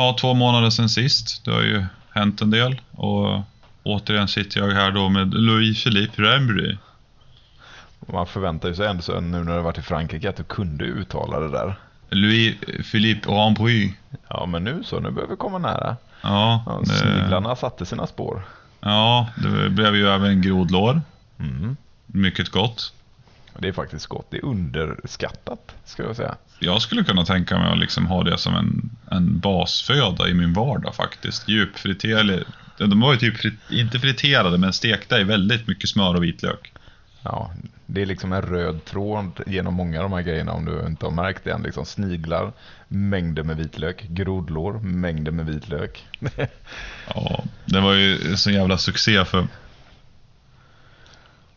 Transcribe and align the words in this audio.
Ja, 0.00 0.16
två 0.20 0.34
månader 0.34 0.70
sedan 0.70 0.88
sist. 0.88 1.44
Det 1.44 1.50
har 1.50 1.62
ju 1.62 1.84
hänt 2.14 2.40
en 2.42 2.50
del. 2.50 2.80
Och 2.90 3.40
återigen 3.82 4.28
sitter 4.28 4.60
jag 4.60 4.70
här 4.74 4.90
då 4.90 5.08
med 5.08 5.34
Louis-Philippe 5.34 6.22
Rembry. 6.22 6.76
Man 8.12 8.26
förväntar 8.26 8.68
ju 8.68 8.74
sig 8.74 8.86
ändå 8.86 9.02
så 9.02 9.20
nu 9.20 9.44
när 9.44 9.56
du 9.56 9.62
varit 9.62 9.78
i 9.78 9.82
Frankrike 9.82 10.28
att 10.28 10.36
du 10.36 10.44
kunde 10.44 10.84
uttala 10.84 11.40
det 11.40 11.50
där. 11.50 11.74
Louis-Philippe 12.10 13.28
Rembry. 13.28 13.92
Ja, 14.28 14.46
men 14.46 14.64
nu 14.64 14.82
så, 14.84 15.00
nu 15.00 15.10
börjar 15.10 15.28
vi 15.28 15.36
komma 15.36 15.58
nära. 15.58 15.96
Ja, 16.22 16.62
Ja, 16.66 16.84
sniglarna 16.84 17.56
satte 17.56 17.86
sina 17.86 18.06
spår. 18.06 18.42
ja, 18.80 19.28
det 19.36 19.70
blev 19.70 19.96
ju 19.96 20.08
även 20.08 20.42
grodlår. 20.42 21.00
Mm. 21.38 21.76
Mycket 22.06 22.48
gott. 22.48 22.92
Det 23.58 23.68
är 23.68 23.72
faktiskt 23.72 24.06
gott. 24.06 24.26
Det 24.30 24.36
är 24.36 24.44
underskattat, 24.44 25.74
ska 25.84 26.02
jag 26.02 26.16
säga. 26.16 26.36
Jag 26.58 26.82
skulle 26.82 27.04
kunna 27.04 27.24
tänka 27.24 27.58
mig 27.58 27.72
att 27.72 27.78
liksom 27.78 28.06
ha 28.06 28.24
det 28.24 28.38
som 28.38 28.54
en, 28.54 28.90
en 29.10 29.38
basföda 29.38 30.28
i 30.28 30.34
min 30.34 30.52
vardag 30.52 30.94
faktiskt. 30.94 31.48
Djupfriterade. 31.48 32.44
De 32.78 33.00
var 33.00 33.12
ju 33.12 33.18
typ 33.18 33.36
frit, 33.36 33.54
inte 33.70 33.98
friterade 33.98 34.58
men 34.58 34.72
stekta 34.72 35.20
i 35.20 35.24
väldigt 35.24 35.68
mycket 35.68 35.88
smör 35.88 36.14
och 36.14 36.24
vitlök. 36.24 36.72
Ja, 37.22 37.50
det 37.86 38.02
är 38.02 38.06
liksom 38.06 38.32
en 38.32 38.42
röd 38.42 38.84
tråd 38.84 39.40
genom 39.46 39.74
många 39.74 39.98
av 39.98 40.02
de 40.02 40.12
här 40.12 40.22
grejerna 40.22 40.52
om 40.52 40.64
du 40.64 40.86
inte 40.86 41.06
har 41.06 41.12
märkt 41.12 41.44
det 41.44 41.50
än. 41.50 41.62
Liksom 41.62 41.86
sniglar, 41.86 42.52
mängder 42.88 43.42
med 43.42 43.56
vitlök, 43.56 44.02
grodlår, 44.02 44.72
mängder 44.72 45.32
med 45.32 45.46
vitlök. 45.46 46.06
Ja, 47.14 47.44
det 47.64 47.80
var 47.80 47.94
ju 47.94 48.30
en 48.30 48.38
sån 48.38 48.52
jävla 48.52 48.78
succé 48.78 49.24
för... 49.24 49.46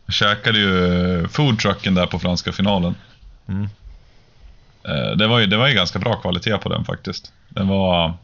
Jag 0.06 0.14
käkade 0.14 0.58
ju 0.58 1.28
foodtrucken 1.28 1.94
där 1.94 2.06
på 2.06 2.18
franska 2.18 2.52
finalen. 2.52 2.94
Mm. 3.48 3.68
Eh, 4.84 5.16
Det 5.16 5.26
var, 5.26 5.38
ju, 5.38 5.46
det 5.46 5.56
var 5.56 5.68
ju 5.68 5.74
ganska 5.74 5.98
bra 5.98 6.14
kvalitet 6.16 6.58
på 6.58 6.68
den 6.68 6.84
faktiskt. 6.84 7.32
Den 7.48 7.68
var... 7.68 8.14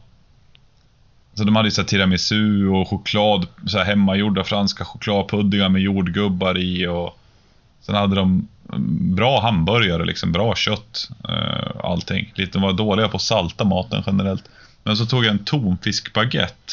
Så 1.34 1.44
de 1.44 1.56
hade 1.56 1.68
ju 1.68 1.72
så 1.72 1.84
tiramisu 1.84 2.66
och 2.66 2.88
choklad, 2.88 3.46
så 3.66 3.78
här 3.78 3.84
hemmagjorda 3.84 4.44
franska 4.44 4.84
chokladpuddingar 4.84 5.68
med 5.68 5.82
jordgubbar 5.82 6.58
i 6.58 6.86
och 6.86 7.18
sen 7.80 7.94
hade 7.94 8.16
de 8.16 8.48
mm, 8.72 9.14
bra 9.14 9.40
hamburgare, 9.40 10.04
liksom 10.04 10.32
bra 10.32 10.54
kött, 10.54 11.08
eh, 11.28 11.84
allting. 11.84 12.32
Lite, 12.34 12.52
de 12.52 12.62
var 12.62 12.72
dåliga 12.72 13.08
på 13.08 13.16
att 13.16 13.22
salta 13.22 13.64
maten 13.64 14.02
generellt. 14.06 14.44
Men 14.82 14.96
så 14.96 15.06
tog 15.06 15.24
jag 15.24 15.30
en 15.30 15.44
tonfiskbaguette. 15.44 16.72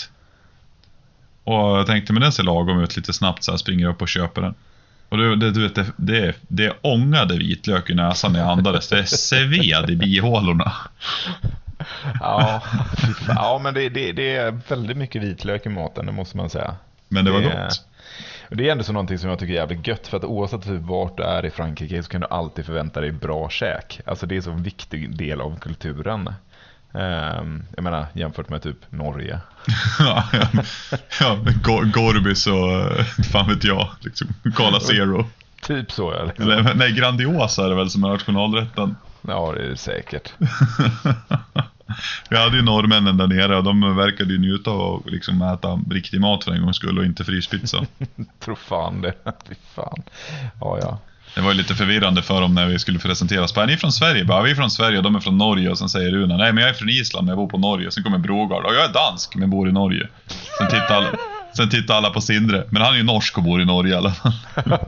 Och 1.43 1.53
jag 1.53 1.87
tänkte, 1.87 2.13
men 2.13 2.21
den 2.21 2.31
ser 2.31 2.43
lagom 2.43 2.79
ut 2.79 2.97
lite 2.97 3.13
snabbt 3.13 3.43
så 3.43 3.51
här 3.51 3.57
springer 3.57 3.87
upp 3.87 4.01
och 4.01 4.09
köper 4.09 4.41
den. 4.41 4.53
Och 5.09 5.17
det, 5.17 5.35
det, 5.35 5.51
du 5.51 5.63
vet, 5.63 5.75
det, 5.75 5.85
det, 5.97 6.35
det 6.47 6.73
ångade 6.81 7.37
vitlök 7.37 7.89
i 7.89 7.93
näsan 7.93 8.33
när 8.33 8.39
jag 8.39 8.49
andades. 8.49 8.89
Det 8.89 9.05
sved 9.05 9.89
i 9.89 9.95
bihålorna. 9.95 10.73
Ja, 12.19 12.63
ja 13.27 13.59
men 13.63 13.73
det, 13.73 13.89
det, 13.89 14.11
det 14.11 14.35
är 14.35 14.59
väldigt 14.69 14.97
mycket 14.97 15.21
vitlök 15.21 15.65
i 15.65 15.69
maten, 15.69 16.05
det 16.05 16.11
måste 16.11 16.37
man 16.37 16.49
säga. 16.49 16.75
Men 17.07 17.25
det 17.25 17.31
var 17.31 17.41
Det 17.41 17.45
gott. 17.45 17.87
Det 18.49 18.67
är 18.67 18.71
ändå 18.71 18.83
så 18.83 18.93
någonting 18.93 19.19
som 19.19 19.29
jag 19.29 19.39
tycker 19.39 19.53
är 19.53 19.57
jävligt 19.57 19.87
gött 19.87 20.07
för 20.07 20.17
att 20.17 20.23
oavsett 20.23 20.63
typ 20.63 20.81
vart 20.81 21.17
du 21.17 21.23
är 21.23 21.45
i 21.45 21.49
Frankrike 21.49 22.03
så 22.03 22.09
kan 22.09 22.21
du 22.21 22.27
alltid 22.27 22.65
förvänta 22.65 23.01
dig 23.01 23.11
bra 23.11 23.49
käk. 23.49 24.01
Alltså 24.05 24.25
det 24.25 24.37
är 24.37 24.41
så 24.41 24.51
en 24.51 24.63
viktig 24.63 25.17
del 25.17 25.41
av 25.41 25.59
kulturen. 25.59 26.33
Ehm, 26.97 27.63
jag 27.75 27.83
menar 27.83 28.05
jämfört 28.13 28.49
med 28.49 28.61
typ 28.61 28.77
Norge. 28.89 29.39
ja, 29.99 30.23
ja, 30.33 30.47
ja, 31.19 31.37
Go- 31.63 31.85
Gorbis 31.93 32.47
och 32.47 32.71
eh, 32.71 33.03
fan 33.31 33.47
vet 33.49 33.63
jag. 33.63 33.87
Liksom, 33.99 34.27
Cola 34.55 34.79
Zero. 34.79 35.25
Typ 35.61 35.91
så 35.91 36.13
ja. 36.17 36.23
Liksom. 36.25 36.51
Eller, 36.51 36.73
nej, 36.75 36.91
Grandiosa 36.91 37.65
är 37.65 37.69
det 37.69 37.75
väl 37.75 37.89
som 37.89 38.03
är 38.03 38.09
nationalrätten. 38.09 38.95
Ja 39.21 39.53
det 39.55 39.63
är 39.65 39.69
det 39.69 39.77
säkert. 39.77 40.33
Vi 42.29 42.37
hade 42.37 42.55
ju 42.57 42.61
norrmännen 42.63 43.17
där 43.17 43.27
nere 43.27 43.57
och 43.57 43.63
de 43.63 43.95
verkade 43.95 44.33
ju 44.33 44.39
njuta 44.39 44.71
av 44.71 45.03
att 45.05 45.11
liksom 45.11 45.41
äta 45.41 45.79
riktig 45.89 46.21
mat 46.21 46.43
för 46.43 46.51
en 46.51 46.61
gångs 46.61 46.75
skull 46.75 46.97
och 46.99 47.05
inte 47.05 47.23
fryspizza. 47.25 47.85
Tror 48.39 48.55
fan 48.55 49.01
det. 49.01 49.13
Fy 49.47 49.55
fan. 49.75 50.03
Ja 50.61 50.79
ja. 50.81 50.99
Det 51.37 51.43
var 51.43 51.51
ju 51.51 51.57
lite 51.57 51.75
förvirrande 51.75 52.21
för 52.21 52.41
dem 52.41 52.55
när 52.55 52.65
vi 52.67 52.79
skulle 52.79 52.99
presenteras. 52.99 53.53
Bara, 53.53 53.63
är 53.63 53.67
ni 53.67 53.77
från 53.77 53.91
Sverige? 53.91 54.25
Bara, 54.25 54.41
vi 54.43 54.51
är 54.51 54.55
från 54.55 54.71
Sverige 54.71 54.97
och 54.97 55.03
de 55.03 55.15
är 55.15 55.19
från 55.19 55.37
Norge. 55.37 55.69
Och 55.69 55.77
sen 55.77 55.89
säger 55.89 56.11
Runa, 56.11 56.37
nej 56.37 56.53
men 56.53 56.61
jag 56.61 56.69
är 56.69 56.73
från 56.73 56.89
Island 56.89 57.25
men 57.25 57.29
jag 57.31 57.37
bor 57.37 57.47
på 57.49 57.57
Norge. 57.57 57.91
Sen 57.91 58.03
kommer 58.03 58.17
Brogard, 58.17 58.65
och 58.65 58.75
jag 58.75 58.83
är 58.83 58.93
dansk 58.93 59.35
men 59.35 59.49
bor 59.49 59.69
i 59.69 59.71
Norge. 59.71 60.07
Sen 60.57 60.67
tittar 60.69 60.95
alla, 60.95 61.07
sen 61.57 61.69
tittar 61.69 61.95
alla 61.95 62.09
på 62.09 62.21
Sindre, 62.21 62.63
men 62.69 62.81
han 62.81 62.93
är 62.93 62.97
ju 62.97 63.03
norsk 63.03 63.37
och 63.37 63.43
bor 63.43 63.61
i 63.61 63.65
Norge 63.65 63.93
i 63.93 63.97
alla 63.97 64.11
fall. 64.11 64.31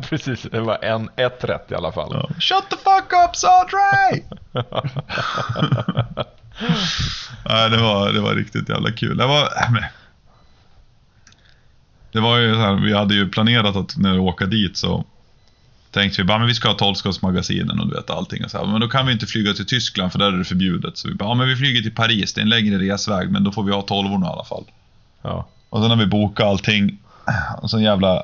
Precis, 0.09 0.41
det 0.51 0.59
var 0.61 0.83
en, 0.83 1.09
ett 1.15 1.43
rätt 1.43 1.71
i 1.71 1.75
alla 1.75 1.91
fall. 1.91 2.09
Ja. 2.13 2.29
Shut 2.39 2.69
the 2.69 2.75
fuck 2.75 3.13
up 3.29 3.35
Sadray! 3.35 4.21
Nej, 7.49 7.69
det 7.69 7.77
var, 7.77 8.11
det 8.13 8.19
var 8.21 8.35
riktigt 8.35 8.69
jävla 8.69 8.91
kul. 8.91 9.17
Det 9.17 9.25
var... 9.25 9.41
äh, 9.43 9.83
Det 12.11 12.19
var 12.19 12.37
ju 12.37 12.53
så 12.53 12.59
här, 12.59 12.73
vi 12.73 12.93
hade 12.93 13.13
ju 13.15 13.29
planerat 13.29 13.75
att 13.75 13.97
när 13.97 14.13
vi 14.13 14.19
åka 14.19 14.45
dit 14.45 14.77
så 14.77 15.05
tänkte 15.91 16.21
vi 16.21 16.25
bara, 16.25 16.37
men 16.37 16.47
vi 16.47 16.53
ska 16.53 16.67
ha 16.67 16.75
12-skottsmagasinen 16.75 17.79
och 17.79 17.87
du 17.87 17.95
vet 17.95 18.09
allting. 18.09 18.43
Och 18.43 18.51
så 18.51 18.57
här, 18.57 18.65
men 18.65 18.81
då 18.81 18.87
kan 18.87 19.05
vi 19.05 19.13
inte 19.13 19.25
flyga 19.25 19.53
till 19.53 19.65
Tyskland 19.65 20.11
för 20.11 20.19
där 20.19 20.33
är 20.33 20.37
det 20.37 20.45
förbjudet. 20.45 20.97
Så 20.97 21.07
vi 21.07 21.13
bara, 21.13 21.29
ja, 21.29 21.33
men 21.33 21.47
vi 21.47 21.55
flyger 21.55 21.81
till 21.81 21.95
Paris, 21.95 22.33
det 22.33 22.41
är 22.41 22.43
en 22.43 22.49
längre 22.49 22.77
resväg, 22.77 23.31
men 23.31 23.43
då 23.43 23.51
får 23.51 23.63
vi 23.63 23.71
ha 23.71 23.81
12 23.81 24.11
i 24.11 24.13
alla 24.13 24.43
fall. 24.43 24.63
Ja. 25.21 25.47
Och 25.69 25.81
sen 25.81 25.89
har 25.89 25.97
vi 25.97 26.05
bokat 26.05 26.47
allting. 26.47 26.97
Och 27.61 27.69
så 27.69 27.77
en 27.77 27.83
jävla 27.83 28.23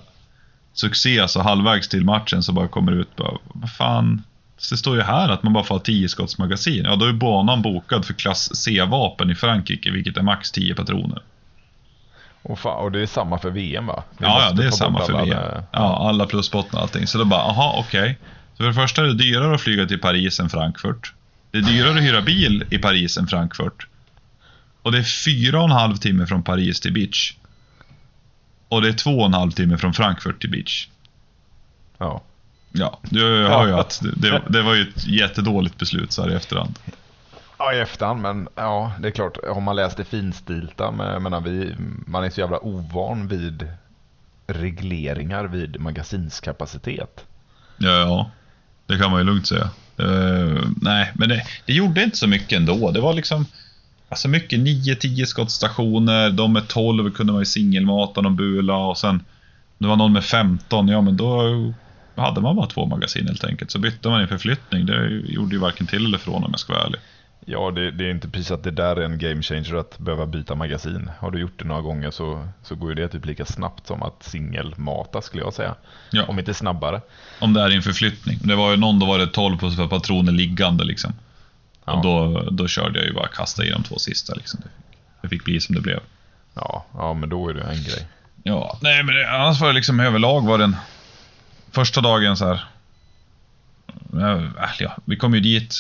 succé, 0.74 1.28
så 1.28 1.42
halvvägs 1.42 1.90
till 1.90 2.06
matchen 2.06 2.44
så 2.44 2.54
bara 2.54 2.68
kommer 2.68 2.92
det 2.92 2.98
ut 2.98 3.16
bara, 3.16 3.38
vad 3.54 3.72
fan. 3.72 4.24
Det 4.70 4.78
står 4.78 4.96
ju 4.96 5.02
här 5.02 5.30
att 5.30 5.44
man 5.44 5.54
bara 5.54 5.64
får 5.64 5.76
ha 5.76 5.80
10 5.80 6.10
skottsmagasin. 6.10 6.84
Ja, 6.86 6.96
då 6.96 7.06
är 7.06 7.14
banan 7.14 7.62
bokad 7.62 8.06
för 8.06 8.14
klass 8.14 8.56
C-vapen 8.56 9.32
i 9.32 9.36
Frankrike, 9.36 9.92
vilket 9.92 10.18
är 10.18 10.22
max 10.22 10.52
10 10.52 10.76
patroner. 10.76 11.22
Och, 12.48 12.60
fan, 12.60 12.78
och 12.84 12.92
det 12.92 13.02
är 13.02 13.06
samma 13.06 13.40
för 13.40 13.50
VM 13.50 13.86
va? 13.86 14.04
Vi 14.18 14.26
Ja, 14.26 14.42
ja, 14.46 14.52
det 14.52 14.66
är 14.66 14.72
samma 14.72 15.02
för 15.06 15.14
alla 15.14 15.24
VM. 15.26 15.38
med- 15.38 15.64
Ja, 15.72 16.10
alla 16.10 16.26
plusbottnar 16.26 16.80
och 16.80 16.84
allting. 16.84 17.08
Så 17.08 17.18
då 17.18 17.26
bara, 17.26 17.42
aha, 17.42 17.76
okej. 17.88 18.20
Så 18.54 18.58
för 18.58 18.68
det 18.68 18.74
första 18.74 19.02
är 19.02 19.06
det 19.06 19.14
dyrare 19.14 19.56
att 19.56 19.62
flyga 19.62 19.86
till 19.86 20.00
Paris 20.00 20.40
än 20.40 20.50
Frankfurt. 20.50 21.14
Det 21.52 21.58
är 21.58 21.62
dyrare 21.62 21.98
att 21.98 22.04
hyra 22.04 22.22
bil 22.22 22.64
i 22.70 22.78
Paris 22.78 23.18
än 23.18 23.28
Frankfurt. 23.28 23.88
Och 24.82 24.92
det 24.92 24.98
är 24.98 25.26
fyra 25.26 25.58
och 25.60 25.66
en 25.66 25.72
halv 25.72 25.96
timme 25.98 26.26
från 26.26 26.44
Paris 26.44 26.80
till 26.82 26.94
beach. 26.94 27.34
Och 28.70 28.82
det 28.82 28.88
är 28.88 28.94
två 28.94 29.20
och 29.20 29.26
en 29.26 29.34
halv 29.34 29.52
timme 29.52 29.78
från 29.78 29.94
Frankfurt 29.94 30.42
till 30.42 30.50
beach. 30.52 30.88
Ja. 31.98 32.22
Ja, 32.72 33.00
du 33.04 33.22
hör 33.48 33.68
ju 33.68 33.74
att 33.80 34.02
det, 34.04 34.12
det, 34.30 34.42
det 34.50 34.62
var 34.62 34.74
ju 34.74 34.82
ett 34.82 35.08
jättedåligt 35.08 35.78
beslut 35.78 36.12
så 36.12 36.22
här 36.24 36.32
i 36.32 36.34
efterhand. 36.36 36.80
Ja, 37.58 37.74
i 37.74 37.80
efterhand, 37.80 38.22
men 38.22 38.48
ja, 38.56 38.92
det 39.00 39.08
är 39.08 39.12
klart. 39.12 39.38
Har 39.48 39.62
man 39.62 39.76
läst 39.76 39.98
det 39.98 40.06
finstilta, 40.06 40.92
men 40.92 41.24
menar, 41.24 41.42
vi, 41.42 41.76
man 42.08 42.24
är 42.24 42.30
så 42.30 42.40
jävla 42.40 42.58
ovan 42.58 43.28
vid 43.28 43.68
regleringar 44.48 45.46
vid 45.46 45.82
magasinskapacitet. 45.82 47.26
Ja, 47.78 47.90
ja. 47.90 48.32
Det 48.86 48.98
kan 48.98 49.12
man 49.12 49.20
ju 49.20 49.26
lugnt 49.26 49.48
säga. 49.48 49.70
Uh, 50.00 50.64
nej, 50.82 51.12
men 51.16 51.30
det, 51.30 51.44
det 51.66 51.74
gjorde 51.74 52.04
inte 52.04 52.18
så 52.18 52.28
mycket 52.28 52.58
ändå. 52.58 52.92
Det 52.92 53.02
var 53.02 53.14
liksom... 53.14 53.46
Alltså 54.10 54.28
mycket 54.28 54.60
9-10 54.60 55.26
skottstationer, 55.26 56.30
de 56.30 56.54
med 56.54 56.68
12 56.68 57.12
kunde 57.12 57.34
man 57.34 57.42
ju 57.42 57.46
singelmata 57.46 58.22
någon 58.22 58.36
bula 58.36 58.76
och 58.76 58.98
sen... 58.98 59.24
Det 59.78 59.88
var 59.88 59.96
någon 59.96 60.14
med 60.14 60.24
15, 60.24 60.88
ja 60.88 61.02
men 61.02 61.18
då 61.18 61.74
hade 62.16 62.42
man 62.42 62.56
bara 62.56 62.68
två 62.68 62.86
magasin 62.86 63.28
helt 63.28 63.44
enkelt. 63.44 63.72
Så 63.72 63.80
bytte 63.80 64.10
man 64.10 64.24
i 64.24 64.28
förflyttning. 64.28 64.86
Det 64.86 65.10
gjorde 65.10 65.56
ju 65.56 65.62
varken 65.62 65.88
till 65.88 66.06
eller 66.06 66.18
från 66.18 66.44
om 66.44 66.50
jag 66.52 66.60
ska 66.60 66.74
vara 66.74 66.84
ärlig. 66.84 67.00
Ja, 67.48 67.72
det, 67.72 67.92
det 67.92 68.06
är 68.06 68.12
inte 68.12 68.30
precis 68.30 68.52
att 68.52 68.64
det 68.64 68.72
där 68.72 68.96
är 68.96 69.02
en 69.02 69.18
game 69.18 69.42
changer 69.42 69.76
att 69.76 69.98
behöva 70.00 70.26
byta 70.26 70.56
magasin. 70.56 71.12
Har 71.20 71.32
du 71.32 71.40
gjort 71.40 71.60
det 71.60 71.66
några 71.66 71.82
gånger 71.82 72.12
så, 72.12 72.48
så 72.64 72.76
går 72.76 72.90
ju 72.90 72.96
det 72.96 73.08
typ 73.08 73.26
lika 73.26 73.46
snabbt 73.46 73.88
som 73.88 74.04
att 74.04 74.24
singelmata 74.24 75.22
skulle 75.22 75.44
jag 75.44 75.54
säga. 75.54 75.76
Ja. 76.12 76.26
Om 76.28 76.40
inte 76.40 76.54
snabbare. 76.54 77.02
Om 77.40 77.54
det 77.54 77.62
är 77.62 77.70
en 77.70 77.82
förflyttning. 77.82 78.40
Det 78.42 78.56
var 78.56 78.72
ju 78.72 78.78
någon, 78.78 79.00
då 79.00 79.06
var 79.06 79.20
det 79.20 79.28
12 79.28 79.58
på 79.58 79.88
patroner 79.88 80.32
liggande 80.32 80.84
liksom. 80.84 81.14
Ja. 81.86 81.94
Och 81.94 82.04
då, 82.04 82.42
då 82.52 82.68
körde 82.68 83.00
jag 83.00 83.08
ju 83.08 83.14
bara 83.14 83.28
kasta 83.28 83.66
i 83.66 83.70
de 83.70 83.84
två 83.84 84.00
sista 84.00 84.34
liksom. 84.34 84.60
Det, 84.64 84.70
det 85.22 85.30
fick 85.30 85.44
bli 85.44 85.60
som 85.60 85.76
det 85.76 85.82
blev. 85.82 86.00
Ja, 86.54 86.86
ja, 86.94 87.14
men 87.14 87.30
då 87.30 87.50
är 87.50 87.54
det 87.54 87.62
en 87.62 87.84
grej. 87.84 88.08
Ja, 88.44 88.80
nej 88.82 89.04
men 89.04 89.16
det, 89.16 89.30
annars 89.30 89.62
var 89.62 89.68
det 89.68 89.74
liksom 89.74 90.00
överlag 90.00 90.42
var 90.42 90.58
den 90.58 90.76
första 91.72 92.02
dagen 92.02 92.38
så 92.38 92.46
här. 92.46 92.64
Ja, 94.80 94.98
vi 95.06 95.18
kom 95.18 95.34
ju 95.34 95.40
dit, 95.40 95.76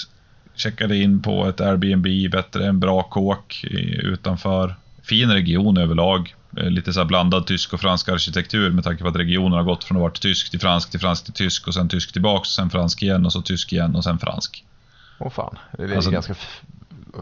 checkade 0.56 0.98
in 0.98 1.22
på 1.22 1.46
ett 1.48 1.62
Airbnb, 1.62 2.32
bättre, 2.32 2.68
en 2.68 2.80
bra 2.80 3.04
kåk 3.04 3.66
utanför. 4.04 4.76
Fin 5.04 5.32
region 5.32 5.78
överlag. 5.78 6.36
Eh, 6.58 6.70
Lite 6.70 6.94
så 6.94 7.00
här 7.00 7.06
blandad 7.08 7.48
tysk 7.48 7.74
och 7.74 7.82
fransk 7.82 8.10
arkitektur 8.10 8.72
med 8.72 8.84
tanke 8.84 9.04
på 9.04 9.10
att 9.10 9.16
regionen 9.16 9.52
har 9.54 9.64
gått 9.64 9.84
från 9.84 9.98
att 9.98 10.02
vara 10.02 10.12
tysk 10.12 10.52
till 10.52 10.60
fransk 10.60 10.92
till 10.92 11.00
fransk 11.00 11.26
till 11.26 11.34
tysk 11.34 11.68
och 11.68 11.74
sen 11.74 11.90
tysk 11.90 12.14
tillbaks, 12.14 12.50
sen 12.50 12.70
fransk 12.70 13.04
igen 13.04 13.26
och 13.26 13.34
så 13.34 13.42
tysk 13.42 13.74
igen 13.74 13.96
och 13.96 14.04
sen 14.04 14.20
fransk. 14.20 14.64
Åh 15.20 15.30
fan, 15.32 15.58
det 15.78 15.84
är 15.84 15.96
Alltså- 15.96 16.12
ganska 16.12 16.36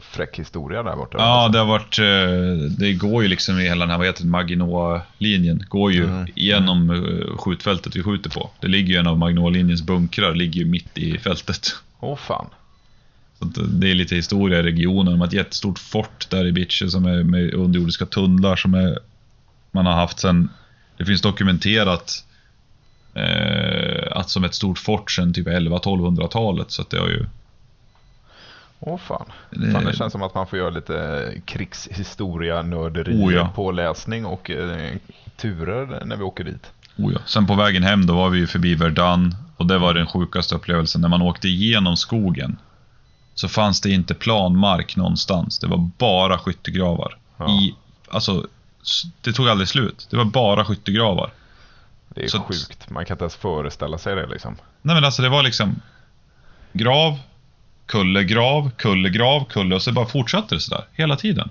fräck 0.01 0.39
historia 0.39 0.83
där 0.83 0.95
borta. 0.95 1.17
Ja, 1.17 1.49
det 1.49 1.59
har 1.59 1.65
varit... 1.65 1.99
eh, 1.99 2.77
Det 2.79 2.93
går 2.93 3.23
ju 3.23 3.29
liksom 3.29 3.59
i 3.59 3.63
hela 3.63 3.79
den 3.85 3.89
här, 3.89 3.97
vad 3.97 4.07
heter 4.07 4.23
det, 4.23 4.29
Maginot-linjen. 4.29 5.65
Går 5.69 5.91
ju 5.91 6.03
Mm. 6.03 6.27
igenom 6.35 6.89
eh, 6.89 7.37
skjutfältet 7.37 7.95
vi 7.95 8.03
skjuter 8.03 8.29
på. 8.29 8.49
Det 8.59 8.67
ligger 8.67 8.93
ju 8.93 8.99
en 8.99 9.07
av 9.07 9.17
Maginot-linjens 9.17 9.83
bunkrar, 9.85 10.35
ligger 10.35 10.59
ju 10.61 10.65
mitt 10.67 10.97
i 10.97 11.17
fältet. 11.17 11.67
Åh 11.99 12.17
fan. 12.17 12.45
Det 13.67 13.91
är 13.91 13.95
lite 13.95 14.15
historia 14.15 14.59
i 14.59 14.63
regionen. 14.63 15.13
De 15.13 15.19
har 15.19 15.27
ett 15.27 15.33
jättestort 15.33 15.79
fort 15.79 16.27
där 16.29 16.45
i 16.45 16.51
Bitche 16.51 16.87
som 16.89 17.05
är 17.05 17.23
med 17.23 17.53
underjordiska 17.53 18.05
tunnlar 18.05 18.55
som 18.55 18.73
är, 18.73 18.99
man 19.71 19.85
har 19.85 19.93
haft 19.93 20.19
sen, 20.19 20.49
det 20.97 21.05
finns 21.05 21.21
dokumenterat 21.21 22.25
eh, 23.13 24.07
att 24.17 24.29
som 24.29 24.43
ett 24.43 24.55
stort 24.55 24.79
fort 24.79 25.11
sen 25.11 25.33
typ 25.33 25.47
11-1200-talet. 25.47 26.71
Så 26.71 26.81
att 26.81 26.89
det 26.89 26.99
har 26.99 27.07
ju 27.07 27.25
Åh 28.79 28.97
fan. 28.97 29.25
Det- 29.49 29.71
fan. 29.71 29.85
Det 29.85 29.95
känns 29.97 30.11
som 30.11 30.23
att 30.23 30.35
man 30.35 30.47
får 30.47 30.59
göra 30.59 30.69
lite 30.69 31.31
krigshistoria, 31.45 32.61
nörderi, 32.61 33.13
Oh 33.23 33.33
ja. 33.33 33.51
påläsning 33.55 34.25
och 34.25 34.49
eh, 34.51 34.91
turer 35.37 36.03
när 36.05 36.15
vi 36.17 36.23
åker 36.23 36.43
dit. 36.43 36.71
Oh 36.97 37.13
ja. 37.13 37.19
Sen 37.25 37.47
på 37.47 37.55
vägen 37.55 37.83
hem 37.83 38.05
då 38.05 38.13
var 38.15 38.29
vi 38.29 38.39
ju 38.39 38.47
förbi 38.47 38.75
Verdun 38.75 39.35
och 39.57 39.65
det 39.67 39.77
var 39.77 39.93
den 39.93 40.07
sjukaste 40.07 40.55
upplevelsen. 40.55 41.01
När 41.01 41.09
man 41.09 41.21
åkte 41.21 41.47
igenom 41.47 41.97
skogen 41.97 42.57
så 43.35 43.47
fanns 43.47 43.81
det 43.81 43.89
inte 43.91 44.13
planmark 44.13 44.95
någonstans. 44.95 45.59
Det 45.59 45.67
var 45.67 45.89
bara 45.97 46.37
skyttegravar. 46.39 47.17
Ja. 47.37 47.49
I, 47.51 47.75
alltså, 48.09 48.47
det 49.21 49.33
tog 49.33 49.47
aldrig 49.49 49.67
slut. 49.67 50.07
Det 50.09 50.17
var 50.17 50.25
bara 50.25 50.65
skyttegravar. 50.65 51.31
Det 52.09 52.23
är 52.23 52.27
Så- 52.27 52.39
sjukt. 52.39 52.89
Man 52.89 53.05
kan 53.05 53.15
inte 53.15 53.23
ens 53.23 53.35
föreställa 53.35 53.97
sig 53.97 54.15
det 54.15 54.27
liksom. 54.27 54.55
Nej 54.81 54.95
men 54.95 55.05
alltså 55.05 55.21
det 55.21 55.29
var 55.29 55.43
liksom 55.43 55.81
grav, 56.73 57.19
kulle, 57.85 58.23
grav, 58.23 58.71
kulle, 58.77 59.09
grav, 59.09 59.45
kulle 59.45 59.75
och 59.75 59.81
så 59.81 59.91
bara 59.91 60.05
fortsatte 60.05 60.55
det 60.55 60.61
sådär 60.61 60.85
hela 60.93 61.15
tiden. 61.15 61.49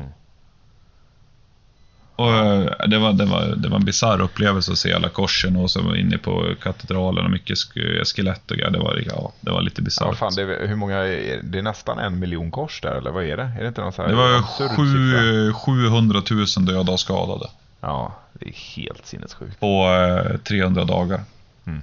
Och 2.17 2.33
eh, 2.33 2.89
det 2.89 2.99
var, 2.99 3.13
det 3.13 3.25
var, 3.25 3.47
det 3.57 3.69
var 3.69 3.77
en 3.77 3.85
bisarr 3.85 4.21
upplevelse 4.21 4.73
att 4.73 4.79
se 4.79 4.93
alla 4.93 5.09
korsen 5.09 5.57
och 5.57 5.71
så 5.71 5.95
inne 5.95 6.19
på 6.19 6.55
katedralen 6.63 7.25
och 7.25 7.31
mycket 7.31 7.57
sk- 7.57 8.05
skelett 8.05 8.51
och 8.51 8.57
grejer. 8.57 8.71
Det 8.71 8.79
var, 8.79 9.03
ja, 9.07 9.33
det 9.41 9.51
var 9.51 9.63
lite 9.63 9.81
Ja, 9.81 9.85
bisarrt. 9.85 10.17
fan, 10.17 10.33
det, 10.37 10.43
är, 10.43 10.69
hur 10.69 10.77
många 10.77 10.99
det 11.43 11.59
är 11.59 11.63
nästan 11.63 11.99
en 11.99 12.19
miljon 12.19 12.51
kors 12.51 12.81
där, 12.81 12.95
eller 12.95 13.11
vad 13.11 13.25
är 13.25 13.37
det? 13.37 13.43
Är 13.59 13.61
det 13.63 13.69
inte 13.69 13.81
någon 13.81 13.93
så 13.93 14.03
här 14.03 14.09
det 14.09 14.15
var 14.15 14.43
sju, 14.77 15.53
700 15.53 16.23
000 16.31 16.47
döda 16.67 16.93
och 16.93 17.01
skadade 17.01 17.47
Ja, 17.81 18.15
det 18.33 18.49
är 18.49 18.77
helt 18.77 19.07
sinnessjukt. 19.07 19.61
på 19.61 19.87
eh, 20.33 20.37
300 20.39 20.85
dagar. 20.85 21.21
Mm. 21.67 21.81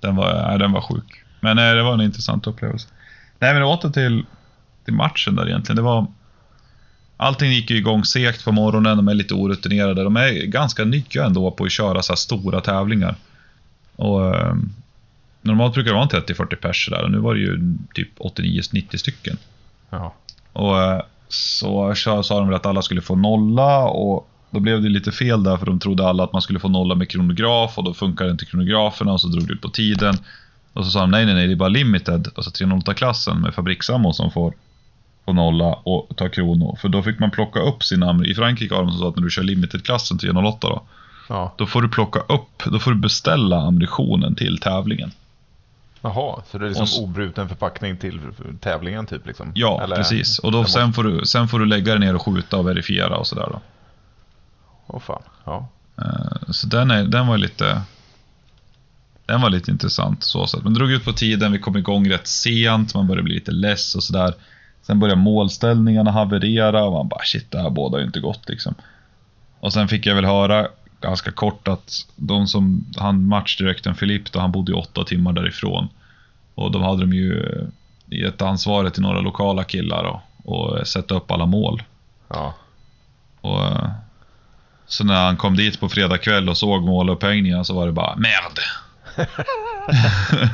Den, 0.00 0.16
var, 0.16 0.44
nej, 0.48 0.58
den 0.58 0.72
var 0.72 0.80
sjuk. 0.80 1.24
Men 1.40 1.58
eh, 1.58 1.74
det 1.74 1.82
var 1.82 1.94
en 1.94 2.00
intressant 2.00 2.46
upplevelse. 2.46 2.88
Nej, 3.38 3.54
men 3.54 3.62
åter 3.62 3.90
till, 3.90 4.24
till 4.84 4.94
matchen 4.94 5.36
där 5.36 5.46
egentligen. 5.48 5.76
Det 5.76 5.82
var, 5.82 6.06
allting 7.16 7.52
gick 7.52 7.70
ju 7.70 7.76
igång 7.76 8.04
segt 8.04 8.44
på 8.44 8.52
morgonen. 8.52 8.96
De 8.96 9.08
är 9.08 9.14
lite 9.14 9.34
orutinerade. 9.34 10.04
De 10.04 10.16
är 10.16 10.32
ganska 10.32 10.84
nya 10.84 11.24
ändå 11.24 11.50
på 11.50 11.64
att 11.64 11.72
köra 11.72 12.02
så 12.02 12.12
här 12.12 12.16
stora 12.16 12.60
tävlingar. 12.60 13.16
Och, 13.96 14.36
eh, 14.36 14.54
normalt 15.42 15.74
brukar 15.74 15.90
det 15.90 15.94
vara 15.94 16.02
en 16.02 16.08
30-40 16.08 16.56
pers 16.56 16.88
där 16.90 17.02
och 17.02 17.10
nu 17.10 17.18
var 17.18 17.34
det 17.34 17.40
ju 17.40 17.76
typ 17.94 18.18
89-90 18.18 18.96
stycken. 18.96 19.36
Ja. 19.90 20.14
Och 20.52 20.82
eh, 20.82 21.02
så 21.28 21.94
sa 21.94 22.38
de 22.38 22.48
väl 22.48 22.56
att 22.56 22.66
alla 22.66 22.82
skulle 22.82 23.00
få 23.00 23.16
nolla 23.16 23.84
och 23.84 24.28
då 24.50 24.60
blev 24.60 24.82
det 24.82 24.88
lite 24.88 25.12
fel 25.12 25.42
där 25.42 25.56
för 25.56 25.66
de 25.66 25.78
trodde 25.78 26.08
alla 26.08 26.24
att 26.24 26.32
man 26.32 26.42
skulle 26.42 26.60
få 26.60 26.68
nolla 26.68 26.94
med 26.94 27.10
kronograf 27.10 27.78
och 27.78 27.84
då 27.84 27.94
funkar 27.94 28.30
inte 28.30 28.44
kronograferna 28.44 29.12
och 29.12 29.20
så 29.20 29.28
drog 29.28 29.46
det 29.46 29.52
ut 29.52 29.60
på 29.60 29.68
tiden. 29.68 30.16
Och 30.72 30.84
så 30.84 30.90
sa 30.90 31.00
de 31.00 31.10
nej, 31.10 31.26
nej, 31.26 31.34
nej, 31.34 31.46
det 31.46 31.52
är 31.52 31.56
bara 31.56 31.68
limited, 31.68 32.28
alltså 32.34 32.64
308-klassen 32.64 33.40
med 33.40 33.54
fabriksammo 33.54 34.12
som 34.12 34.30
får, 34.30 34.54
får 35.24 35.32
nolla 35.32 35.72
och 35.74 36.16
ta 36.16 36.28
krono. 36.28 36.76
För 36.80 36.88
då 36.88 37.02
fick 37.02 37.18
man 37.18 37.30
plocka 37.30 37.60
upp 37.60 37.82
sina, 37.84 38.24
i 38.26 38.34
Frankrike 38.34 38.74
har 38.74 38.82
de 38.84 38.92
så 38.98 39.08
att 39.08 39.16
när 39.16 39.22
du 39.22 39.30
kör 39.30 39.42
limited-klassen 39.42 40.18
308 40.18 40.58
då, 40.68 40.82
ja. 41.28 41.54
då 41.58 41.66
får 41.66 41.82
du 41.82 41.88
plocka 41.88 42.20
upp, 42.20 42.62
då 42.64 42.78
får 42.78 42.90
du 42.90 42.96
beställa 42.96 43.56
ammunitionen 43.60 44.34
till 44.34 44.58
tävlingen. 44.58 45.12
Jaha, 46.00 46.42
så 46.50 46.58
det 46.58 46.64
är 46.66 46.68
liksom 46.68 47.02
Och 47.02 47.08
obruten 47.08 47.48
förpackning 47.48 47.96
till 47.96 48.20
tävlingen 48.60 49.06
typ 49.06 49.26
liksom? 49.26 49.52
Ja, 49.54 49.82
Eller- 49.82 49.96
precis. 49.96 50.38
Och 50.38 50.52
då, 50.52 50.58
måste- 50.58 50.72
sen, 50.80 50.92
får 50.92 51.04
du, 51.04 51.26
sen 51.26 51.48
får 51.48 51.58
du 51.58 51.66
lägga 51.66 51.92
dig 51.92 52.00
ner 52.00 52.14
och 52.14 52.22
skjuta 52.22 52.56
och 52.56 52.66
verifiera 52.68 53.16
och 53.16 53.26
sådär 53.26 53.48
då. 53.52 53.60
Åh 54.86 55.00
fan, 55.00 55.22
ja. 55.44 55.68
Eh, 55.98 56.50
Så 56.50 56.66
den, 56.66 56.90
är, 56.90 57.04
den 57.04 57.26
var 57.26 57.38
lite... 57.38 57.82
Den 59.26 59.40
var 59.40 59.50
lite 59.50 59.70
intressant 59.70 60.22
så 60.22 60.46
sätt. 60.46 60.62
Men 60.64 60.72
det 60.72 60.78
drog 60.78 60.90
ut 60.92 61.04
på 61.04 61.12
tiden, 61.12 61.52
vi 61.52 61.58
kom 61.58 61.76
igång 61.76 62.10
rätt 62.10 62.26
sent, 62.26 62.94
man 62.94 63.06
började 63.06 63.22
bli 63.22 63.34
lite 63.34 63.52
less 63.52 63.94
och 63.94 64.02
sådär. 64.02 64.34
Sen 64.86 65.00
började 65.00 65.20
målställningarna 65.20 66.10
haverera 66.10 66.84
och 66.84 66.92
man 66.92 67.08
bara 67.08 67.24
shit, 67.24 67.50
det 67.50 67.58
här 67.62 67.70
bådar 67.70 67.98
ju 67.98 68.04
inte 68.04 68.20
gott 68.20 68.48
liksom. 68.48 68.74
Och 69.60 69.72
sen 69.72 69.88
fick 69.88 70.06
jag 70.06 70.14
väl 70.14 70.24
höra 70.24 70.68
ganska 71.00 71.30
kort 71.30 71.68
att 71.68 72.06
de 72.16 72.46
som, 72.46 72.86
han 72.96 73.26
matchdirektorn 73.26 73.94
Filip 73.94 74.32
då, 74.32 74.40
han 74.40 74.52
bodde 74.52 74.72
ju 74.72 74.78
åtta 74.78 75.04
timmar 75.04 75.32
därifrån. 75.32 75.88
Och 76.54 76.70
de 76.70 76.82
hade 76.82 77.00
de 77.00 77.12
ju 77.12 77.40
eh, 77.40 77.66
gett 78.18 78.42
ansvaret 78.42 78.94
till 78.94 79.02
några 79.02 79.20
lokala 79.20 79.64
killar 79.64 80.04
och, 80.04 80.20
och 80.44 80.86
sätta 80.86 81.14
upp 81.14 81.30
alla 81.30 81.46
mål. 81.46 81.82
Ja, 82.28 82.54
Och, 83.40 83.64
eh, 83.64 83.90
så 84.86 85.04
när 85.04 85.24
han 85.24 85.36
kom 85.36 85.56
dit 85.56 85.80
på 85.80 85.88
fredag 85.88 86.18
kväll 86.18 86.48
och 86.48 86.56
såg 86.56 86.82
målupphängningarna 86.84 87.64
så 87.64 87.74
var 87.74 87.86
det 87.86 87.92
bara 87.92 88.16
merd. 88.16 88.58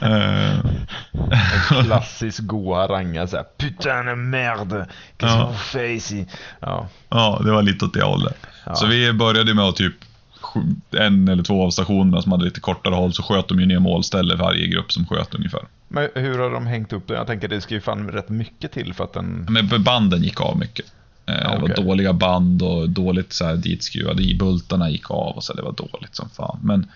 Eh, 0.00 0.58
en 0.58 1.84
klassisk 1.84 2.42
goa 2.42 2.86
ranga 2.88 3.26
såhär 3.26 3.44
Putain 3.58 4.06
de 4.06 4.30
merde, 4.30 4.86
Ja. 5.18 5.54
ici? 5.80 6.26
Ja, 6.60 6.88
ja, 7.08 7.40
det 7.44 7.50
var 7.52 7.62
lite 7.62 7.84
åt 7.84 7.94
det 7.94 8.04
hållet. 8.04 8.36
Ja. 8.66 8.74
Så 8.74 8.86
vi 8.86 9.12
började 9.12 9.54
med 9.54 9.64
att 9.64 9.76
typ 9.76 9.94
en 10.90 11.28
eller 11.28 11.42
två 11.42 11.64
av 11.66 11.70
stationerna 11.70 12.22
som 12.22 12.32
hade 12.32 12.44
lite 12.44 12.60
kortare 12.60 12.94
håll 12.94 13.12
så 13.12 13.22
sköt 13.22 13.48
de 13.48 13.60
ju 13.60 13.66
ner 13.66 13.78
målställe 13.78 14.36
varje 14.36 14.66
grupp 14.66 14.92
som 14.92 15.06
sköt 15.06 15.34
ungefär. 15.34 15.60
men 15.88 16.08
hur 16.14 16.38
har 16.38 16.50
de 16.50 16.66
hängt 16.66 16.92
upp 16.92 17.08
det? 17.08 17.14
Jag 17.14 17.26
tänker 17.26 17.48
det 17.48 17.60
ska 17.60 17.74
ju 17.74 17.80
fan 17.80 18.08
rätt 18.10 18.28
mycket 18.28 18.72
till 18.72 18.94
för 18.94 19.04
att 19.04 19.12
den... 19.12 19.46
Men 19.50 19.82
banden 19.84 20.22
gick 20.22 20.40
av 20.40 20.58
mycket. 20.58 20.86
Eh, 21.26 21.34
Det 21.34 21.48
var 21.58 21.62
okej. 21.72 21.84
dåliga 21.84 22.12
band 22.12 22.62
och 22.62 22.90
dåligt 22.90 23.32
så 23.32 23.44
här 23.44 23.56
ditskruvade 23.56 24.22
i. 24.22 24.34
Bultarna 24.34 24.90
gick 24.90 25.10
av 25.10 25.36
och 25.36 25.44
så 25.44 25.52
det 25.52 25.62
var 25.62 25.72
dåligt 25.72 26.16
som 26.16 26.28
fan. 26.30 26.58
Men 26.62 26.86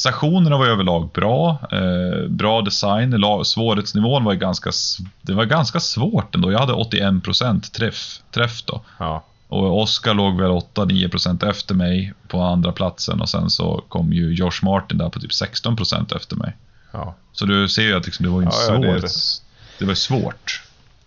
stationerna 0.00 0.58
var 0.58 0.66
överlag 0.66 1.10
bra. 1.10 1.58
Eh, 1.72 2.28
bra 2.28 2.62
design. 2.62 3.22
Svårighetsnivån 3.44 4.24
var 4.24 4.34
ganska, 4.34 4.70
det 5.22 5.32
var 5.34 5.44
ganska 5.44 5.80
svårt 5.80 6.34
ändå. 6.34 6.52
Jag 6.52 6.58
hade 6.58 6.72
81% 6.72 7.72
träff, 7.72 8.20
träff 8.30 8.62
då. 8.62 8.80
Ja, 8.98 9.24
Och 9.48 9.80
Oskar 9.82 10.14
låg 10.14 10.40
väl 10.40 10.50
8-9% 10.50 11.50
efter 11.50 11.74
mig 11.74 12.12
på 12.28 12.40
andra 12.42 12.72
platsen 12.72 13.20
och 13.20 13.28
sen 13.28 13.50
så 13.50 13.84
kom 13.88 14.12
ju 14.12 14.34
Josh 14.34 14.60
Martin 14.62 14.98
där 14.98 15.08
på 15.08 15.20
typ 15.20 15.30
16% 15.30 16.16
efter 16.16 16.36
mig. 16.36 16.56
ja. 16.92 17.14
Så 17.32 17.46
du 17.46 17.68
ser 17.68 17.82
ju 17.82 17.96
att 17.96 18.06
liksom, 18.06 18.24
det 18.26 18.32
var 18.32 18.40
ju 18.40 18.46
Ja, 18.46 18.52
ja, 18.68 18.78
det 18.78 18.88
är 18.88 18.98
svår... 18.98 19.00
det. 19.00 19.08
det 19.78 19.84
var 19.84 19.94
svårt. 19.94 20.62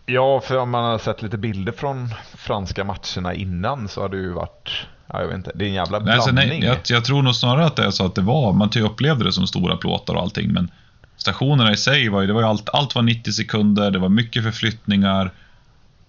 Ja, 0.05 0.41
för 0.41 0.57
om 0.57 0.69
man 0.69 0.83
har 0.83 0.97
sett 0.97 1.21
lite 1.21 1.37
bilder 1.37 1.71
från 1.71 2.09
franska 2.37 2.83
matcherna 2.83 3.33
innan 3.33 3.87
så 3.87 4.01
har 4.01 4.09
det 4.09 4.17
ju 4.17 4.33
varit... 4.33 4.69
Ja, 5.07 5.19
jag 5.21 5.27
vet 5.27 5.37
inte. 5.37 5.51
Det 5.55 5.65
är 5.65 5.69
en 5.69 5.73
jävla 5.73 5.99
Nej, 5.99 6.13
alltså, 6.13 6.33
blandning. 6.33 6.59
nej, 6.59 6.69
jag, 6.69 6.77
jag 6.97 7.05
tror 7.05 7.21
nog 7.21 7.35
snarare 7.35 7.65
att 7.65 7.75
det 7.75 7.85
är 7.85 7.91
så 7.91 8.05
att 8.05 8.15
det 8.15 8.21
var, 8.21 8.53
man 8.53 8.69
typ 8.69 8.83
upplevde 8.83 9.25
det 9.25 9.31
som 9.31 9.47
stora 9.47 9.77
plåtar 9.77 10.13
och 10.13 10.21
allting, 10.21 10.53
men 10.53 10.71
stationerna 11.17 11.71
i 11.71 11.77
sig 11.77 12.09
var 12.09 12.21
ju, 12.21 12.27
det 12.27 12.33
var 12.33 12.41
ju 12.41 12.47
allt, 12.47 12.69
allt 12.73 12.95
var 12.95 13.01
90 13.01 13.31
sekunder, 13.31 13.91
det 13.91 13.99
var 13.99 14.09
mycket 14.09 14.43
förflyttningar. 14.43 15.31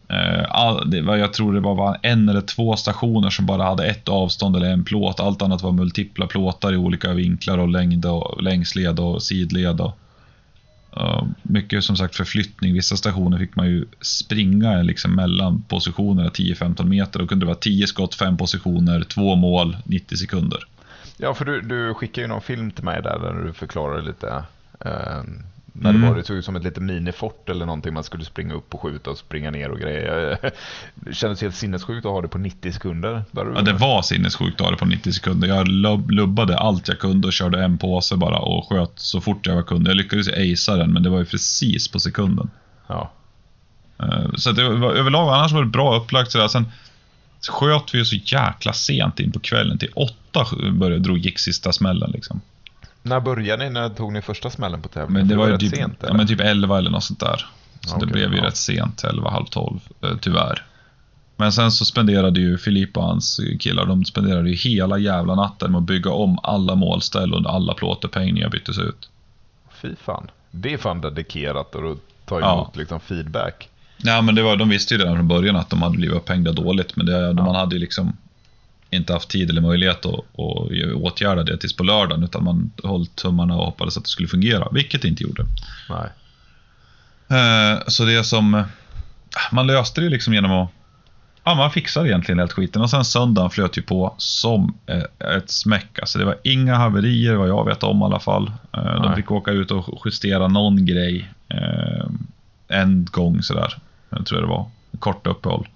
Eh, 0.08 0.44
all, 0.48 0.90
det 0.90 1.00
var, 1.00 1.16
jag 1.16 1.32
tror 1.32 1.54
det 1.54 1.60
var 1.60 1.98
en 2.02 2.28
eller 2.28 2.40
två 2.40 2.76
stationer 2.76 3.30
som 3.30 3.46
bara 3.46 3.62
hade 3.64 3.86
ett 3.86 4.08
avstånd 4.08 4.56
eller 4.56 4.70
en 4.70 4.84
plåt. 4.84 5.20
Allt 5.20 5.42
annat 5.42 5.62
var 5.62 5.72
multipla 5.72 6.26
plåtar 6.26 6.72
i 6.72 6.76
olika 6.76 7.12
vinklar 7.12 7.58
och 7.58 7.68
längd 7.68 8.06
och 8.06 8.42
längsled 8.42 9.00
och 9.00 9.22
sidled. 9.22 9.80
Och 9.80 9.98
mycket 11.42 11.84
som 11.84 11.96
sagt 11.96 12.16
förflyttning. 12.16 12.72
Vissa 12.72 12.96
stationer 12.96 13.38
fick 13.38 13.56
man 13.56 13.66
ju 13.66 13.84
springa 14.00 14.82
liksom 14.82 15.14
mellan 15.14 15.62
positionerna 15.62 16.28
10-15 16.28 16.84
meter. 16.84 17.18
Då 17.18 17.26
kunde 17.26 17.44
det 17.44 17.48
vara 17.48 17.58
10 17.58 17.86
skott, 17.86 18.14
5 18.14 18.36
positioner, 18.36 19.02
2 19.02 19.34
mål, 19.34 19.76
90 19.84 20.16
sekunder. 20.16 20.66
Ja, 21.16 21.34
för 21.34 21.44
du, 21.44 21.60
du 21.60 21.94
skickade 21.94 22.20
ju 22.20 22.28
någon 22.28 22.42
film 22.42 22.70
till 22.70 22.84
mig 22.84 23.02
där, 23.02 23.18
där 23.18 23.44
du 23.46 23.52
förklarade 23.52 24.02
lite. 24.02 24.44
Eh, 24.80 25.22
när 25.76 25.90
Mm. 25.90 26.02
det 26.02 26.08
var, 26.08 26.16
det 26.16 26.24
såg 26.24 26.36
ut 26.36 26.44
som 26.44 26.56
ett 26.56 26.64
litet 26.64 26.82
minifort 26.82 27.48
eller 27.48 27.66
någonting. 27.66 27.94
Man 27.94 28.04
skulle 28.04 28.24
springa 28.24 28.54
upp 28.54 28.74
och 28.74 28.80
skjuta 28.80 29.10
och 29.10 29.18
springa 29.18 29.50
ner 29.50 29.70
och 29.70 29.78
grejer. 29.78 30.38
Det 30.94 31.14
kändes 31.14 31.42
helt 31.42 31.54
sinnessjukt 31.56 32.06
att 32.06 32.12
ha 32.12 32.22
det 32.22 32.28
på 32.28 32.38
90 32.38 32.72
sekunder. 32.72 33.22
Där 33.30 33.52
Ja, 33.54 33.62
det 33.62 33.72
var 33.72 34.02
sinnessjukt 34.02 34.60
att 34.60 34.64
ha 34.64 34.70
det 34.70 34.76
på 34.76 34.84
90 34.84 35.12
sekunder. 35.12 35.48
Jag 35.48 35.68
lub- 35.68 36.10
lubbade 36.10 36.58
allt 36.58 36.88
jag 36.88 36.98
kunde 36.98 37.26
och 37.26 37.32
körde 37.32 37.64
en 37.64 37.78
påse 37.78 38.16
bara 38.16 38.38
och 38.38 38.68
sköt 38.68 38.92
så 38.96 39.20
fort 39.20 39.46
jag 39.46 39.66
kunde. 39.66 39.90
Jag 39.90 39.96
lyckades 39.96 40.28
acea 40.28 40.76
den, 40.76 40.92
men 40.92 41.02
det 41.02 41.10
var 41.10 41.18
ju 41.18 41.24
precis 41.24 41.88
på 41.88 42.00
sekunden. 42.00 42.50
Ja, 42.86 43.12
Eh, 43.98 44.32
Så 44.36 44.50
att 44.50 44.56
det 44.56 44.68
var, 44.68 44.92
överlag, 44.92 45.28
annars 45.34 45.52
var 45.52 45.62
det 45.62 45.68
bra 45.70 45.96
upplagt 45.96 46.32
sådär. 46.32 46.48
Sen 46.48 46.66
sköt 47.50 47.94
vi 47.94 47.98
ju 47.98 48.04
så 48.04 48.16
jäkla 48.16 48.72
sent 48.72 49.20
in 49.20 49.32
på 49.32 49.40
kvällen. 49.40 49.78
Till 49.78 49.90
åtta 49.94 50.46
började, 50.72 51.02
drog, 51.04 51.18
gick 51.18 51.38
sista 51.38 51.72
smällen 51.72 52.10
liksom. 52.10 52.40
När 53.06 53.20
började 53.20 53.64
ni? 53.64 53.70
När 53.70 53.88
tog 53.88 54.12
ni 54.12 54.22
första 54.22 54.50
smällen 54.50 54.82
på 54.82 54.88
tävlingen? 54.88 55.12
Men 55.12 55.28
det 55.28 55.34
För 55.34 55.38
var 55.40 55.46
ju 55.46 55.52
rätt 55.52 55.60
typ, 55.60 55.76
sent. 55.76 55.96
ja, 56.00 56.06
eller? 56.06 56.16
men 56.16 56.26
typ 56.26 56.40
11 56.40 56.78
eller 56.78 56.90
något 56.90 57.04
sånt 57.04 57.20
där. 57.20 57.46
Så 57.80 57.94
Ja, 57.94 57.98
det 58.00 58.06
blev 58.06 58.32
ju 58.32 58.38
ja. 58.38 58.44
rätt 58.44 58.56
sent, 58.56 59.04
11, 59.04 59.30
halv 59.30 59.44
12, 59.46 59.80
eh, 60.02 60.10
tyvärr. 60.20 60.64
Men 61.36 61.52
sen 61.52 61.70
så 61.72 61.84
spenderade 61.84 62.40
ju 62.40 62.58
Filip 62.58 62.96
och 62.96 63.02
hans 63.04 63.40
killar, 63.60 63.86
de 63.86 64.04
spenderade 64.04 64.50
ju 64.50 64.54
hela 64.56 64.98
jävla 64.98 65.34
natten 65.34 65.72
med 65.72 65.78
att 65.78 65.84
bygga 65.84 66.10
om 66.10 66.38
alla 66.42 66.74
målställ 66.74 67.34
och 67.34 67.54
alla 67.54 67.74
plåtupphängningar 67.74 68.48
byttes 68.48 68.78
ut. 68.78 69.08
Fy 69.82 69.96
fan. 69.96 70.30
Det 70.50 70.72
är 70.72 70.78
fan 70.78 71.00
dedikerat 71.00 71.74
och 71.74 71.98
ta 72.26 72.40
Ja. 72.40 72.54
emot 72.54 72.76
liksom 72.76 73.00
feedback. 73.00 73.68
Ja, 73.96 74.20
men 74.22 74.34
det 74.34 74.42
var, 74.42 74.56
de 74.56 74.68
visste 74.68 74.94
ju 74.94 75.00
redan 75.00 75.16
från 75.16 75.28
början 75.28 75.56
att 75.56 75.70
de 75.70 75.82
hade 75.82 75.96
blivit 75.96 76.16
upphängda 76.16 76.52
dåligt, 76.52 76.96
men 76.96 77.06
det, 77.06 77.34
man 77.34 77.54
hade 77.54 77.74
ju 77.74 77.80
liksom 77.80 78.16
inte 78.96 79.12
haft 79.12 79.28
tid 79.28 79.50
eller 79.50 79.60
möjlighet 79.60 80.06
att, 80.06 80.14
att 80.14 80.94
åtgärda 80.94 81.42
det 81.42 81.58
tills 81.58 81.76
på 81.76 81.82
lördagen, 81.84 82.24
utan 82.24 82.44
man 82.44 82.70
höll 82.84 83.06
tummarna 83.06 83.56
och 83.56 83.64
hoppades 83.64 83.96
att 83.96 84.04
det 84.04 84.10
skulle 84.10 84.28
fungera, 84.28 84.68
vilket 84.72 85.02
det 85.02 85.08
inte 85.08 85.22
gjorde. 85.22 85.44
Nej. 85.90 86.08
Eh, 87.40 87.78
Så 87.86 88.04
det 88.04 88.24
som... 88.24 88.62
Man 89.52 89.66
löste 89.66 90.00
det 90.00 90.08
liksom 90.08 90.34
genom 90.34 90.52
att... 90.52 90.68
Ja, 91.44 91.54
man 91.54 91.70
fixade 91.70 92.08
egentligen 92.08 92.38
helt 92.38 92.52
skiten. 92.52 92.82
Och 92.82 92.90
sen 92.90 93.04
söndagen 93.04 93.50
flöt 93.50 93.78
ju 93.78 93.82
på 93.82 94.14
som 94.18 94.74
eh, 94.86 95.36
ett 95.36 95.50
smäck. 95.50 95.98
Alltså 95.98 96.18
det 96.18 96.24
var 96.24 96.36
inga 96.44 96.74
haverier 96.74 97.34
vad 97.34 97.48
jag 97.48 97.64
vet 97.64 97.82
om 97.82 98.00
i 98.00 98.04
alla 98.04 98.20
fall. 98.20 98.52
Eh, 98.72 98.84
De 98.84 99.02
Nej. 99.06 99.16
fick 99.16 99.30
åka 99.30 99.50
ut 99.50 99.70
och 99.70 100.02
justera 100.04 100.48
någon 100.48 100.86
grej 100.86 101.28
eh, 101.48 102.06
en 102.68 103.04
gång 103.10 103.42
sådär. 103.42 103.76
Jag 104.10 104.26
tror 104.26 104.40
det 104.40 104.46
var. 104.46 104.66
Kort 104.98 105.26
uppehåll. 105.26 105.68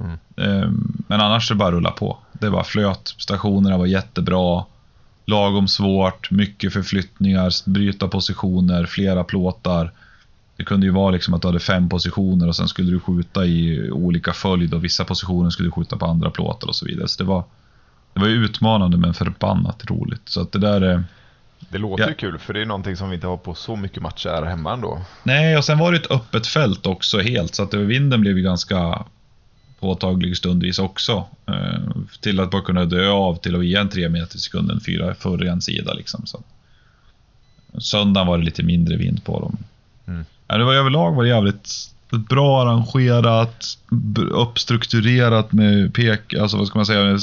Mm. 0.00 0.12
Eh, 0.36 0.70
Men 1.08 1.20
annars 1.20 1.48
så 1.48 1.54
bara 1.54 1.70
rulla 1.70 1.90
på. 1.90 2.18
Det 2.40 2.50
bara 2.50 2.64
flöt. 2.64 3.14
Stationerna 3.18 3.78
var 3.78 3.86
jättebra. 3.86 4.64
Lagom 5.26 5.68
svårt, 5.68 6.30
mycket 6.30 6.72
förflyttningar, 6.72 7.70
bryta 7.70 8.08
positioner, 8.08 8.86
flera 8.86 9.24
plåtar. 9.24 9.92
Det 10.56 10.64
kunde 10.64 10.86
ju 10.86 10.92
vara 10.92 11.10
liksom 11.10 11.34
att 11.34 11.42
du 11.42 11.48
hade 11.48 11.60
fem 11.60 11.88
positioner 11.88 12.48
och 12.48 12.56
sen 12.56 12.68
skulle 12.68 12.90
du 12.90 13.00
skjuta 13.00 13.44
i 13.44 13.90
olika 13.90 14.32
följd 14.32 14.74
och 14.74 14.84
vissa 14.84 15.04
positioner 15.04 15.50
skulle 15.50 15.66
du 15.66 15.72
skjuta 15.72 15.96
på 15.96 16.06
andra 16.06 16.30
plåtar 16.30 16.68
och 16.68 16.76
så 16.76 16.86
vidare. 16.86 17.08
Så 17.08 17.22
det 17.22 17.28
var, 17.28 17.44
det 18.14 18.20
var 18.20 18.26
ju 18.28 18.44
utmanande 18.44 18.96
men 18.96 19.14
förbannat 19.14 19.90
roligt. 19.90 20.22
Så 20.24 20.40
att 20.40 20.52
det 20.52 20.58
där... 20.58 20.80
är- 20.80 21.04
Det 21.68 21.78
låter 21.78 22.02
Ja. 22.04 22.08
ju 22.08 22.14
kul 22.14 22.38
för 22.38 22.54
det 22.54 22.60
är 22.60 22.66
någonting 22.66 22.96
som 22.96 23.08
vi 23.08 23.14
inte 23.14 23.26
har 23.26 23.36
på 23.36 23.54
så 23.54 23.76
mycket 23.76 24.02
matcher 24.02 24.28
här 24.28 24.44
hemma 24.44 24.72
ändå. 24.72 25.00
Nej, 25.22 25.56
och 25.56 25.64
sen 25.64 25.78
var 25.78 25.92
det 25.92 25.98
ett 25.98 26.10
öppet 26.10 26.46
fält 26.46 26.86
också 26.86 27.18
helt, 27.18 27.54
så 27.54 27.62
att 27.62 27.74
vinden 27.74 28.20
blev 28.20 28.36
ju 28.36 28.42
ganska 28.42 29.04
påtaglig 29.80 30.36
stundvis 30.36 30.78
också. 30.78 31.24
Eh, 31.46 31.80
till 32.20 32.40
att 32.40 32.50
bara 32.50 32.62
kunna 32.62 32.84
dö 32.84 33.10
av 33.10 33.36
till 33.36 33.56
att 33.56 33.62
igen 33.62 33.88
3 33.88 34.08
meter 34.08 34.36
i 34.36 34.38
sekunden, 34.38 34.80
fyra 34.80 35.14
förr 35.14 35.44
i 35.44 35.48
en 35.48 35.62
sida 35.62 35.92
liksom. 35.92 36.26
Så. 36.26 36.42
Söndagen 37.78 38.26
var 38.26 38.38
det 38.38 38.44
lite 38.44 38.62
mindre 38.62 38.96
vind 38.96 39.24
på 39.24 39.40
dem. 39.40 39.56
Mm. 40.06 40.24
Ja, 40.48 40.58
det 40.58 40.64
var 40.64 40.74
överlag 40.74 41.12
var 41.12 41.22
det 41.22 41.28
jävligt 41.28 41.90
bra 42.10 42.62
arrangerat, 42.62 43.64
uppstrukturerat 44.30 45.52
med 45.52 45.94
pek, 45.94 46.34
alltså 46.34 46.56
vad 46.56 46.66
ska 46.66 46.78
man 46.78 46.86
säga, 46.86 47.18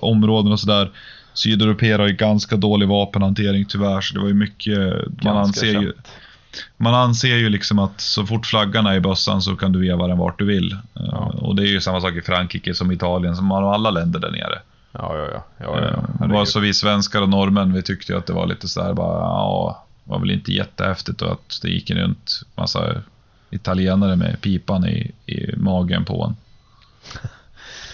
områden 0.00 0.52
och 0.52 0.60
sådär. 0.60 0.90
Sydeuropeer 1.34 1.98
har 1.98 2.06
ju 2.06 2.14
ganska 2.14 2.56
dålig 2.56 2.88
vapenhantering 2.88 3.64
tyvärr, 3.64 4.00
så 4.00 4.14
det 4.14 4.20
var 4.20 4.28
ju 4.28 4.34
mycket, 4.34 4.78
man 4.78 5.06
Ganska 5.08 5.30
anser 5.30 5.80
ju, 5.80 5.92
känt. 5.92 6.08
Man 6.76 6.94
anser 6.94 7.36
ju 7.36 7.48
liksom 7.48 7.78
att 7.78 8.00
så 8.00 8.26
fort 8.26 8.46
flaggan 8.46 8.86
är 8.86 8.94
i 8.94 9.00
bössan 9.00 9.42
så 9.42 9.56
kan 9.56 9.72
du 9.72 9.80
veva 9.80 10.06
den 10.06 10.18
vart 10.18 10.38
du 10.38 10.44
vill. 10.44 10.72
Eh, 10.72 10.78
Ja. 10.94 11.32
Och 11.38 11.56
det 11.56 11.62
är 11.62 11.66
ju 11.66 11.80
samma 11.80 12.00
sak 12.00 12.14
i 12.14 12.22
Frankrike 12.22 12.74
som 12.74 12.92
Italien, 12.92 13.36
som 13.36 13.50
har 13.50 13.74
alla 13.74 13.90
länder 13.90 14.20
där 14.20 14.30
nere. 14.30 14.58
Ja, 14.92 15.16
ja, 15.16 15.28
ja. 15.32 15.44
ja, 15.58 15.80
ja, 15.80 15.86
Eh, 15.86 16.04
ja. 16.20 16.26
det 16.26 16.32
var 16.32 16.44
så 16.44 16.60
vi 16.60 16.74
svenskar 16.74 17.22
och 17.22 17.28
norrmän, 17.28 17.72
vi 17.72 17.82
tyckte 17.82 18.12
ju 18.12 18.18
att 18.18 18.26
det 18.26 18.32
var 18.32 18.46
lite 18.46 18.68
sådär 18.68 18.92
bara, 18.94 19.18
ja, 19.18 19.84
var 20.04 20.18
väl 20.18 20.30
inte 20.30 20.52
jättehäftigt 20.52 21.22
och 21.22 21.32
att 21.32 21.58
det 21.62 21.68
gick 21.68 21.90
runt 21.90 22.40
massa 22.54 23.02
italienare 23.50 24.16
med 24.16 24.40
pipan 24.40 24.86
i, 24.86 25.10
i 25.26 25.56
magen 25.56 26.04
på 26.04 26.24
en. 26.24 26.36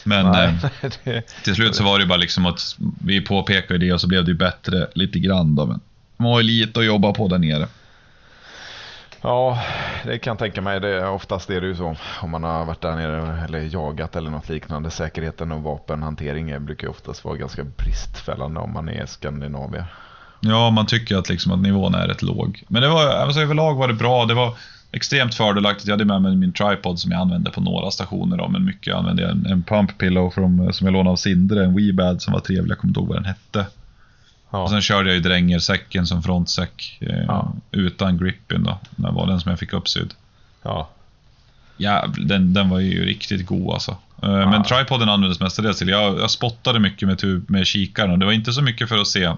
Men 0.04 0.26
Nej, 0.26 0.56
eh, 0.82 0.90
det, 1.04 1.22
till 1.44 1.54
slut 1.54 1.76
så 1.76 1.84
var 1.84 1.98
det 1.98 2.02
ju 2.02 2.08
bara 2.08 2.18
liksom 2.18 2.46
att 2.46 2.76
vi 3.04 3.20
påpekade 3.20 3.78
det 3.78 3.92
och 3.92 4.00
så 4.00 4.08
blev 4.08 4.24
det 4.24 4.30
ju 4.30 4.36
bättre 4.36 4.86
lite 4.94 5.18
grann 5.18 5.54
då. 5.54 5.66
Men 5.66 5.80
man 6.16 6.32
har 6.32 6.40
ju 6.40 6.46
lite 6.46 6.80
att 6.80 6.86
jobba 6.86 7.12
på 7.12 7.28
där 7.28 7.38
nere 7.38 7.66
ja, 9.24 9.58
det 10.04 10.18
kan 10.18 10.30
jag 10.30 10.38
tänka 10.38 10.60
mig. 10.60 10.80
Det, 10.80 11.06
oftast 11.06 11.50
är 11.50 11.60
det 11.60 11.66
ju 11.66 11.76
så 11.76 11.96
om 12.22 12.30
man 12.30 12.44
har 12.44 12.64
varit 12.64 12.80
där 12.80 12.96
nere 12.96 13.44
eller 13.44 13.58
jagat 13.58 14.16
eller 14.16 14.30
något 14.30 14.48
liknande. 14.48 14.90
Säkerheten 14.90 15.52
och 15.52 15.62
vapenhantering 15.62 16.64
brukar 16.64 16.86
ju 16.86 16.90
oftast 16.90 17.24
vara 17.24 17.36
ganska 17.36 17.64
bristfällande 17.64 18.60
om 18.60 18.72
man 18.72 18.88
är 18.88 19.06
skandinavier 19.06 19.86
Ja, 20.40 20.70
man 20.70 20.86
tycker 20.86 21.16
att, 21.16 21.28
liksom 21.28 21.52
att 21.52 21.62
nivån 21.62 21.94
är 21.94 22.08
rätt 22.08 22.22
låg. 22.22 22.62
Men 22.68 22.82
det 22.82 22.88
var, 22.88 23.06
alltså 23.08 23.40
överlag 23.40 23.74
var 23.74 23.88
det 23.88 23.94
bra. 23.94 24.24
Det 24.24 24.34
var 24.34 24.54
extremt 24.92 25.34
fördelaktigt. 25.34 25.86
Jag 25.86 25.92
hade 25.92 26.04
med 26.04 26.22
mig 26.22 26.36
min 26.36 26.52
tripod 26.52 26.98
som 26.98 27.10
jag 27.10 27.20
använde 27.20 27.50
på 27.50 27.60
några 27.60 27.90
stationer. 27.90 28.36
Då, 28.36 28.48
men 28.48 28.64
mycket 28.64 28.94
använde 28.94 29.22
jag 29.22 29.30
en, 29.30 29.46
en 29.46 29.62
pump 29.62 29.98
pillow 29.98 30.30
från, 30.30 30.72
som 30.72 30.86
jag 30.86 30.92
lånade 30.92 31.10
av 31.10 31.16
Sindre. 31.16 31.64
En 31.64 31.76
Weebad 31.76 32.22
som 32.22 32.32
var 32.32 32.40
trevlig. 32.40 32.70
Jag 32.70 32.78
kommer 32.78 32.90
inte 32.90 33.00
ihåg 33.00 33.08
vad 33.08 33.16
den 33.16 33.24
hette. 33.24 33.66
Ja, 34.54 34.62
Och 34.62 34.70
sen 34.70 34.82
körde 34.82 35.08
jag 35.08 35.14
ju 35.14 35.20
drängersäcken 35.22 36.06
som 36.06 36.22
frontsäck. 36.22 36.98
Eh, 37.00 37.24
Ja. 37.28 37.52
Utan 37.70 38.18
grippin 38.18 38.62
då. 38.64 38.78
Det 38.96 39.10
var 39.10 39.26
den 39.26 39.40
som 39.40 39.50
jag 39.50 39.58
fick 39.58 39.72
uppsydd. 39.72 40.14
ja, 40.62 40.88
Jävlar, 41.76 42.24
den, 42.24 42.54
den 42.54 42.68
var 42.68 42.78
ju 42.80 43.04
riktigt 43.04 43.46
god 43.46 43.72
alltså. 43.74 43.96
Eh, 44.22 44.50
Men 44.50 44.62
tripoden 44.64 45.08
användes 45.08 45.40
mestadels 45.40 45.78
till, 45.78 45.88
jag, 45.88 46.18
jag 46.20 46.30
spottade 46.30 46.80
mycket 46.80 47.08
med, 47.08 47.44
med 47.50 47.66
kikaren 47.66 48.10
och 48.10 48.18
det 48.18 48.26
var 48.26 48.32
inte 48.32 48.52
så 48.52 48.62
mycket 48.62 48.88
för 48.88 48.98
att 48.98 49.06
se 49.08 49.32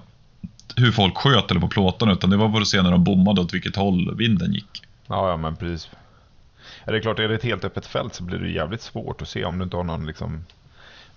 hur 0.75 0.91
folk 0.91 1.17
sköt 1.17 1.51
eller 1.51 1.61
på 1.61 1.67
plåtarna 1.67 2.11
utan 2.11 2.29
det 2.29 2.37
var 2.37 2.51
för 2.51 2.61
att 2.61 2.67
se 2.67 2.81
när 2.81 2.91
de 2.91 3.03
bommade 3.03 3.41
åt 3.41 3.53
vilket 3.53 3.75
håll 3.75 4.15
vinden 4.15 4.53
gick. 4.53 4.83
ja, 5.07 5.29
ja 5.29 5.37
men 5.37 5.55
precis. 5.55 5.89
Ja, 6.85 6.91
det 6.91 6.97
är 6.97 7.01
klart, 7.01 7.19
är 7.19 7.27
det 7.27 7.35
ett 7.35 7.43
helt 7.43 7.65
öppet 7.65 7.85
fält 7.85 8.15
så 8.15 8.23
blir 8.23 8.39
det 8.39 8.49
jävligt 8.49 8.81
svårt 8.81 9.21
att 9.21 9.27
se 9.29 9.45
om 9.45 9.57
du 9.57 9.63
inte 9.63 9.77
har 9.77 9.83
någon 9.83 10.05
liksom, 10.05 10.45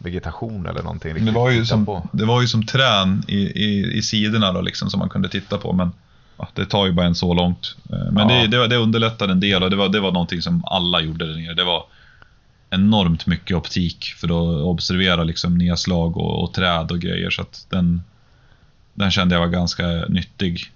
vegetation 0.03 0.67
eller 0.67 0.83
någonting 0.83 1.25
Det 1.25 1.31
var 1.33 1.51
ju 1.51 1.65
som, 1.67 1.87
på. 1.87 2.09
det 2.13 2.25
var 2.25 2.41
ju 2.41 2.49
som 2.49 2.67
trän 2.67 3.23
i, 3.29 3.37
i, 3.37 3.93
i 3.99 4.03
sidorna 4.03 4.53
då 4.53 4.61
liksom 4.61 4.91
som 4.91 4.99
man 4.99 5.09
kunde 5.09 5.29
titta 5.29 5.59
på 5.59 5.73
men 5.73 5.93
ja, 6.37 6.49
det 6.55 6.67
tar 6.67 6.87
ju 6.87 6.93
bara 6.93 7.07
en 7.07 7.15
så 7.15 7.35
långt. 7.35 7.77
Eh, 7.93 8.13
Men 8.13 8.29
Ja. 8.29 8.35
det, 8.35 8.47
det, 8.47 8.67
det 8.69 8.77
underlättade 8.77 9.33
en 9.33 9.41
del 9.41 9.63
och 9.63 9.71
det 9.71 9.77
var, 9.77 9.89
det 9.89 10.01
var 10.01 10.13
någonting 10.13 10.43
som 10.43 10.65
alla 10.67 11.01
gjorde 11.01 11.27
där 11.27 11.37
nere. 11.41 11.55
Det 11.55 11.65
var 11.65 11.85
enormt 12.71 13.27
mycket 13.27 13.57
optik 13.57 14.05
för 14.17 14.27
att 14.27 14.65
observera 14.65 15.25
liksom 15.25 15.59
nedslag 15.59 16.17
och, 16.17 16.45
och 16.45 16.55
träd 16.55 16.91
och 16.91 16.99
grejer 17.01 17.31
så 17.31 17.43
att 17.43 17.67
den, 17.71 18.03
den 18.95 19.11
kände 19.11 19.35
jag 19.35 19.41
var 19.41 19.49
ganska 19.49 19.87
nyttig. 20.09 20.73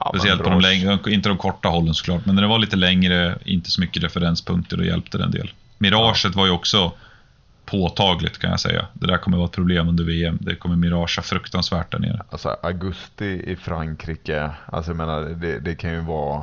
Ja, 0.00 0.12
Speciellt 0.14 0.42
på 0.42 0.50
de 0.50 0.60
längre, 0.60 0.98
inte 1.08 1.28
de 1.28 1.38
korta 1.38 1.68
hållen 1.68 1.94
såklart, 1.94 2.26
men 2.26 2.34
när 2.34 2.42
det 2.42 2.48
var 2.48 2.58
lite 2.58 2.76
längre, 2.76 3.38
inte 3.44 3.70
så 3.70 3.80
mycket 3.80 4.02
referenspunkter, 4.02 4.76
då 4.76 4.84
hjälpte 4.84 5.18
det 5.18 5.24
en 5.24 5.30
del. 5.30 5.52
Miraget 5.78 6.34
var 6.34 6.46
ju 6.46 6.52
också 6.52 6.92
påtagligt 7.66 8.38
kan 8.38 8.50
jag 8.50 8.60
säga. 8.60 8.86
Det 8.92 9.06
där 9.06 9.18
kommer 9.18 9.36
vara 9.36 9.46
ett 9.46 9.52
problem 9.52 9.88
under 9.88 10.04
VM. 10.04 10.38
Det 10.40 10.54
kommer 10.56 10.76
miragea 10.76 11.22
fruktansvärt 11.22 11.92
där 11.92 11.98
nere. 11.98 12.22
Alltså 12.30 12.56
augusti 12.62 13.42
i 13.46 13.56
Frankrike, 13.56 14.50
alltså 14.66 14.90
jag 14.90 14.96
menar 14.96 15.22
det, 15.22 15.58
det 15.60 15.74
kan 15.74 15.90
ju 15.92 16.00
vara 16.00 16.42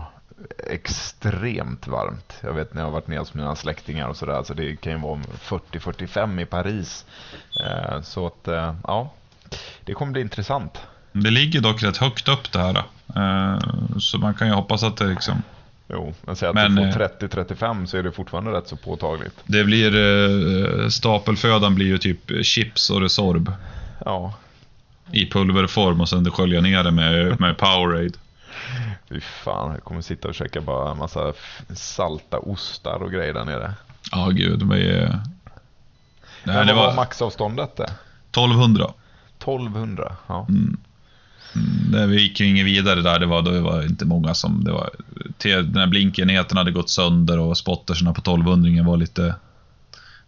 extremt 0.70 1.88
varmt. 1.88 2.34
Jag 2.44 2.54
vet 2.54 2.74
när 2.74 2.82
jag 2.82 2.88
har 2.88 2.92
varit 2.94 3.08
nere 3.08 3.20
hos 3.20 3.34
mina 3.34 3.56
släktingar 3.56 4.08
och 4.08 4.18
sådär, 4.18 4.34
alltså 4.34 4.54
det 4.54 4.76
kan 4.76 4.92
ju 4.94 5.00
vara 5.00 5.20
40-45 5.20 6.42
i 6.42 6.46
Paris. 6.46 7.06
Eh, 7.66 8.02
så 8.02 8.28
att, 8.28 8.48
eh, 8.48 8.76
ja, 8.88 9.14
det 9.86 9.94
kommer 9.94 10.12
bli 10.12 10.22
intressant. 10.22 10.78
Det 11.12 11.32
ligger 11.32 11.62
dock 11.62 11.84
rätt 11.84 11.98
högt 11.98 12.28
upp 12.28 12.52
det 12.52 12.60
här. 12.60 12.78
eh, 13.16 13.60
Så 14.00 14.18
man 14.18 14.34
kan 14.34 14.48
ju 14.48 14.54
hoppas 14.54 14.84
att 14.84 14.98
det 14.98 15.06
liksom... 15.08 15.44
Jo, 15.94 16.14
men 16.22 16.36
säg 16.36 16.50
att 16.50 16.56
Men, 16.56 16.76
du 16.76 16.84
eh, 16.88 16.92
får 16.94 17.00
30-35 17.00 17.86
så 17.86 17.98
är 17.98 18.04
det 18.04 18.12
fortfarande 18.12 18.52
rätt 18.52 18.68
så 18.68 18.76
påtagligt. 18.76 19.36
Det 19.46 19.64
blir... 19.64 19.96
eh, 20.84 20.88
Stapelfödan 20.90 21.76
blir 21.76 21.86
ju 21.86 21.98
typ 21.98 22.46
chips 22.46 22.90
och 22.90 23.02
Resorb 23.02 23.52
Ja, 24.06 24.34
i 25.12 25.30
pulverform 25.30 26.02
och 26.02 26.10
sen 26.10 26.32
skölja 26.32 26.62
ner 26.62 26.84
det 26.84 26.92
med, 26.92 27.40
med 27.40 27.58
Powerade. 27.58 28.12
fy 29.10 29.20
fan, 29.22 29.72
jag 29.72 29.84
kommer 29.84 30.02
sitta 30.02 30.28
och 30.28 30.36
käka 30.36 30.62
bara 30.62 30.92
en 30.92 30.98
massa 30.98 31.34
salta 31.76 32.40
ostar 32.40 33.04
och 33.04 33.12
grejer 33.12 33.34
där 33.34 33.46
nere. 33.46 33.74
Ja, 34.12 34.30
gud. 34.30 34.60
Det 34.60 34.66
var 34.66 34.76
ju... 34.76 35.08
Nej, 36.44 36.56
Men 36.56 36.68
det 36.68 36.74
var 36.74 36.96
maxavståndet 36.96 37.76
det? 37.78 37.84
1200. 38.32 38.86
1200, 39.40 40.16
ja. 40.28 40.46
Mm, 40.50 40.78
det 41.92 42.08
vi 42.08 42.22
gick 42.22 42.40
ju 42.40 42.48
inget 42.48 42.66
vidare 42.66 43.02
där. 43.02 43.20
Det 43.20 43.26
var, 43.26 43.42
det 43.42 43.60
var 43.60 43.84
inte 43.84 44.06
många 44.06 44.34
som... 44.34 44.64
Det 44.64 44.72
var, 44.72 44.90
den 45.44 45.76
här 45.78 45.88
blinkenheten 45.88 46.58
hade 46.58 46.72
gått 46.72 46.90
sönder 46.90 47.40
och 47.40 47.58
spotterserna 47.58 48.14
på 48.14 48.22
1200 48.22 48.84
var 48.84 48.98
lite... 48.98 49.36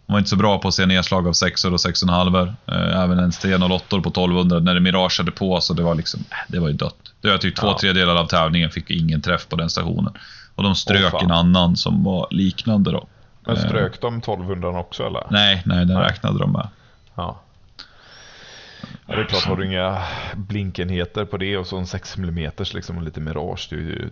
De 0.06 0.12
var 0.12 0.18
inte 0.18 0.30
så 0.30 0.36
bra 0.36 0.58
på 0.58 0.68
att 0.68 0.74
se 0.74 0.86
nedslag 0.86 1.28
av 1.28 1.32
6 1.32 1.64
och 1.64 1.72
6,5. 1.72 2.54
Eh, 2.66 3.02
Även 3.02 3.18
en 3.18 3.32
sten 3.32 3.62
och 3.62 3.68
lottor 3.68 4.00
på 4.00 4.08
1200 4.08 4.58
när 4.60 4.74
det 4.74 4.80
mirageade 4.80 5.30
på 5.30 5.60
så 5.60 5.74
det 5.74 5.82
var 5.82 5.94
liksom... 5.94 6.20
äh, 6.30 6.36
Det 6.48 6.58
var 6.58 6.68
ju 6.68 6.74
dött. 6.74 6.96
Det 7.20 7.30
var 7.30 7.38
typ 7.38 7.56
två 7.56 7.66
Ja. 7.66 7.78
tredjedelar 7.80 8.16
av 8.16 8.26
tävlingen 8.26 8.70
fick 8.70 8.90
ingen 8.90 9.22
träff 9.22 9.48
på 9.48 9.56
den 9.56 9.70
stationen. 9.70 10.12
Och 10.54 10.62
de 10.62 10.74
strök 10.74 11.10
fan. 11.10 11.24
en 11.24 11.30
annan 11.30 11.76
som 11.76 12.04
var 12.04 12.26
liknande 12.30 12.90
då. 12.92 13.06
Men 13.46 13.56
Eh, 13.56 13.62
strök 13.62 14.00
de 14.00 14.18
1200 14.18 14.68
också 14.68 15.02
eller? 15.06 15.22
Nej, 15.30 15.62
nej, 15.64 15.78
den 15.86 15.96
Nej. 15.98 16.08
räknade 16.08 16.38
de 16.38 16.52
med. 16.52 16.68
Ja. 17.14 17.40
Ja. 19.06 19.16
Det 19.16 19.20
är 19.22 19.24
klart, 19.24 19.44
har 19.44 19.56
du 19.56 19.66
inga 19.66 20.02
blinkenheter 20.36 21.24
på 21.24 21.36
det 21.36 21.56
och 21.56 21.66
så 21.66 21.78
en 21.78 21.86
6 21.86 22.16
mm 22.18 22.52
liksom 22.74 22.96
och 22.96 23.02
lite 23.02 23.20
mirage, 23.20 23.66
det 23.70 23.76
är 23.76 23.80
ju 23.80 24.10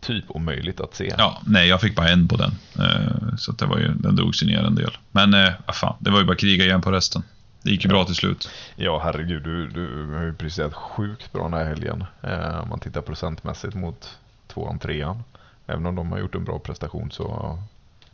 typ 0.00 0.24
omöjligt 0.28 0.80
att 0.80 0.94
se. 0.94 1.14
Ja, 1.18 1.42
nej, 1.46 1.68
jag 1.68 1.80
fick 1.80 1.96
bara 1.96 2.08
en 2.08 2.28
på 2.28 2.36
den. 2.36 2.50
Eh, 2.78 3.36
Så 3.36 3.52
att 3.52 3.58
det 3.58 3.66
var 3.66 3.78
ju, 3.78 3.88
den 3.94 4.16
drogs 4.16 4.42
ju 4.42 4.46
ner 4.46 4.62
en 4.64 4.74
del. 4.74 4.96
Men 5.10 5.34
eh, 5.34 5.50
vad 5.66 5.76
fan, 5.76 5.96
det 5.98 6.10
var 6.10 6.18
ju 6.20 6.24
bara 6.26 6.36
kriga 6.36 6.64
igen 6.64 6.80
på 6.82 6.92
resten. 6.92 7.22
Det 7.62 7.70
gick 7.70 7.84
ju 7.84 7.88
bra 7.90 8.04
till 8.04 8.14
slut. 8.14 8.50
Ja, 8.76 9.00
herregud, 9.04 9.42
du, 9.42 9.68
du 9.68 10.06
har 10.14 10.22
ju 10.24 10.34
presterat 10.34 10.74
sjukt 10.74 11.32
bra 11.32 11.42
den 11.42 11.52
här 11.54 11.64
helgen. 11.64 12.04
Eh, 12.22 12.60
om 12.62 12.68
man 12.68 12.80
tittar 12.80 13.00
procentmässigt 13.00 13.74
mot 13.74 14.18
tvåan, 14.46 14.78
trean. 14.78 15.22
Även 15.66 15.86
om 15.86 15.94
de 15.94 16.12
har 16.12 16.18
gjort 16.18 16.34
en 16.34 16.44
bra 16.44 16.58
prestation 16.58 17.10
så 17.10 17.58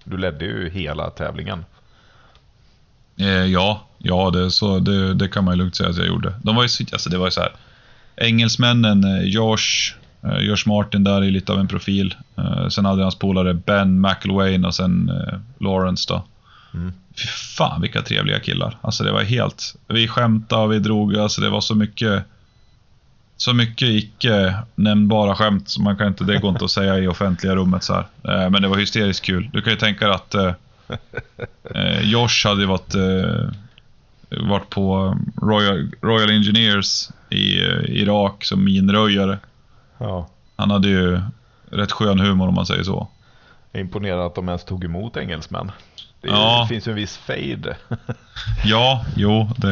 du 0.04 0.16
ledde 0.16 0.44
ju 0.44 0.70
hela 0.70 1.10
tävlingen. 1.10 1.64
Eh, 3.16 3.26
ja, 3.28 3.87
ja 3.99 4.30
det, 4.30 4.50
så, 4.50 4.78
det, 4.78 5.14
det 5.14 5.28
kan 5.28 5.44
man 5.44 5.54
ju 5.54 5.59
lugnt 5.59 5.76
säga 5.76 5.90
att 5.90 5.97
jag 5.97 6.06
gjorde. 6.06 6.33
De 6.42 6.56
var 6.56 6.62
ju, 6.62 6.68
alltså 6.92 7.11
det 7.11 7.18
var 7.18 7.26
ju 7.26 7.30
så 7.30 7.40
här. 7.40 7.52
Engelsmännen, 8.16 9.04
eh, 9.04 9.23
Josh, 9.23 9.94
eh, 10.23 10.38
Josh 10.38 10.66
Martin 10.68 11.04
där 11.04 11.23
är 11.23 11.30
lite 11.30 11.52
av 11.52 11.61
en 11.61 11.68
profil. 11.68 12.14
Eh, 12.37 12.68
sen 12.68 12.85
hade 12.85 13.02
hans 13.02 13.18
polare 13.18 13.54
Ben 13.54 14.00
McElwain 14.00 14.64
och 14.64 14.75
sen 14.75 15.09
eh, 15.09 15.38
Lawrence 15.59 16.04
då. 16.09 16.25
Mm. 16.75 16.92
Fy 17.18 17.26
fan 17.56 17.80
vilka 17.80 18.02
trevliga 18.02 18.40
killar. 18.40 18.78
Alltså 18.80 19.04
det 19.04 19.12
var 19.12 19.23
helt... 19.23 19.75
Vi 19.88 20.09
skämtade 20.09 20.62
och 20.62 20.73
vi 20.73 20.78
drog, 20.78 21.16
alltså 21.16 21.40
det 21.40 21.50
var 21.50 21.61
så 21.61 21.75
mycket... 21.75 22.25
Så 23.37 23.52
mycket 23.52 23.88
icke 23.88 24.54
nämnbara 24.75 25.35
skämt 25.35 25.68
så 25.68 25.83
man 25.83 25.97
kan 25.97 26.06
inte, 26.06 26.25
det 26.25 26.38
går 26.38 26.50
inte 26.50 26.64
att 26.64 26.71
säga 26.71 26.99
i 26.99 27.06
offentliga 27.06 27.56
rummet 27.56 27.85
så 27.85 27.94
här. 27.94 28.06
Eh, 28.28 28.50
Men 28.50 28.62
det 28.62 28.68
var 28.68 28.76
hysteriskt 28.76 29.25
kul. 29.25 29.50
Du 29.52 29.62
kan 29.62 29.73
ju 29.73 29.78
tänka 29.78 30.06
dig 30.06 30.14
att 30.14 30.35
eh, 31.74 32.00
Josh 32.02 32.46
hade 32.46 32.66
varit, 32.66 32.94
eh, 32.94 33.50
varit 34.48 34.70
på 34.70 35.16
Royal, 35.42 35.90
Royal 36.00 36.30
Engineers 36.30 37.10
i 37.30 37.60
eh, 37.60 37.80
Irak 37.88 38.44
som 38.44 38.64
minröjare. 38.64 39.38
Ja. 39.98 40.28
Han 40.56 40.70
hade 40.70 40.88
ju 40.88 41.20
rätt 41.70 41.92
skön 41.92 42.20
humor 42.20 42.48
om 42.48 42.54
man 42.54 42.66
säger 42.66 42.82
så. 42.82 43.08
Imponerad 43.72 44.26
att 44.26 44.34
de 44.34 44.48
ens 44.48 44.64
tog 44.64 44.84
emot 44.84 45.16
engelsmän. 45.16 45.72
Det, 46.24 46.30
Ja. 46.30 46.66
finns 46.68 46.86
ju 46.86 46.90
en 46.90 46.96
viss 46.96 47.16
fade. 47.16 47.76
Ja, 48.64 49.04
jo. 49.16 49.50
Det, 49.56 49.68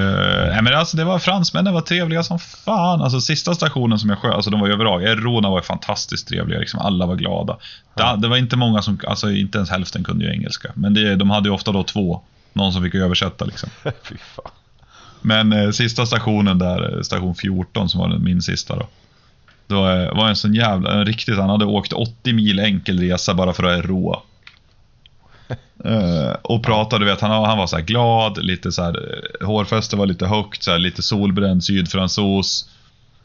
nej, 0.52 0.62
men 0.62 0.74
alltså, 0.74 0.96
det 0.96 1.04
var 1.04 1.18
fransmännen 1.18 1.74
var 1.74 1.80
trevliga 1.80 2.22
som 2.22 2.38
fan. 2.38 3.02
Alltså 3.02 3.20
sista 3.20 3.54
stationen 3.54 3.98
som 3.98 4.10
jag 4.10 4.18
sköt, 4.18 4.34
alltså 4.34 4.50
de 4.50 4.60
var 4.60 4.68
överlag. 4.68 5.02
Erona 5.04 5.50
var 5.50 5.60
fantastiskt 5.60 6.28
trevliga, 6.28 6.58
liksom, 6.58 6.80
alla 6.80 7.06
var 7.06 7.16
glada. 7.16 7.56
Ja. 7.94 8.12
Det, 8.14 8.22
det 8.22 8.28
var 8.28 8.36
inte 8.36 8.56
många 8.56 8.82
som, 8.82 9.00
alltså 9.08 9.30
inte 9.30 9.58
ens 9.58 9.70
hälften 9.70 10.04
kunde 10.04 10.24
ju 10.24 10.30
engelska. 10.32 10.68
Men 10.74 10.94
det, 10.94 11.16
de 11.16 11.30
hade 11.30 11.48
ju 11.48 11.54
ofta 11.54 11.72
då 11.72 11.82
två. 11.82 12.20
Någon 12.52 12.72
som 12.72 12.82
fick 12.82 12.94
översätta 12.94 13.44
liksom. 13.44 13.70
Fy 13.84 14.16
fan. 14.18 14.50
Men 15.20 15.52
eh, 15.52 15.70
sista 15.70 16.06
stationen 16.06 16.58
där, 16.58 16.96
eh, 16.96 17.02
station 17.02 17.34
14 17.34 17.88
som 17.88 18.00
var 18.00 18.08
den, 18.08 18.24
min 18.24 18.42
sista 18.42 18.76
då. 18.76 18.86
Då 19.66 19.88
eh, 19.90 20.14
var 20.16 20.28
en 20.28 20.36
sån 20.36 20.54
jävla, 20.54 20.92
en 20.92 21.06
riktigt, 21.06 21.36
han 21.38 21.50
hade 21.50 21.64
åkt 21.64 21.92
80 21.92 22.32
mil 22.32 22.60
enkel 22.60 22.98
resa 23.00 23.34
bara 23.34 23.52
för 23.52 23.64
att 23.64 23.84
roa. 23.84 24.18
Eh, 25.84 26.32
och 26.42 26.62
pratade, 26.62 27.04
du 27.04 27.10
vet, 27.10 27.20
han, 27.20 27.44
han 27.44 27.58
var 27.58 27.66
så 27.66 27.76
här 27.76 27.82
glad, 27.82 28.44
lite 28.44 28.72
så 28.72 28.82
här, 28.82 28.96
eh, 29.40 29.46
hårfästet 29.46 29.98
var 29.98 30.06
lite 30.06 30.26
högt, 30.26 30.62
så 30.62 30.70
här, 30.70 30.78
lite 30.78 31.02
solbränd 31.02 31.64
sydfransos. 31.64 32.68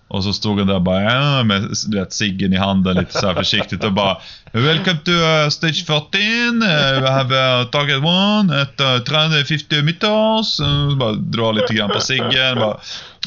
Och 0.09 0.23
så 0.23 0.33
stod 0.33 0.57
han 0.57 0.67
där 0.67 0.79
bara 0.79 1.43
med 1.43 1.67
du 1.87 1.99
vet, 1.99 2.13
ciggen 2.13 2.53
i 2.53 2.57
handen 2.57 2.97
lite 2.97 3.19
så 3.19 3.27
här 3.27 3.33
försiktigt 3.33 3.83
och 3.83 3.93
bara 3.93 4.17
Welcome 4.51 4.97
to 5.05 5.11
uh, 5.11 5.49
stage 5.49 5.85
14, 5.85 6.63
uh, 6.63 7.01
we 7.01 7.09
have 7.09 7.35
uh, 7.35 7.69
target 7.69 7.97
one 7.97 8.61
at 8.61 8.81
uh, 8.81 9.03
350 9.03 9.81
meters. 9.81 10.59
Uh, 10.59 10.97
bara 10.97 11.11
dra 11.11 11.51
lite 11.51 11.73
grann 11.73 11.89
på 11.89 11.99
ciggen. 11.99 12.55
Bara, 12.55 12.77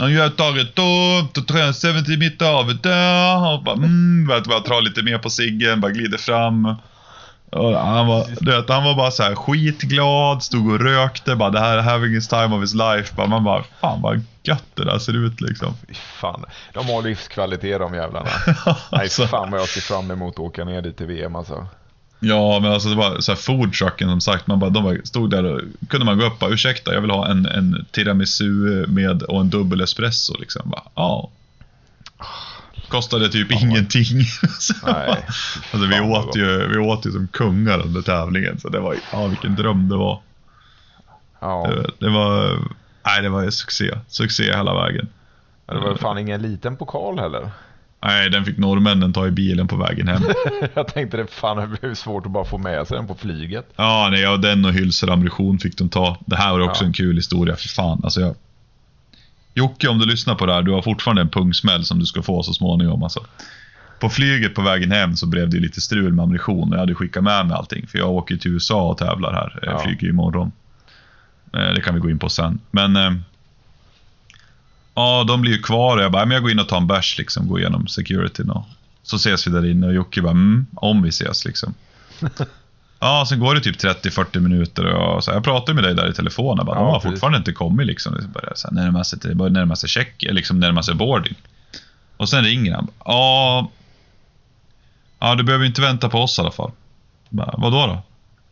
and 0.01 0.11
you 0.11 0.21
have 0.21 0.31
target 0.37 0.75
two, 0.75 1.29
to 1.33 1.41
370 1.41 2.19
meter 2.19 2.55
over 2.55 2.75
there. 2.75 3.55
Och 3.55 3.63
bara, 3.63 3.75
mm, 3.75 4.27
bara, 4.27 4.41
bara 4.41 4.61
dra 4.61 4.81
lite 4.81 5.03
mer 5.03 5.19
på 5.19 5.31
ciggen, 5.31 5.81
bara 5.81 5.93
glider 5.93 6.19
fram. 6.19 6.75
Han, 7.53 8.07
var, 8.07 8.27
du 8.41 8.51
vet, 8.51 8.69
han 8.69 8.85
var 8.85 8.95
bara 8.95 9.11
så 9.11 9.23
här 9.23 9.35
skitglad, 9.35 10.43
stod 10.43 10.73
och 10.73 10.81
rökte, 10.81 11.37
bara 11.37 11.51
det 11.51 11.61
här 11.61 11.79
är 11.79 11.83
having 11.83 12.15
his 12.15 12.29
time 12.29 12.57
of 12.57 12.63
his 12.63 12.75
life. 12.75 13.15
Bara, 13.17 13.27
man 13.27 13.45
bara, 13.45 13.65
fan 13.81 14.03
vad 14.03 14.25
gött 14.43 14.65
det 14.75 14.85
där 14.85 14.99
ser 14.99 15.27
ut 15.27 15.41
liksom. 15.41 15.75
Fy 15.89 15.95
fan. 15.95 16.45
De 16.75 16.87
har 16.87 17.03
livskvalitet 17.03 17.79
de 17.81 17.95
jävlarna. 17.95 18.29
Nej 18.57 18.75
Alltså. 18.91 19.27
fan 19.27 19.51
vad 19.51 19.61
jag 19.61 19.69
ser 19.69 19.81
fram 19.81 20.11
emot 20.11 20.35
att 20.35 20.39
åka 20.39 20.65
ner 20.65 20.83
dit 20.83 20.97
till 20.97 21.07
VM 21.07 21.37
alltså. 21.37 21.67
Ja, 22.21 22.61
men 22.61 22.73
alltså 22.73 22.89
det 22.89 22.95
var 22.95 23.21
så 23.21 23.33
här 23.33 23.37
food 23.37 23.73
trucken 23.73 24.09
som 24.09 24.21
sagt. 24.21 24.47
Man 24.47 24.59
bara, 24.59 24.71
de 24.71 24.85
bara 24.85 24.97
stod 25.05 25.31
där 25.31 25.45
och 25.45 25.61
kunde 25.89 26.07
man 26.07 26.19
gå 26.19 26.25
upp 26.25 26.33
och 26.33 26.39
bara, 26.39 26.51
ursäkta, 26.51 26.95
jag 26.95 27.01
vill 27.01 27.11
ha 27.11 27.29
en, 27.29 27.47
en 27.47 27.87
tiramisu 27.93 28.87
med 28.89 29.23
och 29.23 29.41
en 29.41 29.51
dubbel 29.51 29.81
espresso 29.81 30.35
liksom. 30.39 30.63
Bara, 30.71 30.83
ja. 30.95 31.31
Kostade 32.91 33.29
typ 33.29 33.53
ingenting. 33.53 34.23
Så 34.59 34.75
Nej, 34.87 35.17
alltså 35.73 35.87
vi 35.89 35.95
fan 35.95 36.11
åt, 36.11 36.37
ju, 36.37 36.67
vi 36.69 36.79
åt 36.79 37.07
ju 37.07 37.11
som 37.13 37.29
kungar 37.29 37.79
under 37.87 38.03
tävlingen. 38.03 38.61
Så 38.61 38.69
det 38.69 38.81
var, 38.81 38.95
ja 39.13 39.27
vilken 39.27 39.55
dröm 39.57 39.89
det 39.89 39.97
var. 39.97 40.21
Ja, 41.41 41.67
Det, 41.71 42.07
det 42.07 42.11
var, 42.13 42.59
nej 43.07 43.23
det 43.23 43.29
var 43.29 43.43
ju 43.43 43.51
succé. 43.51 43.91
Succé 44.09 44.43
hela 44.45 44.75
vägen. 44.75 45.09
det 45.67 45.75
var 45.79 45.95
fan 45.95 46.19
ingen 46.19 46.43
liten 46.43 46.77
pokal 46.77 47.19
heller. 47.19 47.51
Nej, 48.03 48.31
den 48.31 48.45
fick 48.45 48.59
norrmännen 48.59 49.13
ta 49.13 49.27
i 49.27 49.31
bilen 49.31 49.69
på 49.69 49.77
vägen 49.77 50.09
hem. 50.09 50.23
Jag 50.75 50.89
tänkte 50.89 51.17
det 51.17 51.27
fan 51.27 51.57
det 51.57 51.79
blev 51.81 51.95
svårt 51.95 52.27
att 52.27 52.33
bara 52.33 52.45
få 52.45 52.59
med 52.59 52.87
sig 52.89 52.97
den 52.97 53.07
på 53.07 53.15
flyget. 53.15 53.67
Ja, 53.77 54.09
nej, 54.11 54.29
och 54.29 54.41
den 54.41 54.65
och 54.65 54.73
hylsor 54.73 55.11
ammunition 55.11 55.59
fick 55.59 55.79
de 55.79 55.89
ta. 55.89 56.17
Det 56.27 56.37
här 56.37 56.53
var 56.53 56.61
också 56.61 56.85
Ja. 56.85 56.87
en 56.87 56.93
kul 56.93 57.17
historia, 57.17 57.57
för 57.57 57.69
fan. 57.69 58.01
Alltså 58.05 58.21
jag... 58.21 58.35
Jocke, 59.55 59.89
om 59.89 59.99
du 59.99 60.07
lyssnar 60.07 60.35
på 60.35 60.47
det 60.47 60.53
här, 60.55 60.63
du 60.63 60.71
har 60.73 60.83
fortfarande 60.83 61.23
en 61.23 61.29
pungsmäll 61.29 61.85
som 61.85 61.99
du 61.99 62.07
ska 62.07 62.23
få 62.23 62.43
så 62.43 62.55
småningom. 62.55 63.03
Alltså. 63.03 63.27
På 64.01 64.09
flyget 64.09 64.55
på 64.55 64.63
vägen 64.63 64.93
hem 64.93 65.17
så 65.17 65.27
blev 65.27 65.51
det 65.51 65.57
lite 65.57 65.81
strul 65.81 66.13
med 66.13 66.23
ammunition 66.23 66.69
och 66.69 66.75
jag 66.75 66.81
hade 66.81 66.95
skickat 66.95 67.25
med 67.25 67.47
mig 67.47 67.57
allting. 67.57 67.87
För 67.87 67.99
jag 67.99 68.11
åker 68.11 68.37
till 68.37 68.51
USA 68.53 68.89
och 68.91 68.99
tävlar 68.99 69.33
här. 69.33 69.59
Jag 69.63 69.75
Ja. 69.75 69.79
flyger 69.79 70.09
imorgon. 70.09 70.53
Eh, 71.55 71.75
Det 71.75 71.81
kan 71.81 71.95
vi 71.95 72.01
gå 72.01 72.11
in 72.11 72.19
på 72.19 72.29
sen. 72.29 72.59
Men... 72.71 72.97
eh, 72.97 73.13
Ja, 74.95 75.25
de 75.29 75.41
blir 75.41 75.53
ju 75.53 75.59
kvar 75.63 75.97
och 75.97 76.03
jag 76.03 76.13
bara, 76.13 76.27
men 76.27 76.35
jag 76.35 76.43
går 76.43 76.51
in 76.51 76.59
och 76.59 76.69
tar 76.69 76.77
en 76.77 76.87
bärs 76.87 77.19
liksom, 77.19 77.49
går 77.49 77.61
igenom 77.61 77.87
securityn 77.89 78.51
och 78.51 78.65
så 79.03 79.17
ses 79.17 79.47
vi 79.47 79.51
där 79.51 79.71
inne 79.71 79.87
och 79.87 79.95
Jocke 79.95 80.23
bara, 80.23 80.31
mm, 80.31 80.67
om 80.75 81.03
vi 81.03 81.09
ses 81.09 81.45
liksom. 81.45 81.75
Ja, 83.01 83.25
sen 83.29 83.41
går 83.41 83.55
det 83.55 83.61
typ 83.61 83.77
30-40 83.85 84.39
minuter 84.41 84.85
och 84.85 85.25
så 85.25 85.31
här, 85.31 85.37
jag 85.37 85.45
pratar 85.45 85.75
med 85.75 85.85
dig 85.85 85.95
där 85.95 86.09
i 86.11 86.13
telefon. 86.13 86.57
Jag 86.57 86.67
bara, 86.67 86.77
Ja, 86.77 86.81
de 86.81 86.87
har 86.87 86.95
precis. 87.01 87.11
fortfarande 87.11 87.39
inte 87.39 87.53
kommit 87.53 87.87
liksom. 87.87 88.15
Det 88.15 88.29
börjar 88.29 88.53
så 88.57 88.69
här, 88.69 88.75
närma 88.75 89.05
sig, 89.05 89.19
det 89.23 89.35
börjar 89.35 89.51
närma 89.51 89.77
sig 89.77 89.89
check, 89.89 90.15
liksom 90.31 90.61
närma 90.61 90.83
sig 90.83 90.95
boarding. 90.95 91.35
Och 92.17 92.29
sen 92.29 92.45
ringer 92.45 92.75
han. 92.75 92.89
Ja, 93.05 93.71
ja, 95.19 95.35
du 95.35 95.43
behöver 95.43 95.65
inte 95.67 95.81
vänta 95.81 96.09
på 96.09 96.19
oss 96.19 96.39
i 96.39 96.41
alla 96.41 96.51
fall. 96.51 96.71
Bara, 97.29 97.55
Vadå 97.59 97.87
då? 97.87 98.03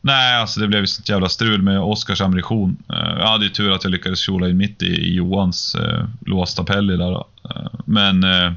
Nej, 0.00 0.36
alltså 0.40 0.60
det 0.60 0.68
blev 0.68 0.86
sånt 0.86 1.08
jävla 1.08 1.28
strul 1.28 1.62
med 1.62 1.80
Oscars 1.80 2.20
ammunition. 2.20 2.76
Eh, 2.92 3.18
Jag 3.18 3.26
hade 3.26 3.44
ju 3.44 3.50
tur 3.50 3.72
att 3.72 3.84
jag 3.84 3.90
lyckades 3.90 4.20
kjola 4.20 4.48
in 4.48 4.56
mitt 4.56 4.82
i, 4.82 5.14
Johans 5.14 5.74
eh, 5.74 6.04
låsta 6.26 6.64
pelli 6.64 6.96
där. 6.96 7.12
Eh, 7.14 7.70
men 7.84 8.24
eh, 8.24 8.52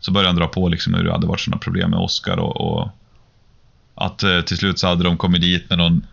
så 0.00 0.12
började 0.12 0.28
han 0.28 0.36
dra 0.36 0.46
på 0.48 0.68
liksom 0.68 0.94
hur 0.94 1.04
det 1.04 1.12
hade 1.12 1.26
varit 1.26 1.40
sådana 1.40 1.58
problem 1.60 1.90
med 1.90 1.98
Oscar 1.98 2.36
och, 2.38 2.56
och 2.60 2.88
att 3.94 4.22
eh, 4.22 4.40
till 4.40 4.56
slut 4.56 4.78
så 4.78 4.86
hade 4.86 5.04
de 5.04 5.16
kommit 5.16 5.40
dit 5.40 5.70
med 5.70 5.78
någon, 5.78 6.06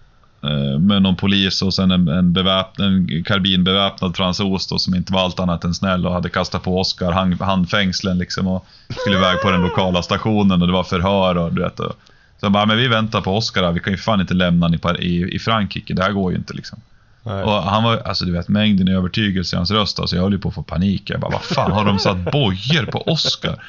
eh, 0.43 0.79
med 0.79 1.01
någon 1.01 1.15
polis 1.15 1.61
och 1.61 1.73
sen 1.73 1.91
en, 1.91 2.07
en, 2.07 2.33
beväp, 2.33 2.79
en 2.79 3.23
karbinbeväpnad 3.23 4.17
fransos 4.17 4.67
då, 4.67 4.79
som 4.79 4.95
inte 4.95 5.13
var 5.13 5.21
allt 5.21 5.39
annat 5.39 5.63
än 5.63 5.73
snäll 5.73 6.05
och 6.05 6.13
hade 6.13 6.29
kastat 6.29 6.63
på 6.63 6.79
Oscar 6.79 7.11
hand, 7.11 7.41
handfängslen 7.41 8.17
liksom 8.17 8.47
och 8.47 8.65
skulle 9.01 9.17
iväg 9.17 9.41
på 9.41 9.51
den 9.51 9.61
lokala 9.61 10.03
stationen 10.03 10.61
och 10.61 10.67
det 10.67 10.73
var 10.73 10.83
förhör 10.83 11.37
och 11.37 11.53
du 11.53 11.61
vet. 11.61 11.79
Och, 11.79 11.95
så 12.39 12.45
jag 12.45 12.51
bara, 12.51 12.65
men 12.65 12.77
vi 12.77 12.87
väntar 12.87 13.21
på 13.21 13.37
Oscar 13.37 13.63
här. 13.63 13.71
vi 13.71 13.79
kan 13.79 13.93
ju 13.93 13.97
fan 13.97 14.21
inte 14.21 14.33
lämna 14.33 14.77
på, 14.77 14.97
i, 14.97 15.35
i 15.35 15.39
Frankrike, 15.39 15.93
det 15.93 16.03
här 16.03 16.11
går 16.11 16.31
ju 16.31 16.37
inte 16.37 16.53
liksom. 16.53 16.79
Nej. 17.23 17.43
Och 17.43 17.63
han 17.63 17.83
var, 17.83 17.97
alltså 17.97 18.25
du 18.25 18.31
vet 18.31 18.47
mängden 18.47 18.87
övertygelse 18.87 19.55
i 19.55 19.57
hans 19.57 19.71
röst, 19.71 19.99
alltså 19.99 20.15
jag 20.15 20.23
höll 20.23 20.31
ju 20.31 20.39
på 20.39 20.49
att 20.49 20.55
få 20.55 20.63
panik. 20.63 21.09
Jag 21.09 21.19
bara, 21.19 21.31
vad 21.31 21.43
fan 21.43 21.71
har 21.71 21.85
de 21.85 21.99
satt 21.99 22.31
bojor 22.31 22.85
på 22.85 23.01
Oscar? 23.01 23.63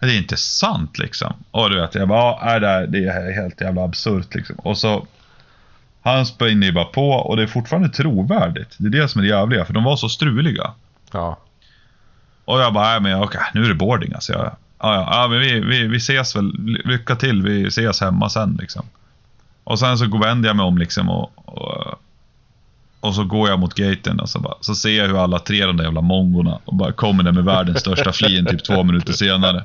Det 0.00 0.06
är 0.06 0.18
inte 0.18 0.36
sant 0.36 0.98
liksom. 0.98 1.32
Och 1.50 1.70
du 1.70 1.80
vet, 1.80 1.94
jag 1.94 2.08
bara, 2.08 2.54
ja, 2.54 2.58
det, 2.86 2.98
är 2.98 3.32
helt 3.42 3.60
jävla 3.60 3.84
absurt 3.84 4.34
liksom. 4.34 4.56
Och 4.56 4.78
så, 4.78 5.06
han 6.02 6.26
spänner 6.26 6.66
ju 6.66 6.72
bara 6.72 6.84
på 6.84 7.10
och 7.10 7.36
det 7.36 7.42
är 7.42 7.46
fortfarande 7.46 7.88
trovärdigt. 7.88 8.74
Det 8.78 8.86
är 8.86 9.02
det 9.02 9.08
som 9.08 9.18
är 9.18 9.22
det 9.22 9.28
jävliga, 9.30 9.64
för 9.64 9.72
de 9.72 9.84
var 9.84 9.96
så 9.96 10.08
struliga. 10.08 10.70
Ja. 11.12 11.38
Och 12.44 12.60
jag 12.60 12.72
bara, 12.72 12.84
nej 12.84 13.00
men 13.00 13.22
okej, 13.22 13.40
nu 13.54 13.64
är 13.64 13.68
det 13.68 13.74
boarding 13.74 14.12
alltså. 14.14 14.32
Jag, 14.32 14.42
ja, 14.42 14.54
ja, 14.94 15.08
ja, 15.10 15.28
men 15.28 15.38
vi, 15.40 15.60
vi, 15.60 15.86
vi 15.86 15.96
ses 15.96 16.36
väl, 16.36 16.52
lycka 16.84 17.16
till, 17.16 17.42
vi 17.42 17.66
ses 17.66 18.00
hemma 18.00 18.28
sen 18.30 18.58
liksom. 18.60 18.86
Och 19.64 19.78
sen 19.78 19.98
så 19.98 20.06
går- 20.06 20.18
vänder 20.18 20.48
jag 20.48 20.56
mig 20.56 20.66
om 20.66 20.78
liksom 20.78 21.10
och, 21.10 21.30
och, 21.36 21.94
och 23.00 23.14
så 23.14 23.24
går 23.24 23.48
jag 23.48 23.58
mot 23.58 23.74
gaten 23.74 24.20
och 24.20 24.28
så, 24.28 24.40
bara, 24.40 24.54
så 24.60 24.74
ser 24.74 24.98
jag 24.98 25.08
hur 25.08 25.24
alla 25.24 25.38
tre 25.38 25.66
de 25.66 25.76
där 25.76 25.84
jävla 25.84 26.00
mongorna 26.00 26.58
och 26.64 26.74
bara 26.74 26.92
kommer 26.92 27.22
där 27.24 27.32
med 27.32 27.44
världens 27.44 27.80
största 27.80 28.12
flin 28.12 28.46
typ 28.46 28.64
två 28.64 28.82
minuter 28.82 29.12
senare. 29.12 29.64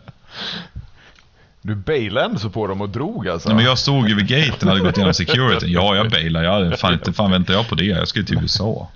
Du 1.61 1.75
bailade 1.75 2.25
ändå 2.25 2.39
så 2.39 2.49
på 2.49 2.67
dem 2.67 2.81
och 2.81 2.89
drog 2.89 3.27
alltså? 3.27 3.49
Nej, 3.49 3.55
men 3.55 3.65
jag 3.65 3.77
stod 3.77 4.09
ju 4.09 4.15
vid 4.15 4.27
gaten 4.27 4.67
och 4.69 4.75
hade 4.75 4.85
gått 4.85 4.97
igenom 4.97 5.13
securityn. 5.13 5.71
Ja, 5.71 5.95
jag 5.95 6.09
bailade. 6.09 6.45
Jag, 6.45 6.53
hade 6.53 6.77
fan 6.77 6.93
inte 6.93 7.13
fan 7.13 7.31
väntar 7.31 7.53
jag 7.53 7.67
på 7.67 7.75
det. 7.75 7.85
Jag 7.85 8.07
skulle 8.07 8.25
till 8.25 8.39
USA. 8.41 8.87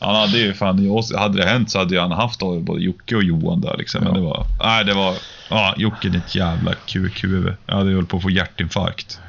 Han 0.00 0.14
hade 0.16 0.38
ju 0.38 0.54
fan, 0.54 1.02
hade 1.16 1.38
det 1.42 1.48
hänt 1.48 1.70
så 1.70 1.78
hade 1.78 2.00
han 2.00 2.12
haft 2.12 2.40
både 2.40 2.82
Jocke 2.82 3.16
och 3.16 3.22
Johan 3.22 3.60
där 3.60 3.76
liksom. 3.78 4.04
Men 4.04 4.14
Ja. 4.14 4.18
det 4.20 4.26
var, 4.26 4.46
nej 4.60 4.84
det 4.84 4.94
var, 4.94 5.14
ja 5.50 5.74
Jocke 5.76 6.08
ditt 6.08 6.34
jävla 6.34 6.72
QQ. 6.74 7.24
Jag 7.66 7.74
hade 7.76 7.94
hållit 7.94 8.08
på 8.08 8.16
att 8.16 8.22
få 8.22 8.30
hjärtinfarkt. 8.30 9.20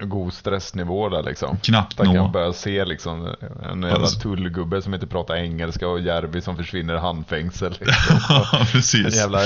God 0.00 0.32
stressnivå 0.32 1.08
där 1.08 1.22
liksom. 1.22 1.56
Knappt 1.62 1.96
Där 1.96 2.04
kan 2.04 2.14
nå. 2.14 2.28
börja 2.28 2.52
se 2.52 2.84
liksom 2.84 3.34
en 3.70 3.82
jävla 3.82 3.96
Alltså. 3.96 4.20
tullgubbe 4.20 4.82
som 4.82 4.94
inte 4.94 5.06
pratar 5.06 5.34
engelska 5.36 5.88
och 5.88 6.00
Järvi 6.00 6.40
som 6.42 6.56
försvinner 6.56 6.94
i 6.94 6.98
handfängsel. 6.98 7.70
Liksom. 7.80 8.16
Ja, 8.28 8.46
En 8.60 8.66
precis. 8.66 9.16
jävla, 9.16 9.40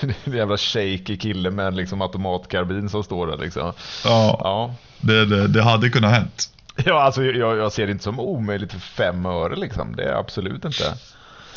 en 0.00 0.34
jävla 0.34 0.56
shaky 0.56 1.16
kille 1.16 1.50
med 1.50 1.76
liksom 1.76 2.02
automatkarbin 2.02 2.88
som 2.88 3.02
står 3.04 3.26
där 3.26 3.36
liksom. 3.38 3.72
Ja, 4.04 4.40
Ja, 4.44 4.74
det, 5.00 5.24
det, 5.26 5.48
det 5.48 5.62
hade 5.62 5.88
kunnat 5.90 6.10
hänt. 6.12 6.48
ja 6.84 7.02
alltså 7.02 7.24
jag, 7.24 7.56
jag 7.56 7.72
ser 7.72 7.86
det 7.86 7.92
inte 7.92 8.04
som 8.04 8.20
omöjligt 8.20 8.72
för 8.72 8.80
fem 8.80 9.26
öre 9.26 9.56
liksom. 9.56 9.96
Det 9.96 10.04
är 10.04 10.14
absolut 10.14 10.64
inte. 10.64 10.94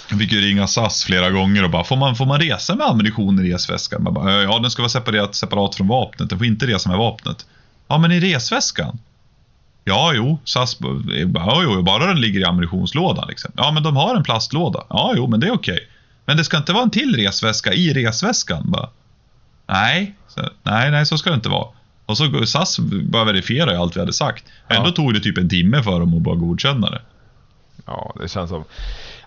Jag 0.09 0.19
fick 0.19 0.31
ju 0.31 0.41
ringa 0.41 0.67
SAS 0.67 1.03
flera 1.03 1.29
gånger 1.29 1.63
och 1.63 1.69
bara, 1.69 1.83
får 1.83 1.95
man, 1.95 2.15
får 2.15 2.25
man 2.25 2.39
resa 2.39 2.75
med 2.75 2.87
ammunition 2.87 3.45
i 3.45 3.53
resväskan? 3.53 4.03
Man 4.03 4.13
bara, 4.13 4.43
ja, 4.43 4.59
den 4.59 4.71
ska 4.71 4.81
vara 4.81 4.89
separat, 4.89 5.35
separat 5.35 5.75
från 5.75 5.87
vapnet. 5.87 6.29
Den 6.29 6.39
får 6.39 6.47
inte 6.47 6.67
resa 6.67 6.89
med 6.89 6.97
vapnet. 6.97 7.45
Ja, 7.87 7.97
men 7.97 8.11
i 8.11 8.19
resväskan? 8.19 8.99
Ja, 9.83 10.13
jo, 10.15 10.39
SAS 10.43 10.79
bara, 10.79 11.01
ja, 11.35 11.61
jo, 11.63 11.81
bara 11.81 12.05
den 12.05 12.21
ligger 12.21 12.39
i 12.39 12.43
ammunitionslådan. 12.43 13.27
Liksom. 13.27 13.51
Ja, 13.57 13.71
men 13.71 13.83
de 13.83 13.95
har 13.95 14.15
en 14.15 14.23
plastlåda. 14.23 14.83
Ja, 14.89 15.13
jo, 15.15 15.27
men 15.27 15.39
det 15.39 15.47
är 15.47 15.53
okej. 15.53 15.79
Men 16.25 16.37
det 16.37 16.43
ska 16.43 16.57
inte 16.57 16.73
vara 16.73 16.83
en 16.83 16.89
till 16.89 17.15
resväska 17.15 17.73
i 17.73 17.93
resväskan? 17.93 18.71
Bara, 18.71 18.89
nej, 19.67 20.15
så, 20.27 20.41
nej, 20.63 20.91
nej, 20.91 21.05
så 21.05 21.17
ska 21.17 21.29
det 21.29 21.35
inte 21.35 21.49
vara. 21.49 21.67
Och 22.13 22.17
så 22.17 22.45
SAS 22.45 22.79
bara 23.03 23.23
verifiera 23.23 23.71
ju 23.71 23.77
allt 23.77 23.95
vi 23.95 23.99
hade 23.99 24.13
sagt. 24.13 24.45
Ändå 24.67 24.89
Ja. 24.89 24.93
tog 24.93 25.13
det 25.13 25.19
typ 25.19 25.37
en 25.37 25.49
timme 25.49 25.83
för 25.83 25.99
dem 25.99 26.13
att 26.17 26.21
bara 26.21 26.35
godkänna 26.35 26.89
det. 26.89 27.01
Ja, 27.85 28.13
det 28.21 28.27
känns 28.27 28.49
som... 28.49 28.63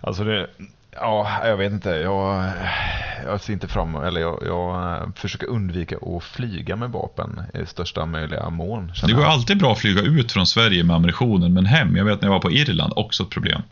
Alltså 0.00 0.24
det... 0.24 0.46
Ja, 1.00 1.40
jag 1.44 1.56
vet 1.56 1.72
inte. 1.72 1.90
Jag, 1.90 2.50
jag 3.24 3.40
ser 3.40 3.52
inte 3.52 3.68
fram 3.68 3.94
eller 3.96 4.20
jag, 4.20 4.42
jag 4.46 4.92
eh, 4.96 5.08
försöker 5.16 5.46
undvika 5.46 5.96
att 5.96 6.24
flyga 6.24 6.76
med 6.76 6.90
vapen 6.90 7.40
i 7.54 7.66
största 7.66 8.06
möjliga 8.06 8.50
mån. 8.50 8.92
Det 9.06 9.12
går 9.12 9.22
jag. 9.22 9.32
alltid 9.32 9.58
bra 9.58 9.72
att 9.72 9.78
flyga 9.78 10.02
ut 10.02 10.32
från 10.32 10.46
Sverige 10.46 10.84
med 10.84 10.96
ammunitionen, 10.96 11.52
men 11.52 11.66
hem, 11.66 11.96
jag 11.96 12.04
vet 12.04 12.20
när 12.20 12.28
jag 12.28 12.32
var 12.32 12.40
på 12.40 12.50
Irland, 12.50 12.92
också 12.96 13.22
ett 13.22 13.30
problem. 13.30 13.62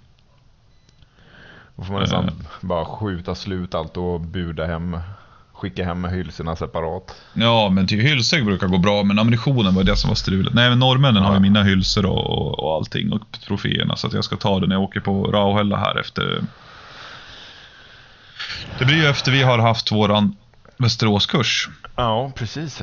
Då 1.77 1.85
får 1.85 1.93
man 1.93 2.03
nästan 2.03 2.25
Eh. 2.29 2.33
bara 2.61 2.85
skjuta 2.85 3.35
slut 3.35 3.75
allt 3.75 3.97
och 3.97 4.21
buda 4.21 4.67
hem. 4.67 4.97
Skicka 5.55 5.85
hem 5.85 6.05
hylsorna 6.05 6.57
separat. 6.57 7.15
Ja, 7.35 7.69
men 7.71 7.87
till 7.87 8.01
hylsor 8.01 8.43
brukar 8.43 8.67
gå 8.67 8.79
bra, 8.79 9.03
men 9.03 9.19
ammunitionen 9.19 9.75
var 9.75 9.83
det 9.85 9.97
som 9.97 10.09
var 10.09 10.15
strulet. 10.15 10.55
Nej, 10.55 10.69
men 10.69 10.79
norrmännen 10.79 11.23
har 11.23 11.31
ju 11.31 11.37
Ja. 11.37 11.41
mina 11.41 11.63
hylsor 11.63 12.07
och, 12.07 12.27
och, 12.31 12.59
och 12.65 12.75
allting, 12.77 13.13
och 13.13 13.21
troféerna, 13.47 13.97
så 13.97 14.07
att 14.07 14.13
jag 14.13 14.25
ska 14.25 14.37
ta 14.37 14.61
det 14.61 14.67
när 14.67 14.75
jag 14.75 14.83
åker 14.83 15.01
på 15.01 15.25
Rauhella 15.25 15.77
här 15.77 16.01
efter... 16.01 16.45
Det 18.79 18.85
blir 18.85 18.97
ju 18.97 19.07
efter 19.07 19.33
vi 19.33 19.43
har 19.43 19.59
haft 19.59 19.93
våran 19.93 20.37
Västeråskurs. 20.77 21.69
Ja, 21.97 22.33
precis. 22.37 22.83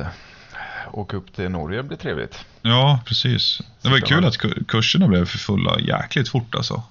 Åka 0.92 1.16
upp 1.16 1.34
till 1.34 1.48
Norge 1.48 1.82
blir 1.82 1.96
trevligt. 1.98 2.44
Ja, 2.62 3.00
precis. 3.06 3.60
Det 3.82 3.88
var 3.88 3.96
ju 3.96 4.02
kul 4.02 4.24
att 4.24 4.38
ku- 4.38 4.64
kurserna 4.68 5.08
blev 5.08 5.24
för 5.24 5.38
fulla 5.38 5.78
jäkligt 5.80 6.28
fort 6.28 6.54
alltså. 6.54 6.82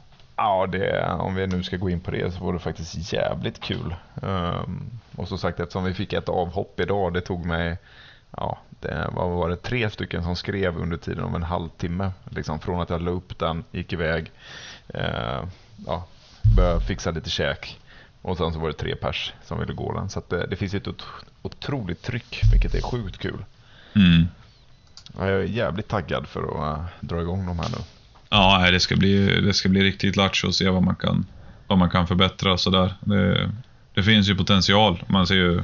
Ja, 0.43 0.67
det, 0.67 1.06
om 1.19 1.36
vi 1.36 1.47
nu 1.47 1.63
ska 1.63 1.77
gå 1.77 1.89
in 1.89 1.99
på 1.99 2.12
det 2.12 2.32
så 2.34 2.43
var 2.45 2.54
det 2.54 2.60
faktiskt 2.60 3.13
jävligt 3.13 3.60
kul. 3.60 3.95
Ehm, 4.23 4.89
och 5.15 5.27
som 5.27 5.38
sagt, 5.38 5.60
eftersom 5.60 5.84
vi 5.84 5.93
fick 5.93 6.13
ett 6.13 6.30
avhopp 6.30 6.80
idag, 6.80 7.13
det 7.13 7.21
tog 7.21 7.45
mig, 7.45 7.77
ja, 8.38 8.58
det 8.80 9.10
vad 9.12 9.30
var 9.30 9.49
det, 9.49 9.56
tre 9.56 9.89
stycken 9.89 10.23
som 10.23 10.36
skrev 10.36 10.77
under 10.77 10.97
tiden 10.97 11.23
om 11.23 11.36
en 11.36 11.43
halvtimme. 11.43 12.12
Liksom 12.30 12.60
från 12.60 12.82
att 12.82 12.89
jag 12.89 13.01
la 13.01 13.12
upp 13.12 13.39
den, 13.39 13.63
gick 13.71 13.93
iväg, 13.93 14.32
uh, 14.95 15.43
ja, 15.88 16.06
började 16.56 16.82
fixa 16.86 17.12
lite 17.12 17.30
käk. 17.30 17.80
Och 18.21 18.38
sen 18.38 18.54
så 18.54 18.60
var 18.60 18.67
det 18.67 18.73
tre 18.73 18.95
pers 18.95 19.34
som 19.43 19.60
ville 19.60 19.73
gå 19.73 19.93
den. 19.93 20.10
Så 20.10 20.21
det, 20.27 20.47
det 20.47 20.56
finns 20.56 20.73
ett 20.73 20.88
ot- 20.88 21.25
otroligt 21.41 22.01
tryck, 22.01 22.41
vilket 22.54 22.75
är 22.75 22.82
sjukt 22.82 23.17
kul. 23.17 23.45
Mm. 23.95 24.27
Ja, 25.17 25.30
Jag 25.30 25.39
är 25.39 25.43
jävligt 25.43 25.88
taggad 25.88 26.27
för 26.27 26.41
att 26.41 26.77
eh, 26.80 26.86
dra 26.99 27.21
igång 27.21 27.45
de 27.45 27.60
här 27.60 27.69
nu. 27.69 27.77
Ja, 28.34 28.72
det 28.72 28.80
ska 28.80 28.96
bli, 28.96 29.41
det 29.41 29.54
ska 29.54 29.70
bli 29.70 29.84
riktigt 29.84 30.15
lattjo 30.15 30.48
och 30.48 30.56
se 30.56 30.70
vad 30.70 30.84
man 30.84 30.96
kan, 30.96 31.26
vad 31.67 31.78
man 31.78 31.89
kan 31.89 32.08
förbättra 32.08 32.54
och 32.54 32.60
sådär. 32.60 32.94
Det, 33.00 33.52
det 33.94 34.04
finns 34.04 34.30
ju 34.30 34.36
potential. 34.36 35.04
Man 35.08 35.28
ser 35.28 35.36
ju, 35.36 35.62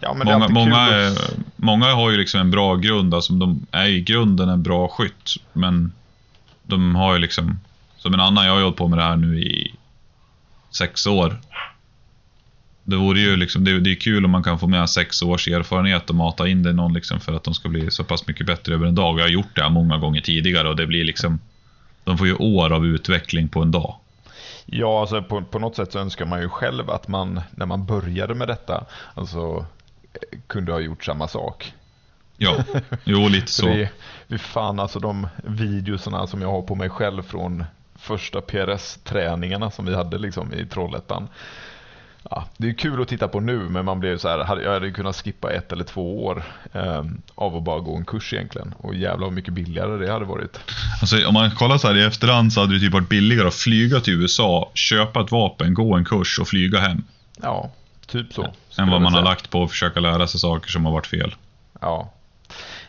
Ja, 0.00 0.14
många, 0.14 0.48
många, 0.48 0.76
är, 0.76 1.06
att- 1.12 1.34
många 1.56 1.86
har 1.94 2.10
ju 2.10 2.16
liksom 2.16 2.40
en 2.40 2.50
bra 2.50 2.76
grund, 2.76 3.14
alltså 3.14 3.32
de 3.32 3.66
är 3.70 3.86
i 3.86 4.00
grunden 4.00 4.48
en 4.48 4.62
bra 4.62 4.88
skytt, 4.88 5.30
men 5.52 5.92
de 6.62 6.94
har 6.94 7.12
ju 7.12 7.18
liksom, 7.18 7.60
som 7.96 8.14
en 8.14 8.20
annan, 8.20 8.44
jag 8.44 8.52
har 8.52 8.58
ju 8.58 8.64
hållit 8.64 8.78
på 8.78 8.88
med 8.88 8.98
det 8.98 9.02
här 9.04 9.16
nu 9.16 9.40
i 9.40 9.74
sex 10.70 11.06
år. 11.06 11.40
Det 12.84 12.96
vore 12.96 13.20
ju 13.20 13.36
liksom, 13.36 13.64
det, 13.64 13.80
det 13.80 13.90
är 13.90 13.94
kul 13.94 14.24
om 14.24 14.30
man 14.30 14.42
kan 14.42 14.58
få 14.58 14.66
med 14.66 14.90
sex 14.90 15.22
års 15.22 15.48
erfarenhet 15.48 16.10
och 16.10 16.16
mata 16.16 16.48
in 16.48 16.62
det 16.62 16.70
i 16.70 16.72
någon 16.72 16.92
liksom 16.94 17.20
för 17.20 17.32
att 17.36 17.44
de 17.44 17.54
ska 17.54 17.68
bli 17.68 17.90
så 17.90 18.04
pass 18.04 18.26
mycket 18.26 18.46
bättre 18.46 18.74
över 18.74 18.86
en 18.86 18.94
dag. 18.94 19.18
Jag 19.18 19.24
har 19.24 19.30
gjort 19.30 19.54
det 19.56 19.62
här 19.62 19.70
många 19.70 19.98
gånger 19.98 20.20
tidigare 20.20 20.68
och 20.68 20.76
det 20.76 20.86
blir 20.86 21.04
liksom, 21.04 21.38
de 22.04 22.18
får 22.18 22.26
ju 22.26 22.34
år 22.34 22.72
av 22.72 22.86
utveckling 22.86 23.48
på 23.48 23.62
en 23.62 23.70
dag. 23.70 23.94
Ja, 24.66 25.00
alltså 25.00 25.22
på, 25.22 25.42
på 25.42 25.58
något 25.58 25.76
sätt 25.76 25.92
så 25.92 25.98
önskar 25.98 26.24
man 26.24 26.40
ju 26.40 26.48
själv 26.48 26.90
att 26.90 27.08
man 27.08 27.40
när 27.50 27.66
man 27.66 27.84
började 27.84 28.34
med 28.34 28.48
detta 28.48 28.86
alltså, 29.14 29.66
kunde 30.46 30.72
ha 30.72 30.80
gjort 30.80 31.04
samma 31.04 31.28
sak. 31.28 31.74
Ja, 32.36 32.64
jo 33.04 33.28
lite 33.28 33.46
så. 33.52 33.66
det, 33.66 33.90
är 34.28 34.38
fan 34.38 34.80
alltså 34.80 34.98
de 34.98 35.28
videosarna 35.44 36.26
som 36.26 36.42
jag 36.42 36.50
har 36.50 36.62
på 36.62 36.74
mig 36.74 36.90
själv 36.90 37.22
från 37.22 37.64
första 37.94 38.40
PRS-träningarna 38.40 39.70
som 39.70 39.86
vi 39.86 39.94
hade 39.94 40.18
liksom 40.18 40.52
i 40.52 40.66
Trollhättan. 40.66 41.28
Ja, 42.30 42.48
det 42.56 42.68
är 42.68 42.72
kul 42.72 43.02
att 43.02 43.08
titta 43.08 43.28
på 43.28 43.40
nu 43.40 43.58
men 43.58 43.84
man 43.84 44.00
blev 44.00 44.18
så 44.18 44.28
här, 44.28 44.60
jag 44.60 44.72
hade 44.72 44.90
kunnat 44.90 45.16
skippa 45.16 45.52
ett 45.52 45.72
eller 45.72 45.84
två 45.84 46.24
år 46.24 46.44
eh, 46.72 47.04
av 47.34 47.56
att 47.56 47.62
bara 47.62 47.80
gå 47.80 47.96
en 47.96 48.04
kurs 48.04 48.32
egentligen. 48.32 48.74
Och 48.78 48.94
jävlar 48.94 49.26
vad 49.26 49.32
mycket 49.32 49.54
billigare 49.54 49.96
det 49.96 50.12
hade 50.12 50.24
varit. 50.24 50.60
Alltså, 51.00 51.26
om 51.26 51.34
man 51.34 51.50
kollar 51.50 51.78
så 51.78 51.88
här 51.88 51.96
i 51.96 52.02
efterhand 52.02 52.52
så 52.52 52.60
hade 52.60 52.74
det 52.74 52.80
typ 52.80 52.92
varit 52.92 53.08
billigare 53.08 53.48
att 53.48 53.54
flyga 53.54 54.00
till 54.00 54.14
USA, 54.14 54.70
köpa 54.74 55.20
ett 55.20 55.30
vapen, 55.30 55.74
gå 55.74 55.94
en 55.94 56.04
kurs 56.04 56.38
och 56.38 56.48
flyga 56.48 56.78
hem. 56.78 57.04
Ja, 57.42 57.70
typ 58.06 58.32
så. 58.32 58.52
Än 58.78 58.90
vad 58.90 59.02
man 59.02 59.14
har 59.14 59.22
lagt 59.22 59.50
på 59.50 59.62
att 59.62 59.70
försöka 59.70 60.00
lära 60.00 60.26
sig 60.26 60.40
saker 60.40 60.70
som 60.70 60.84
har 60.84 60.92
varit 60.92 61.06
fel. 61.06 61.34
Ja. 61.80 62.12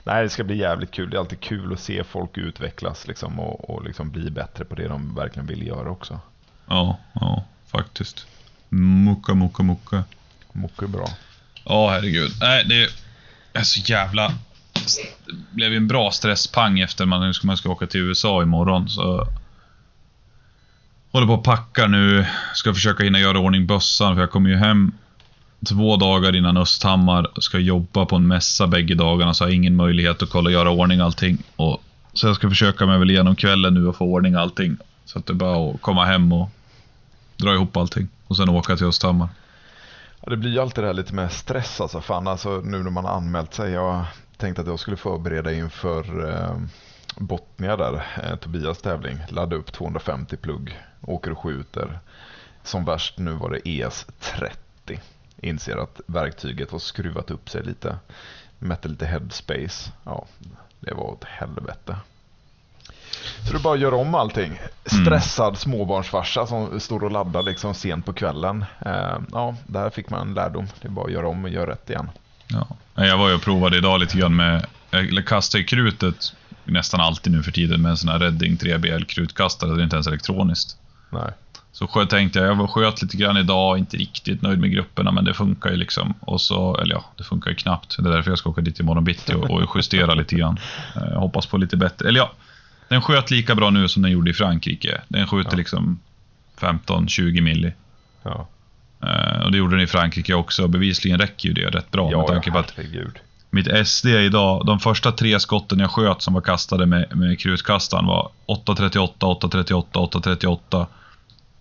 Nej, 0.04 0.24
det 0.24 0.30
ska 0.30 0.44
bli 0.44 0.58
jävligt 0.58 0.92
kul. 0.92 1.10
Det 1.10 1.18
är 1.18 1.20
alltid 1.20 1.40
kul 1.40 1.74
att 1.74 1.80
se 1.80 2.04
folk 2.04 2.38
utvecklas 2.38 3.08
liksom, 3.08 3.40
och, 3.40 3.70
och 3.70 3.84
liksom 3.84 4.10
bli 4.12 4.30
bättre 4.30 4.66
på 4.66 4.76
det 4.76 4.88
de 4.88 5.16
verkligen 5.16 5.48
vill 5.48 5.68
göra 5.68 5.90
också. 5.90 6.20
Ja, 6.66 6.98
ja, 7.14 7.44
faktiskt. 7.68 8.28
Mucka, 8.74 9.34
mucka, 9.34 9.64
mucka. 9.64 10.04
Mycket 10.52 10.90
bra. 10.90 11.10
Ja, 11.66 11.90
herregud. 11.90 12.32
Nej, 12.42 12.66
det 12.66 12.90
är 13.54 13.64
så 13.64 13.80
jävla... 13.80 14.28
Det 15.26 15.34
blev 15.52 15.72
ju 15.72 15.78
en 15.78 15.88
bra 15.88 16.12
stresspang 16.12 16.80
efter 16.80 17.06
man, 17.06 17.22
nu 17.22 17.34
ska 17.34 17.48
man 17.48 17.58
ska 17.58 17.70
åka 17.70 17.88
till 17.88 18.02
USA 18.02 18.44
imorgon. 18.44 18.90
Så 18.90 19.28
håller 21.12 21.28
på 21.28 21.34
att 21.34 21.44
packa 21.44 21.88
nu. 21.88 22.26
Ska 22.54 22.74
försöka 22.74 23.04
hinna 23.04 23.20
göra 23.20 23.40
ordning 23.40 23.68
bössan 23.68 24.16
för 24.16 24.22
jag 24.22 24.32
kommer 24.32 24.50
ju 24.50 24.56
hem 24.56 24.92
två 25.70 25.98
dagar 25.98 26.36
innan 26.36 26.58
Östhammar. 26.58 27.28
Ska 27.38 27.60
jobba 27.60 28.06
på 28.06 28.16
en 28.16 28.28
mässa 28.28 28.68
bägge 28.68 28.96
dagarna 28.96 29.34
så 29.34 29.44
har 29.44 29.50
jag 29.50 29.56
ingen 29.56 29.76
möjlighet 29.76 30.22
att 30.22 30.30
kolla 30.30 30.48
och 30.48 30.54
göra 30.54 30.70
ordning 30.70 31.00
allting. 31.00 31.38
Och, 31.56 31.84
så 32.14 32.28
jag 32.28 32.36
ska 32.36 32.50
försöka 32.50 32.86
mig 32.86 33.00
väl 33.00 33.12
igenom 33.12 33.36
kvällen 33.36 33.74
nu 33.74 33.88
och 33.88 33.96
få 33.96 34.06
ordning 34.06 34.36
allting. 34.36 34.78
Så 35.06 35.20
att 35.20 35.26
det 35.26 35.34
är 35.34 35.36
bara 35.36 35.72
att 35.72 35.82
komma 35.82 36.06
hem 36.06 36.34
och 36.34 36.50
dra 37.44 37.54
ihop 37.54 37.78
allting. 37.78 38.08
Och 38.28 38.38
sen 38.38 38.50
åka 38.50 38.78
till 38.78 38.86
Östhammar. 38.86 39.30
Ja, 40.22 40.30
det 40.30 40.38
blir 40.38 40.52
ju 40.52 40.60
alltid 40.60 40.84
det 40.84 40.88
här 40.88 40.94
lite 40.94 41.14
med 41.14 41.32
stress 41.32 41.82
alltså. 41.82 42.02
Fan, 42.02 42.28
alltså 42.28 42.62
nu 42.66 42.84
när 42.84 42.92
man 42.92 43.06
har 43.06 43.12
anmält 43.12 43.54
sig. 43.54 43.72
Jag 43.72 44.06
tänkte 44.38 44.62
att 44.62 44.68
jag 44.68 44.80
skulle 44.80 44.98
förbereda 44.98 45.54
inför 45.54 46.30
eh, 46.30 46.58
Botnia 47.18 47.78
där, 47.78 48.06
eh, 48.24 48.36
Tobias 48.36 48.82
tävling. 48.82 49.18
Ladda 49.30 49.56
upp 49.56 49.72
250 49.72 50.38
plugg, 50.38 50.82
åker 51.02 51.32
och 51.32 51.40
skjuter. 51.40 52.00
Som 52.64 52.86
värst 52.86 53.18
nu 53.18 53.32
var 53.32 53.50
det 53.50 53.60
ES30. 53.60 55.00
Inser 55.38 55.78
att 55.78 56.02
verktyget 56.06 56.72
har 56.72 56.80
skruvat 56.80 57.32
upp 57.32 57.50
sig 57.50 57.64
lite. 57.64 57.98
Mätte 58.60 58.88
lite 58.88 59.06
headspace. 59.06 59.92
Ja, 60.04 60.26
det 60.80 60.94
var 60.94 61.04
åt 61.04 61.24
helvete. 61.24 61.98
Så 63.50 63.56
är 63.56 63.60
bara 63.60 63.76
göra 63.76 63.96
om 63.96 64.16
allting. 64.16 64.60
Stressad 64.86 65.58
småbarnsfarsa 65.58 66.48
som 66.48 66.80
står 66.80 67.04
och 67.04 67.12
laddar 67.12 67.44
liksom 67.44 67.74
sent 67.74 68.06
på 68.06 68.14
kvällen. 68.14 68.66
Eh, 68.86 69.18
ja, 69.32 69.56
där 69.68 69.90
fick 69.90 70.10
man 70.10 70.28
en 70.28 70.34
lärdom. 70.34 70.68
Det 70.82 70.88
är 70.88 70.92
bara 70.92 71.06
att 71.06 71.12
göra 71.12 71.28
om 71.28 71.44
och 71.44 71.50
göra 71.50 71.72
rätt 71.72 71.90
igen. 71.90 72.10
Ja. 72.48 72.68
Jag 72.96 73.18
var 73.18 73.30
ju 73.30 73.36
och 73.36 73.42
provade 73.42 73.78
idag 73.78 74.00
lite 74.00 74.18
grann 74.18 74.36
med... 74.36 74.66
Jag 74.92 75.28
kastar 75.28 75.60
ju 75.60 75.66
krutet 75.66 76.34
nästan 76.64 77.02
alltid 77.02 77.34
nu 77.34 77.44
för 77.44 77.52
tiden 77.52 77.82
med 77.82 77.90
en 77.90 77.98
sån 77.98 78.10
här 78.10 78.20
Redding 78.20 78.56
3BL 78.58 79.06
krutkastare. 79.06 79.70
Det 79.76 79.82
är 79.82 79.84
inte 79.84 79.96
ens 79.96 80.08
elektroniskt. 80.08 80.78
Nej. 81.10 81.32
Så 81.72 81.88
tänkte 82.06 82.40
jag, 82.40 82.48
jag 82.48 82.56
var- 82.56 82.68
sköt 82.68 83.02
lite 83.02 83.18
grann 83.18 83.38
idag, 83.38 83.78
inte 83.78 83.98
riktigt 83.98 84.42
nöjd 84.42 84.60
med 84.60 84.72
grupperna, 84.72 85.12
men 85.12 85.26
det 85.26 85.34
funkar 85.34 85.70
ju 85.70 85.76
liksom. 85.76 86.14
Och 86.20 86.42
så, 86.42 86.78
eller 86.78 86.96
ja, 86.96 87.04
det 87.18 87.24
funkar 87.24 87.50
ju 87.50 87.56
knappt. 87.56 87.96
Det 88.00 88.10
är 88.10 88.14
därför 88.14 88.32
jag 88.32 88.38
ska 88.38 88.50
åka 88.50 88.62
dit 88.62 88.80
imorgon 88.80 89.04
bitti 89.04 89.34
och, 89.34 89.50
och 89.50 89.76
justera 89.76 90.14
lite 90.14 90.36
grann. 90.36 90.60
Eh, 90.96 91.02
Jag 91.12 91.20
hoppas 91.20 91.46
på 91.46 91.58
lite 91.58 91.78
bättre, 91.78 92.08
eller 92.08 92.20
ja. 92.20 92.32
Den 92.94 93.02
sköt 93.02 93.32
lika 93.32 93.56
bra 93.56 93.70
nu 93.70 93.88
som 93.88 94.02
den 94.02 94.12
gjorde 94.12 94.30
i 94.32 94.34
Frankrike. 94.34 95.02
Den 95.08 95.28
skjuter 95.28 95.52
Ja. 95.52 95.58
liksom 95.58 96.00
15-20 96.58 97.42
milli. 97.42 97.74
Ja, 98.24 98.48
Eh, 99.06 99.44
och 99.46 99.52
det 99.52 99.58
gjorde 99.58 99.76
den 99.76 99.84
i 99.84 99.88
Frankrike 99.88 100.34
också. 100.34 100.68
Bevisligen 100.68 101.20
räcker 101.20 101.50
ju 101.50 101.54
det 101.54 101.70
rätt 101.70 101.92
bra 101.92 102.12
ja 102.12 102.18
med 102.18 102.28
tanke 102.28 102.52
på 102.52 102.58
att 102.58 102.74
herregud. 102.78 103.20
mitt 103.50 103.88
SD 103.88 104.06
idag, 104.08 104.66
de 104.66 104.80
första 104.80 105.12
tre 105.12 105.40
skotten 105.40 105.80
jag 105.80 105.92
sköt 105.92 106.22
som 106.22 106.34
var 106.34 106.42
kastade 106.42 106.86
med, 106.86 107.16
med 107.18 107.40
krutkastaren 107.40 108.06
var 108.06 108.30
838, 108.46 109.26
838, 109.28 110.00
838. 110.00 110.88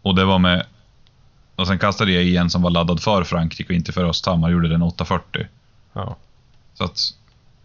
Och 0.03 0.15
det 0.15 0.25
var 0.25 0.39
med... 0.39 0.67
Och 1.57 1.67
sen 1.67 1.79
kastade 1.79 2.13
jag 2.13 2.25
i 2.25 2.37
en 2.37 2.51
som 2.51 2.63
var 2.63 2.71
laddad 2.71 3.01
för 3.03 3.25
Frankrike 3.25 3.73
och 3.73 3.77
inte 3.77 3.93
för 3.93 4.05
Östhammar. 4.05 4.51
Gjorde 4.51 4.69
den 4.69 4.83
840. 4.83 5.47
Ja. 5.93 6.17
Så 6.75 6.85
att 6.85 6.99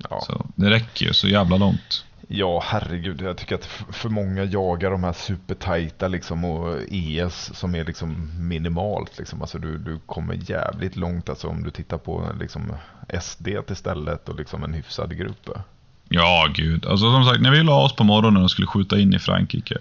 Ja. 0.09 0.21
så 0.21 0.45
det 0.55 0.69
räcker 0.69 1.05
ju 1.05 1.13
så 1.13 1.27
jävla 1.27 1.57
långt. 1.57 2.05
Ja, 2.27 2.63
herregud. 2.65 3.21
Jag 3.21 3.37
tycker 3.37 3.55
att 3.55 3.65
för 3.91 4.09
många 4.09 4.43
jagar 4.43 4.91
de 4.91 5.03
här 5.03 5.13
supertajta 5.13 6.07
liksom 6.07 6.45
och 6.45 6.79
ES 6.89 7.57
som 7.57 7.75
är 7.75 7.85
liksom 7.85 8.31
minimalt. 8.47 9.17
Liksom. 9.17 9.41
Alltså 9.41 9.59
du, 9.59 9.77
du 9.77 9.99
kommer 10.05 10.39
jävligt 10.49 10.95
långt 10.95 11.29
alltså 11.29 11.47
om 11.47 11.63
du 11.63 11.71
tittar 11.71 11.97
på 11.97 12.31
liksom 12.39 12.73
SD 13.21 13.47
istället 13.67 14.29
och 14.29 14.35
liksom 14.35 14.63
en 14.63 14.73
hyfsad 14.73 15.17
grupp. 15.17 15.49
Ja, 16.09 16.47
gud. 16.53 16.85
Alltså 16.85 17.11
som 17.11 17.25
sagt, 17.25 17.41
när 17.41 17.51
vi 17.51 17.63
la 17.63 17.83
oss 17.83 17.95
på 17.95 18.03
morgonen 18.03 18.43
och 18.43 18.51
skulle 18.51 18.67
skjuta 18.67 18.99
in 18.99 19.13
i 19.13 19.19
Frankrike. 19.19 19.77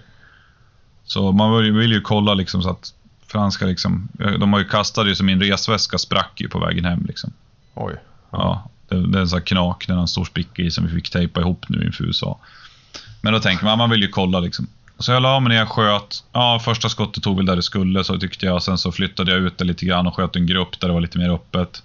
Så 1.05 1.33
man 1.33 1.57
vill, 1.57 1.73
vill 1.73 1.93
ju 1.93 2.01
kolla 2.01 2.35
liksom 2.35 2.63
så 2.63 2.71
att 2.71 2.95
franska 3.27 3.67
liksom, 3.67 4.09
de 4.41 4.53
har 4.53 4.61
ju 4.61 4.69
kastat 4.69 5.07
det 5.07 5.17
så 5.17 5.25
min 5.25 5.41
resväska 5.41 5.99
sprack 5.99 6.41
ju 6.41 6.49
på 6.49 6.59
vägen 6.59 6.85
hem 6.85 7.05
liksom. 7.07 7.33
Oj. 7.75 7.95
Ja, 8.31 8.71
det, 8.89 9.07
det 9.07 9.19
är 9.19 9.23
en 9.23 9.29
sån 9.29 9.39
här 9.39 9.47
knak, 9.47 9.87
den 9.87 9.97
har 9.97 10.03
en 10.03 10.09
stor 10.09 10.25
spricka 10.25 10.63
i 10.63 10.71
som 10.71 10.87
vi 10.87 10.95
fick 10.95 11.11
tejpa 11.11 11.41
ihop 11.41 11.65
nu 11.69 11.87
inför 11.87 12.05
USA. 12.05 12.39
Men 13.21 13.33
då 13.33 13.41
tänker 13.41 13.65
man, 13.65 13.79
man 13.79 13.91
vill 13.91 14.03
ju 14.03 14.09
kolla 14.09 14.41
liksom. 14.41 14.67
Så 14.99 15.13
jag 15.13 15.23
la 15.23 15.41
mig 15.41 15.49
ner, 15.49 15.57
jag 15.57 15.69
sköt. 15.69 16.25
Ja, 16.33 16.61
första 16.65 16.89
skottet 16.89 17.23
tog 17.23 17.37
väl 17.37 17.47
där 17.47 17.57
det 17.57 17.63
skulle, 17.63 18.05
så 18.05 18.19
tyckte 18.19 18.47
jag. 18.47 18.63
Sen 18.63 18.79
så 18.79 18.93
flyttade 18.93 19.33
jag 19.33 19.41
ut 19.41 19.59
det 19.59 19.65
lite 19.65 19.87
grann 19.87 20.07
och 20.07 20.15
sköt 20.15 20.37
en 20.37 20.47
grupp 20.47 20.81
där 20.81 20.89
det 20.89 20.95
var 20.95 21.01
lite 21.01 21.19
mer 21.19 21.31
öppet. 21.31 21.83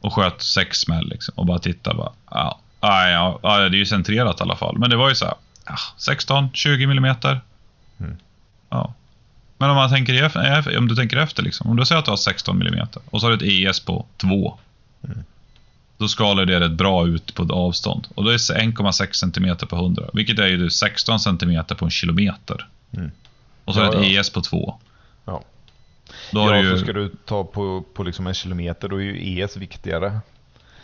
Och 0.00 0.14
sköt 0.14 0.42
sex 0.42 0.78
smäll 0.78 1.08
liksom. 1.08 1.34
Och 1.36 1.46
bara 1.46 1.58
tittade 1.58 1.96
bara. 1.96 2.12
Ja, 2.30 2.60
ja, 2.80 3.38
ja, 3.42 3.58
det 3.58 3.76
är 3.76 3.78
ju 3.78 3.86
centrerat 3.86 4.40
i 4.40 4.42
alla 4.42 4.56
fall. 4.56 4.78
Men 4.78 4.90
det 4.90 4.96
var 4.96 5.08
ju 5.08 5.14
så 5.14 5.24
här, 5.24 5.34
ja, 5.66 5.76
16, 5.96 6.48
20 6.52 6.86
millimeter. 6.86 7.40
Mm. 8.00 8.16
Ja. 8.70 8.94
Men 9.58 9.70
om, 9.70 9.76
man 9.76 9.90
tänker 9.90 10.78
om 10.78 10.88
du 10.88 10.96
tänker 10.96 11.16
efter, 11.16 11.42
liksom, 11.42 11.70
om 11.70 11.76
du 11.76 11.84
säger 11.84 11.98
att 11.98 12.04
du 12.04 12.10
har 12.10 12.16
16 12.16 12.58
millimeter 12.58 13.02
och 13.10 13.20
så 13.20 13.26
har 13.26 13.36
du 13.36 13.36
ett 13.36 13.70
ES 13.70 13.80
på 13.80 14.06
2. 14.16 14.58
Då 16.04 16.08
skalar 16.08 16.44
det 16.44 16.60
rätt 16.60 16.72
bra 16.72 17.06
ut 17.06 17.34
på 17.34 17.54
avstånd. 17.54 18.06
Och 18.14 18.24
då 18.24 18.30
är 18.30 18.32
det 18.32 18.60
1,6 18.60 19.12
cm 19.12 19.68
på 19.68 19.76
100. 19.76 20.10
Vilket 20.12 20.38
är 20.38 20.46
ju 20.46 20.70
16 20.70 21.20
cm 21.20 21.64
på 21.78 21.84
en 21.84 21.90
kilometer. 21.90 22.68
Mm. 22.92 23.10
Och 23.64 23.74
så 23.74 23.80
Ja, 23.80 23.88
ett 23.88 23.94
ja. 23.94 24.20
ES 24.20 24.30
på 24.30 24.40
2. 24.40 24.78
Ja. 25.24 25.42
Då 26.32 26.40
ja, 26.40 26.56
ju... 26.56 26.78
ska 26.78 26.92
du 26.92 27.08
ta 27.24 27.44
på, 27.44 27.84
på 27.94 28.02
liksom 28.02 28.26
en 28.26 28.34
kilometer 28.34 28.88
då 28.88 28.96
är 28.96 29.04
ju 29.04 29.40
ES 29.40 29.56
viktigare. 29.56 30.20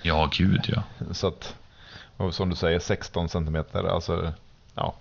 Ja, 0.03 0.31
gud 0.33 0.61
ja. 0.69 0.83
Så 1.13 1.29
att, 1.29 1.55
som 2.33 2.51
du 2.51 2.57
säger 2.57 2.79
16 2.79 3.29
centimeter, 3.29 3.85
alltså 3.85 4.33
ja, 4.75 4.95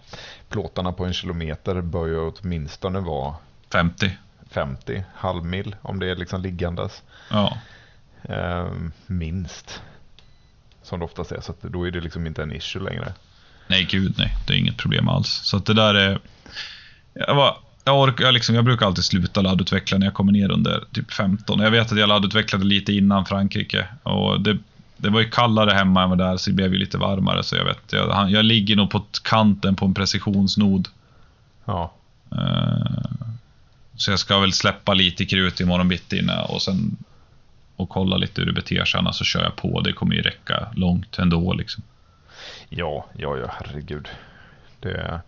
plåtarna 0.49 0.91
på 0.91 1.05
en 1.05 1.13
kilometer 1.13 1.81
bör 1.81 2.07
ju 2.07 2.19
åtminstone 2.19 2.99
vara 2.99 3.35
50. 3.71 4.17
50, 4.49 5.03
halvmil 5.15 5.75
om 5.81 5.99
det 5.99 6.11
är 6.11 6.15
liksom 6.15 6.41
liggandes. 6.41 7.03
Ja. 7.29 7.57
Ehm, 8.23 8.91
minst. 9.05 9.81
Som 10.89 10.99
det 10.99 11.05
oftast 11.05 11.31
är, 11.31 11.41
så 11.41 11.53
då 11.61 11.87
är 11.87 11.91
det 11.91 12.01
liksom 12.01 12.27
inte 12.27 12.43
en 12.43 12.51
issue 12.51 12.83
längre. 12.83 13.13
Nej, 13.67 13.87
gud 13.91 14.13
nej. 14.17 14.35
Det 14.47 14.53
är 14.53 14.57
inget 14.57 14.77
problem 14.77 15.07
alls. 15.07 15.29
Så 15.29 15.57
att 15.57 15.65
det 15.65 15.73
där 15.73 15.95
är... 15.95 16.19
Jag, 17.13 17.35
var, 17.35 17.57
jag, 17.83 17.99
orkar, 18.01 18.25
jag, 18.25 18.33
liksom, 18.33 18.55
jag 18.55 18.65
brukar 18.65 18.85
alltid 18.85 19.03
sluta 19.03 19.41
laddutveckla 19.41 19.97
när 19.97 20.05
jag 20.05 20.13
kommer 20.13 20.31
ner 20.31 20.51
under 20.51 20.83
typ 20.93 21.11
15. 21.13 21.59
Jag 21.59 21.71
vet 21.71 21.91
att 21.91 21.97
jag 21.99 22.09
laddutvecklade 22.09 22.65
lite 22.65 22.93
innan 22.93 23.25
Frankrike. 23.25 23.87
Och 24.03 24.41
det, 24.41 24.57
det 24.97 25.09
var 25.09 25.19
ju 25.19 25.29
kallare 25.29 25.71
hemma 25.71 26.03
än 26.03 26.09
vad 26.09 26.17
där, 26.17 26.37
så 26.37 26.49
det 26.49 26.55
blev 26.55 26.73
ju 26.73 26.79
lite 26.79 26.97
varmare. 26.97 27.43
Så 27.43 27.55
jag 27.55 27.65
vet, 27.65 27.93
jag, 27.93 28.31
jag 28.31 28.45
ligger 28.45 28.75
nog 28.75 28.89
på 28.89 29.05
kanten 29.23 29.75
på 29.75 29.85
en 29.85 29.93
precisionsnod. 29.93 30.87
Ja, 31.65 31.93
Eh, 32.31 33.09
Så 33.95 34.11
jag 34.11 34.19
ska 34.19 34.39
väl 34.39 34.53
släppa 34.53 34.93
lite 34.93 35.25
krut 35.25 35.59
imorgon 35.59 35.87
bitti 35.87 36.17
innan 36.17 36.45
och 36.45 36.61
sen 36.61 36.97
och 37.79 37.89
kolla 37.89 38.17
lite 38.17 38.41
hur 38.41 38.45
det 38.45 38.53
beter 38.53 38.85
sig. 38.85 38.99
Annars 38.99 39.15
så 39.15 39.23
kör 39.23 39.43
jag 39.43 39.55
på. 39.55 39.81
Det 39.81 39.93
kommer 39.93 40.15
ju 40.15 40.21
räcka 40.21 40.67
långt 40.75 41.19
ändå. 41.19 41.53
Liksom. 41.53 41.83
ja, 42.69 43.05
ja, 43.17 43.37
ja 43.37 43.51
herregud. 43.59 44.07
Det, 44.79 45.21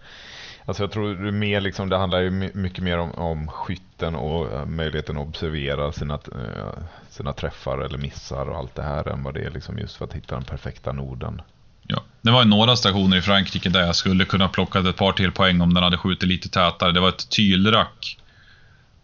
alltså 0.65 0.83
jag 0.83 0.91
tror 0.91 1.31
mer 1.31 1.61
liksom, 1.61 1.89
det 1.89 1.97
handlar 1.97 2.19
ju 2.19 2.29
my- 2.31 2.51
mycket 2.53 2.83
mer 2.83 2.97
om, 2.97 3.11
om 3.11 3.47
skytten 3.47 4.15
och 4.15 4.51
eh, 4.53 4.65
möjligheten 4.65 5.17
att 5.17 5.27
observera 5.27 5.91
sina, 5.91 6.13
eh, 6.13 6.83
sina 7.09 7.33
träffar 7.33 7.77
eller 7.77 7.97
missar 7.97 8.49
och 8.49 8.57
allt 8.57 8.75
det 8.75 8.83
här 8.83 9.07
än 9.07 9.23
vad 9.23 9.33
det 9.33 9.41
är 9.41 9.51
liksom 9.51 9.77
just 9.79 9.95
för 9.95 10.05
att 10.05 10.13
hitta 10.13 10.35
den 10.35 10.43
perfekta 10.43 10.91
noden. 10.91 11.41
Ja. 11.87 12.03
Det 12.21 12.31
var 12.31 12.43
ju 12.43 12.49
några 12.49 12.75
stationer 12.75 13.17
i 13.17 13.21
Frankrike 13.21 13.69
där 13.69 13.81
jag 13.81 13.95
skulle 13.95 14.25
kunna 14.25 14.47
plocka 14.47 14.79
ett 14.79 14.97
par 14.97 15.11
till 15.11 15.31
poäng 15.31 15.61
om 15.61 15.73
den 15.73 15.83
hade 15.83 15.97
skjutit 15.97 16.29
lite 16.29 16.49
tätare. 16.49 16.91
Det 16.91 16.99
var 16.99 17.09
ett 17.09 17.29
tylrack 17.29 18.17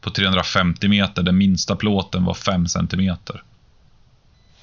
på 0.01 0.09
350 0.09 0.87
meter. 0.87 1.23
Den 1.23 1.37
minsta 1.37 1.75
plåten 1.75 2.25
var 2.25 2.33
5 2.33 2.67
centimeter. 2.67 3.43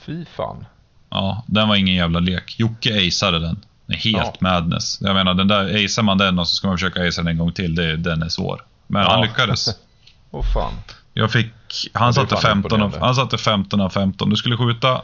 Fy 0.07 0.25
fan. 0.25 0.65
Ja, 1.11 1.43
den 1.47 1.69
var 1.69 1.77
ingen 1.77 1.95
jävla 1.95 2.21
lek. 2.21 2.55
Jocke 2.59 3.07
aceade 3.09 3.39
den. 3.39 3.57
Helt 3.89 4.17
Ja. 4.17 4.35
madness. 4.41 4.99
Jag 5.01 5.15
menar, 5.15 5.35
den 5.35 5.49
där, 5.49 5.85
acear 5.85 6.03
man 6.03 6.19
den 6.19 6.39
och 6.39 6.49
så 6.49 6.55
ska 6.55 6.67
man 6.69 6.77
försöka 6.77 7.09
acea 7.09 7.25
den 7.25 7.33
en 7.33 7.39
gång 7.39 7.53
till, 7.53 7.75
det, 7.75 7.97
den 7.97 8.23
är 8.23 8.29
svår. 8.29 8.63
Men 8.87 9.03
Ja. 9.03 9.11
han 9.11 9.21
lyckades. 9.23 9.69
Åh 10.31 10.45
fan. 10.55 10.73
Jag 11.15 11.33
fick... 11.33 11.53
Han 11.93 12.15
satte, 12.15 12.37
fan 12.37 12.43
15 12.63 12.83
av, 12.83 12.99
han 13.01 13.15
satte 13.15 13.39
15 13.39 13.81
av 13.81 13.91
15. 13.91 14.31
Du 14.31 14.37
skulle 14.37 14.57
skjuta... 14.57 15.03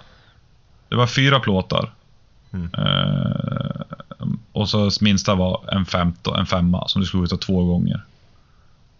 Det 0.88 0.96
var 0.96 1.06
fyra 1.06 1.40
plåtar. 1.40 1.92
Mm. 2.52 2.70
Eh, 2.74 3.80
och 4.52 4.68
så 4.68 4.90
minsta 5.00 5.34
var 5.34 5.64
en, 5.72 5.86
15, 5.86 6.38
en 6.38 6.46
femma 6.46 6.88
som 6.88 7.00
du 7.00 7.06
skulle 7.06 7.22
skjuta 7.22 7.36
två 7.36 7.64
gånger. 7.64 8.04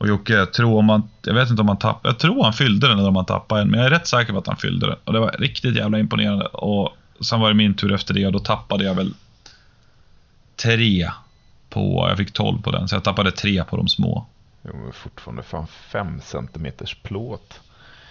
Och 0.00 0.08
Jocke, 0.08 0.32
jag 0.32 0.52
tror 0.52 0.78
om 0.78 0.84
man... 0.84 1.08
Jag 1.22 1.34
vet 1.34 1.50
inte 1.50 1.62
om 1.62 1.68
han 1.68 1.78
tappade... 1.78 2.08
Jag 2.08 2.18
tror 2.18 2.44
han 2.44 2.52
fyllde 2.52 2.88
den 2.88 2.98
eller 2.98 3.08
om 3.08 3.16
han 3.16 3.24
tappade 3.24 3.60
en. 3.60 3.70
Men 3.70 3.80
jag 3.80 3.86
är 3.86 3.90
rätt 3.90 4.06
säker 4.06 4.32
på 4.32 4.38
att 4.38 4.46
han 4.46 4.56
fyllde 4.56 4.86
den. 4.86 4.96
Och 5.04 5.12
det 5.12 5.20
var 5.20 5.30
riktigt 5.38 5.76
jävla 5.76 5.98
imponerande. 5.98 6.46
Och 6.46 6.96
sen 7.20 7.40
var 7.40 7.48
det 7.48 7.54
min 7.54 7.74
tur 7.74 7.92
efter 7.92 8.14
det 8.14 8.26
och 8.26 8.32
då 8.32 8.38
tappade 8.38 8.84
jag 8.84 8.94
väl... 8.94 9.14
Tre 10.56 11.10
på... 11.70 12.06
Jag 12.08 12.18
fick 12.18 12.32
12 12.32 12.62
på 12.62 12.70
den, 12.70 12.88
så 12.88 12.96
jag 12.96 13.04
tappade 13.04 13.30
tre 13.30 13.64
på 13.64 13.76
de 13.76 13.88
små. 13.88 14.26
Jo, 14.62 14.70
men 14.84 14.92
fortfarande 14.92 15.42
fan 15.42 15.66
5 15.66 16.20
centimeters 16.20 16.96
plåt. 17.02 17.60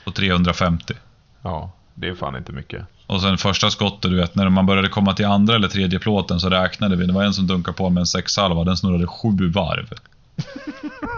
På 0.05 0.11
350. 0.11 0.93
Ja, 1.41 1.71
det 1.95 2.07
är 2.07 2.15
fan 2.15 2.35
inte 2.35 2.51
mycket. 2.51 2.85
Och 3.05 3.21
sen 3.21 3.37
första 3.37 3.69
skottet, 3.69 4.11
du 4.11 4.17
vet, 4.17 4.35
när 4.35 4.49
man 4.49 4.65
började 4.65 4.89
komma 4.89 5.13
till 5.13 5.25
andra 5.25 5.55
eller 5.55 5.67
tredje 5.67 5.99
plåten 5.99 6.39
så 6.39 6.49
räknade 6.49 6.95
vi. 6.95 7.05
Det 7.05 7.13
var 7.13 7.23
en 7.23 7.33
som 7.33 7.47
dunkade 7.47 7.77
på 7.77 7.89
med 7.89 8.01
en 8.01 8.07
sexhalva, 8.07 8.63
den 8.63 8.77
snurrade 8.77 9.07
sju 9.07 9.49
varv. 9.49 9.93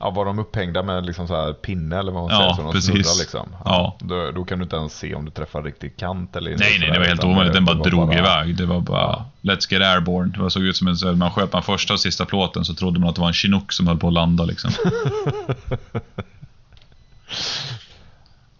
Ja, 0.00 0.10
var 0.10 0.24
de 0.24 0.38
upphängda 0.38 0.82
med 0.82 1.06
liksom 1.06 1.28
så 1.28 1.34
här 1.36 1.52
pinne 1.52 1.98
eller 1.98 2.12
vad 2.12 2.22
man 2.22 2.32
Ja, 2.32 2.38
säger? 2.38 2.54
Så 2.54 2.62
de 2.62 2.72
precis. 2.72 3.18
liksom. 3.20 3.48
Ja. 3.64 3.96
Då, 4.00 4.30
då 4.30 4.44
kan 4.44 4.58
du 4.58 4.62
inte 4.64 4.76
ens 4.76 4.98
se 4.98 5.14
om 5.14 5.24
du 5.24 5.30
träffar 5.30 5.62
riktig 5.62 5.96
kant 5.96 6.36
eller 6.36 6.50
Nej, 6.50 6.76
nej, 6.80 6.90
det 6.90 6.98
var 6.98 7.06
helt 7.06 7.24
omöjligt. 7.24 7.54
Den 7.54 7.64
bara 7.64 7.76
drog 7.78 8.06
bara- 8.08 8.18
iväg. 8.18 8.56
Det 8.56 8.66
var 8.66 8.80
bara 8.80 9.24
Let's 9.42 9.72
get 9.72 9.82
airborne. 9.82 10.32
Det 10.44 10.50
såg 10.50 10.62
ut 10.62 10.76
som 10.76 10.88
en... 10.88 11.18
Man 11.18 11.30
sköt 11.30 11.52
man 11.52 11.62
första 11.62 11.92
och 11.94 12.00
sista 12.00 12.24
plåten 12.24 12.64
så 12.64 12.74
trodde 12.74 13.00
man 13.00 13.08
att 13.08 13.14
det 13.14 13.20
var 13.20 13.28
en 13.28 13.34
chinook 13.34 13.72
som 13.72 13.86
höll 13.86 13.98
på 13.98 14.06
att 14.08 14.12
landa 14.14 14.44
liksom. 14.44 14.70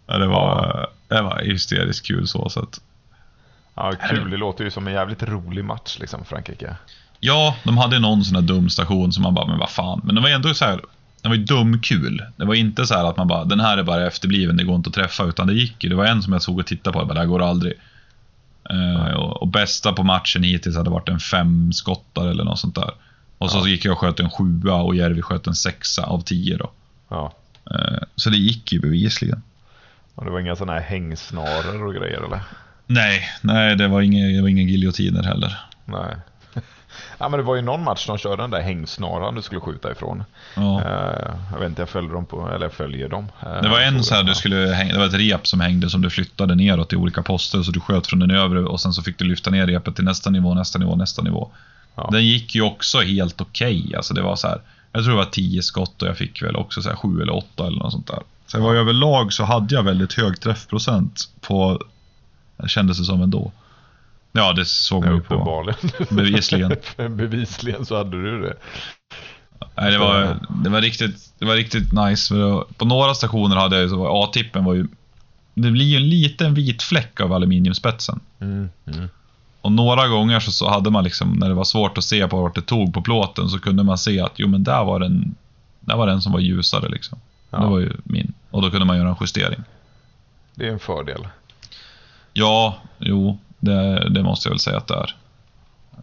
ja, 0.07 0.17
det 0.17 0.27
var, 0.27 0.87
det 1.07 1.21
var 1.21 1.41
hysteriskt 1.43 2.05
kul 2.07 2.27
så. 2.27 2.45
att, 2.45 2.79
Ja, 3.75 3.93
kul. 4.09 4.29
Det 4.29 4.37
låter 4.37 4.63
ju 4.63 4.71
som 4.71 4.87
en 4.87 4.93
jävligt 4.93 5.23
rolig 5.23 5.65
match 5.65 5.97
liksom, 5.99 6.25
Frankrike. 6.25 6.75
Ja, 7.19 7.55
de 7.63 7.77
hade 7.77 7.99
någon 7.99 8.23
sån 8.23 8.35
här 8.35 8.41
dum 8.41 8.69
station 8.69 9.13
som 9.13 9.23
man 9.23 9.33
bara, 9.33 9.45
men 9.47 9.59
vad 9.59 9.69
fan. 9.69 10.01
Men 10.03 10.15
det 10.15 10.21
var 10.21 10.29
ändå 10.29 10.53
så 10.53 10.65
här, 10.65 10.81
det 11.23 11.29
var 11.29 11.35
ju 11.35 11.43
dumkul. 11.43 12.23
Det 12.35 12.45
var 12.45 12.53
inte 12.55 12.85
så 12.85 12.93
här 12.93 13.09
att 13.09 13.17
man 13.17 13.27
bara, 13.27 13.45
den 13.45 13.59
här 13.59 13.77
är 13.77 13.83
bara 13.83 14.07
efterbliven, 14.07 14.57
det 14.57 14.63
går 14.63 14.75
inte 14.75 14.87
att 14.89 14.93
träffa. 14.95 15.23
Utan 15.25 15.47
det 15.47 15.53
gick 15.53 15.83
ju. 15.83 15.89
Det 15.89 15.95
var 15.95 16.05
en 16.05 16.21
som 16.23 16.33
jag 16.33 16.41
såg 16.41 16.59
och 16.59 16.65
tittade 16.65 16.93
på, 16.93 16.99
jag 16.99 17.07
bara, 17.07 17.13
det 17.13 17.19
här 17.19 17.27
går 17.27 17.41
aldrig. 17.41 17.73
Eh, 18.69 19.13
och, 19.13 19.41
och 19.41 19.47
bästa 19.47 19.93
på 19.93 20.03
matchen 20.03 20.43
hittills 20.43 20.77
hade 20.77 20.89
varit 20.89 21.09
en 21.09 21.19
fem 21.19 21.73
skottar 21.73 22.27
eller 22.27 22.43
något 22.43 22.59
sånt 22.59 22.75
där. 22.75 22.91
Och 23.37 23.51
så 23.51 23.57
Ja. 23.57 23.67
gick 23.67 23.85
jag 23.85 23.91
och 23.91 23.99
sköt 23.99 24.19
en 24.19 24.29
sjua 24.29 24.73
och 24.75 24.95
Järvi 24.95 25.21
sköt 25.21 25.47
en 25.47 25.55
sexa 25.55 26.03
av 26.03 26.21
tio 26.21 26.57
då. 26.57 26.71
Ja. 27.09 27.33
Eh, 27.71 27.97
så 28.15 28.29
det 28.29 28.37
gick 28.37 28.71
ju 28.73 28.79
bevisligen. 28.79 29.41
Och 30.15 30.25
det 30.25 30.31
var 30.31 30.39
inga 30.39 30.55
sådana 30.55 30.73
här 30.79 30.81
hängsnaror 30.87 31.83
och 31.87 31.93
grejer 31.93 32.21
eller? 32.25 32.39
Nej, 32.87 33.23
nej 33.41 33.75
det 33.75 33.87
var 33.87 34.01
det 34.01 34.41
var 34.41 34.49
ingen 34.49 34.67
giljotiner 34.67 35.23
heller. 35.23 35.59
Nej. 35.85 36.15
Ja, 37.17 37.29
men 37.29 37.37
det 37.39 37.43
var 37.43 37.55
ju 37.55 37.61
någon 37.61 37.83
match 37.83 38.07
de 38.07 38.17
körde 38.17 38.43
den 38.43 38.51
där 38.51 38.61
hängsnaran 38.61 39.35
du 39.35 39.41
skulle 39.41 39.61
skjuta 39.61 39.91
ifrån. 39.91 40.23
Ja. 40.55 40.81
Eh, 40.81 41.29
jag 41.51 41.59
vet 41.59 41.69
inte, 41.69 41.81
jag 41.81 41.89
följer 41.89 42.11
dem 42.13 42.25
på, 42.25 42.49
eller 42.49 42.65
jag 42.65 42.73
följer 42.73 43.09
dem. 43.09 43.27
Eh, 43.45 43.61
Det 43.61 43.69
var 43.69 43.79
en 43.79 44.03
så 44.03 44.15
här, 44.15 44.23
du 44.23 44.35
skulle 44.35 44.55
häng, 44.73 44.87
det 44.89 44.97
var 44.97 45.05
ett 45.05 45.13
rep 45.13 45.47
som 45.47 45.59
hängde 45.59 45.89
som 45.89 46.01
du 46.01 46.09
flyttade 46.09 46.55
neråt 46.55 46.93
i 46.93 46.95
olika 46.95 47.23
poster. 47.23 47.63
Så 47.63 47.71
du 47.71 47.79
sköt 47.79 48.07
från 48.07 48.19
den 48.19 48.31
övre 48.31 48.59
och 48.65 48.81
sen 48.81 48.93
så 48.93 49.03
fick 49.03 49.17
du 49.17 49.25
lyfta 49.25 49.49
ner 49.49 49.67
repet 49.67 49.95
till 49.95 50.05
nästa 50.05 50.29
nivå, 50.29 50.53
nästa 50.53 50.79
nivå, 50.79 50.95
nästa 50.95 51.21
nivå. 51.21 51.49
Ja. 51.95 52.09
Den 52.11 52.25
gick 52.25 52.55
ju 52.55 52.61
också 52.61 52.99
helt 52.99 53.41
okej. 53.41 53.93
Alltså 53.97 54.13
det 54.13 54.21
var 54.21 54.35
så 54.35 54.47
här, 54.47 54.61
jag 54.91 55.03
tror 55.03 55.11
det 55.13 55.17
var 55.17 55.25
10 55.31 55.61
skott 55.61 56.01
och 56.01 56.07
jag 56.07 56.17
fick 56.17 56.41
väl 56.43 56.55
också 56.55 56.81
så 56.81 56.89
här 56.89 56.95
7 56.95 57.21
eller 57.21 57.35
8 57.35 57.67
eller 57.67 57.77
något 57.79 57.91
sånt 57.91 58.07
där. 58.07 58.19
Så 58.47 58.57
jag 58.57 58.61
var 58.63 58.75
överlag 58.75 59.33
så 59.33 59.43
hade 59.43 59.75
jag 59.75 59.83
väldigt 59.83 60.13
hög 60.13 60.39
träffprocent 60.41 61.19
på, 61.41 61.79
kändes 62.67 62.97
det 62.97 63.03
som 63.03 63.21
ändå. 63.21 63.51
Ja, 64.35 64.53
det 64.53 64.65
såg 64.65 65.05
man 65.05 65.15
ju 65.15 65.21
på. 65.21 65.73
Bevisligen. 66.09 66.75
Bevisligen 67.09 67.85
så 67.85 67.97
hade 67.97 68.21
du 68.21 68.41
det. 68.41 68.53
Nej, 69.75 69.91
det 69.91 69.97
var, 69.97 70.39
det 70.63 70.69
var 70.69 70.81
riktigt, 70.81 71.33
det 71.39 71.45
var 71.45 71.55
riktigt 71.55 71.93
nice. 71.93 72.33
På 72.77 72.85
några 72.85 73.13
stationer 73.13 73.55
hade 73.55 73.79
jag 73.79 73.89
ju 73.89 74.05
A-tippen 74.07 74.63
var 74.63 74.73
ju, 74.73 74.87
det 75.53 75.71
blir 75.71 75.85
ju 75.85 75.97
en 75.97 76.09
liten 76.09 76.53
vit 76.53 76.83
fläck 76.83 77.21
av 77.21 77.33
aluminiumspetsen. 77.33 78.19
Mm. 78.39 78.69
Mm. 78.85 79.09
Och 79.61 79.71
några 79.71 80.07
gånger 80.07 80.39
så, 80.39 80.51
så 80.51 80.69
hade 80.69 80.89
man 80.89 81.03
liksom, 81.03 81.33
när 81.33 81.47
det 81.47 81.53
var 81.53 81.63
svårt 81.63 81.97
att 81.97 82.03
se 82.03 82.27
på 82.27 82.41
vart 82.41 82.55
det 82.55 82.61
tog 82.61 82.93
på 82.93 83.01
plåten, 83.01 83.49
så 83.49 83.59
kunde 83.59 83.83
man 83.83 83.97
se 83.97 84.19
att 84.19 84.33
jo 84.35 84.47
men 84.47 84.63
där 84.63 84.83
var 84.83 84.99
den, 84.99 85.35
där 85.79 85.95
var 85.95 86.07
den 86.07 86.21
som 86.21 86.31
var 86.31 86.39
ljusare 86.39 86.89
liksom. 86.89 87.19
Ja. 87.49 87.59
Det 87.59 87.67
var 87.67 87.79
ju 87.79 87.91
min. 88.03 88.33
Och 88.51 88.61
då 88.61 88.71
kunde 88.71 88.85
man 88.85 88.97
göra 88.97 89.09
en 89.09 89.15
justering. 89.21 89.63
Det 90.55 90.67
är 90.67 90.71
en 90.71 90.79
fördel. 90.79 91.27
Ja, 92.33 92.77
jo, 92.99 93.37
det, 93.65 94.09
det 94.09 94.23
måste 94.23 94.47
jag 94.47 94.51
väl 94.51 94.59
säga 94.59 94.77
att 94.77 94.87
det 94.87 94.93
är. 94.95 95.15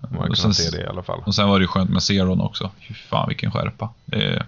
Man 0.09 0.19
Och 0.21 0.27
kan 0.27 0.37
sen- 0.37 0.55
se 0.55 0.77
det 0.77 0.83
i 0.83 0.87
alla 0.87 1.03
fall. 1.03 1.23
Och 1.27 1.35
sen 1.35 1.49
var 1.49 1.59
det 1.59 1.63
ju 1.63 1.67
skönt 1.69 1.91
med 1.91 2.03
Zeron 2.03 2.41
också. 2.41 2.71
Fy 2.89 2.95
fan 2.95 3.29
vilken 3.29 3.51
skärpa. 3.51 3.89
Är, 4.13 4.47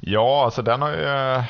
Ja, 0.00 0.44
alltså 0.44 0.62
den 0.62 0.82
har 0.82 0.90
ju 0.90 1.04
eh, 1.04 1.44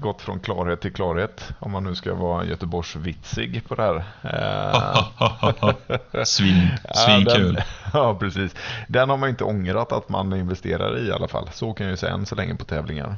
gått 0.00 0.22
från 0.22 0.40
klarhet 0.40 0.80
till 0.80 0.92
klarhet. 0.92 1.52
Om 1.58 1.70
man 1.72 1.84
nu 1.84 1.94
ska 1.94 2.14
vara 2.14 2.44
Göteborgsvitsig 2.44 3.62
på 3.68 3.74
det 3.74 3.82
här. 3.82 4.04
Eh, 4.22 6.22
svin, 6.24 6.68
ja, 6.84 6.94
svinkul. 6.94 7.54
den- 7.54 7.62
Ja, 7.92 8.14
precis. 8.14 8.54
Den 8.88 9.10
har 9.10 9.16
man 9.16 9.28
inte 9.28 9.44
ångrat 9.44 9.92
att 9.92 10.08
man 10.08 10.32
investerar 10.36 10.98
i 10.98 11.08
i 11.08 11.12
alla 11.12 11.28
fall. 11.28 11.48
Så 11.52 11.72
kan 11.72 11.86
jag 11.86 11.90
ju 11.90 11.96
säga 11.96 12.12
än 12.12 12.26
så 12.26 12.34
länge 12.34 12.54
på 12.54 12.64
tävlingar. 12.64 13.16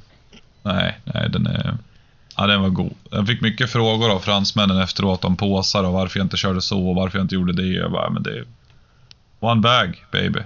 Nej, 0.62 0.98
nej, 1.04 1.28
den 1.30 1.46
är... 1.46 1.76
Ja, 2.40 2.46
den 2.46 2.62
var 2.62 2.68
god. 2.68 2.94
Jag 3.10 3.26
fick 3.26 3.40
mycket 3.40 3.70
frågor 3.70 4.10
av 4.12 4.18
fransmännen 4.18 4.80
efteråt 4.80 5.24
om 5.24 5.36
påsar 5.36 5.84
och 5.84 5.92
varför 5.92 6.18
jag 6.18 6.24
inte 6.24 6.36
körde 6.36 6.60
så 6.60 6.88
och 6.88 6.94
varför 6.94 7.18
jag 7.18 7.24
inte 7.24 7.34
gjorde 7.34 7.52
det. 7.52 7.62
Jag 7.66 7.92
bara, 7.92 8.10
men 8.10 8.22
det 8.22 8.30
är... 8.30 8.44
One 9.40 9.60
bag, 9.60 10.04
baby. 10.12 10.40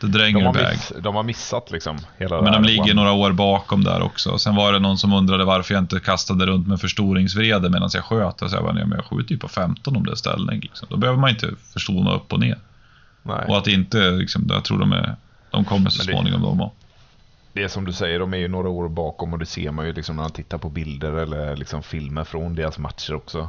The 0.00 0.06
De 0.06 0.12
dränger 0.12 0.44
har, 0.44 0.52
bag. 0.54 0.62
miss, 0.72 0.92
de 1.02 1.14
har 1.14 1.22
missat 1.22 1.70
liksom 1.70 1.98
hela 2.18 2.42
Men 2.42 2.52
de 2.52 2.62
ligger 2.64 2.94
några 2.94 3.12
år 3.12 3.32
bakom 3.32 3.84
där 3.84 4.02
också. 4.02 4.38
Sen 4.38 4.54
var 4.54 4.72
det 4.72 4.78
någon 4.78 4.98
som 4.98 5.12
undrade 5.12 5.44
varför 5.44 5.74
jag 5.74 5.82
inte 5.82 6.00
kastade 6.00 6.46
runt 6.46 6.66
med 6.68 6.80
förstoringsvrede 6.80 7.70
medan 7.70 7.90
jag 7.94 8.04
sköt. 8.04 8.42
Och 8.42 8.50
så 8.50 8.56
jag 8.56 8.62
bara, 8.64 8.72
nej, 8.72 8.86
men 8.86 8.96
jag 8.98 9.04
skjuter 9.04 9.32
ju 9.32 9.38
på 9.38 9.48
15 9.48 9.96
om 9.96 10.04
det 10.04 10.10
är 10.12 10.16
ställning. 10.16 10.60
Liksom. 10.60 10.88
Då 10.90 10.96
behöver 10.96 11.18
man 11.20 11.30
inte 11.30 11.50
förstona 11.72 12.14
upp 12.14 12.32
och 12.32 12.40
ner. 12.40 12.58
Nej. 13.22 13.44
Och 13.48 13.58
att 13.58 13.66
inte, 13.66 14.10
liksom, 14.10 14.46
jag 14.48 14.64
tror 14.64 14.78
de 14.78 14.92
är... 14.92 15.16
De 15.50 15.64
kommer 15.64 15.90
så 15.90 15.98
Men 15.98 16.06
det- 16.06 16.12
småningom 16.12 16.42
de 16.42 16.60
också. 16.60 16.85
Det 17.56 17.62
är 17.62 17.68
som 17.68 17.84
du 17.84 17.92
säger, 17.92 18.18
de 18.18 18.34
är 18.34 18.38
ju 18.38 18.48
några 18.48 18.68
år 18.68 18.88
bakom 18.88 19.32
och 19.32 19.38
det 19.38 19.46
ser 19.46 19.70
man 19.70 19.86
ju 19.86 19.92
liksom 19.92 20.16
när 20.16 20.22
man 20.22 20.32
tittar 20.32 20.58
på 20.58 20.68
bilder 20.68 21.12
eller 21.12 21.56
liksom 21.56 21.82
filmer 21.82 22.24
från 22.24 22.54
deras 22.54 22.78
matcher 22.78 23.14
också. 23.14 23.48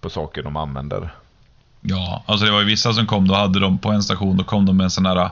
På 0.00 0.10
saker 0.10 0.42
de 0.42 0.56
använder. 0.56 1.14
Ja, 1.80 2.24
alltså 2.26 2.46
det 2.46 2.52
var 2.52 2.60
ju 2.60 2.66
vissa 2.66 2.92
som 2.92 3.06
kom, 3.06 3.28
då 3.28 3.34
hade 3.34 3.60
de 3.60 3.78
på 3.78 3.90
en 3.90 4.02
station, 4.02 4.36
då 4.36 4.44
kom 4.44 4.66
de 4.66 4.76
med 4.76 4.84
en 4.84 4.90
sån 4.90 5.06
här 5.06 5.30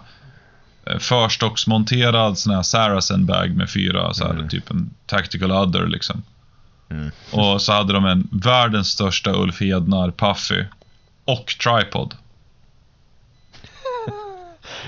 eh, 0.87 0.99
förstocksmonterad 0.99 2.39
sån 2.39 2.55
här 2.55 2.63
Saracen 2.63 3.27
bag 3.27 3.57
med 3.57 3.71
fyra, 3.71 4.15
så 4.15 4.25
här, 4.25 4.35
Mm. 4.35 4.49
typ 4.49 4.71
en 4.71 4.91
tactical 5.07 5.53
other 5.53 5.87
liksom. 5.87 6.23
Mm. 6.91 7.11
Och 7.33 7.63
så 7.63 7.73
hade 7.73 7.93
de 7.93 8.05
en 8.05 8.29
världens 8.33 8.89
största 8.89 9.33
Ulf 9.33 9.61
Hednar 9.61 10.11
Puffy 10.11 10.65
och 11.25 11.47
tripod. 11.47 12.15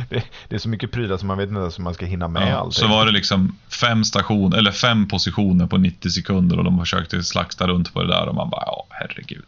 Det, 0.09 0.23
det 0.49 0.55
är 0.55 0.59
så 0.59 0.69
mycket 0.69 0.93
prylar 0.93 1.17
som 1.17 1.29
man 1.29 1.39
vet 1.39 1.49
inte 1.49 1.61
ens 1.61 1.79
hur 1.79 1.85
man 1.85 1.95
ska 1.95 2.07
hinna 2.07 2.29
med 2.29 2.49
Ja, 2.53 2.57
allting. 2.57 2.73
så 2.73 2.87
var 2.89 3.07
det 3.07 3.13
liksom 3.13 3.59
fem 3.81 4.05
stationer, 4.05 4.59
eller 4.59 4.71
fem 4.73 5.09
positioner 5.09 5.67
på 5.67 5.77
90 5.79 6.11
sekunder 6.11 6.59
och 6.59 6.65
de 6.65 6.79
försökte 6.79 7.23
slakta 7.23 7.67
runt 7.67 7.95
på 7.95 8.03
det 8.03 8.09
där 8.09 8.29
och 8.29 8.35
man 8.35 8.51
bara, 8.51 8.63
ja 8.67 8.87
herregud. 8.91 9.47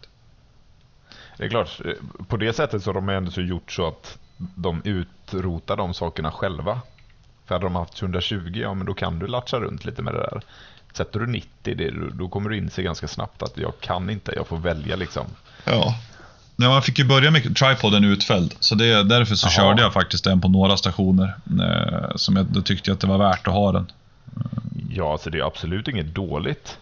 Det 1.37 1.45
är 1.45 1.49
klart, 1.49 1.81
eh, 1.85 1.93
på 2.29 2.37
det 2.37 2.53
sättet 2.53 2.83
så 2.83 2.89
har 2.91 2.95
de 2.95 3.09
ändå 3.09 3.31
så 3.31 3.41
gjort 3.41 3.73
så 3.73 3.89
att 3.89 4.19
de 4.37 4.83
utrotar 4.85 5.77
de 5.77 5.95
sakerna 5.95 6.31
själva. 6.31 6.81
För 7.47 7.55
hade 7.55 7.67
de 7.67 7.75
haft 7.77 8.03
120, 8.03 8.51
ja 8.55 8.75
men 8.75 8.87
då 8.87 8.95
kan 8.95 9.19
du 9.19 9.27
latcha 9.27 9.57
runt 9.61 9.85
lite 9.85 10.03
med 10.03 10.15
det 10.15 10.21
där. 10.21 10.41
Sätter 10.93 11.21
du 11.21 11.27
90, 11.27 11.49
det, 11.75 11.91
då 12.13 12.29
kommer 12.29 12.51
du 12.51 12.57
inse 12.59 12.83
ganska 12.83 13.09
snabbt 13.09 13.43
att 13.43 13.59
jag 13.59 13.73
kan 13.81 14.11
inte, 14.11 14.33
jag 14.37 14.47
får 14.47 14.57
välja 14.59 14.97
liksom. 14.97 15.27
Ja. 15.65 15.95
Nej, 16.61 16.69
man 16.69 16.83
fick 16.83 16.99
ju 16.99 17.05
börja 17.05 17.31
med 17.31 17.57
tripoden 17.57 18.05
utfälld, 18.05 18.55
så 18.61 18.75
det, 18.75 19.03
därför 19.03 19.35
så 19.35 19.47
Jaha. 19.47 19.53
körde 19.53 19.83
jag 19.83 19.93
faktiskt 19.93 20.25
den 20.25 20.41
på 20.41 20.49
några 20.49 20.77
stationer. 20.77 21.35
Eh, 21.61 22.17
som 22.17 22.37
jag, 22.37 22.47
då 22.47 22.63
tyckte 22.63 22.91
jag 22.91 22.95
att 22.95 23.01
det 23.01 23.07
var 23.07 23.19
värt 23.19 23.49
att 23.49 23.55
ha 23.55 23.73
den. 23.73 23.93
Ja, 24.91 25.19
så 25.19 25.31
det 25.31 25.39
är 25.39 25.47
absolut 25.47 25.89
inget 25.89 26.15
dåligt. 26.15 26.79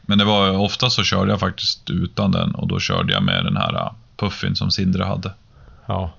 Men 0.00 0.18
det 0.18 0.24
var 0.24 0.58
ofta 0.58 0.90
så 0.90 1.02
körde 1.02 1.30
jag 1.30 1.40
faktiskt 1.40 1.90
utan 1.90 2.32
den 2.32 2.54
och 2.54 2.68
då 2.68 2.80
körde 2.80 3.12
jag 3.12 3.22
med 3.22 3.44
den 3.44 3.56
här 3.56 3.74
uh, 3.74 3.92
puffin 4.16 4.56
som 4.56 4.70
Sindre 4.70 5.04
hade. 5.04 5.32
Ja. 5.86 6.10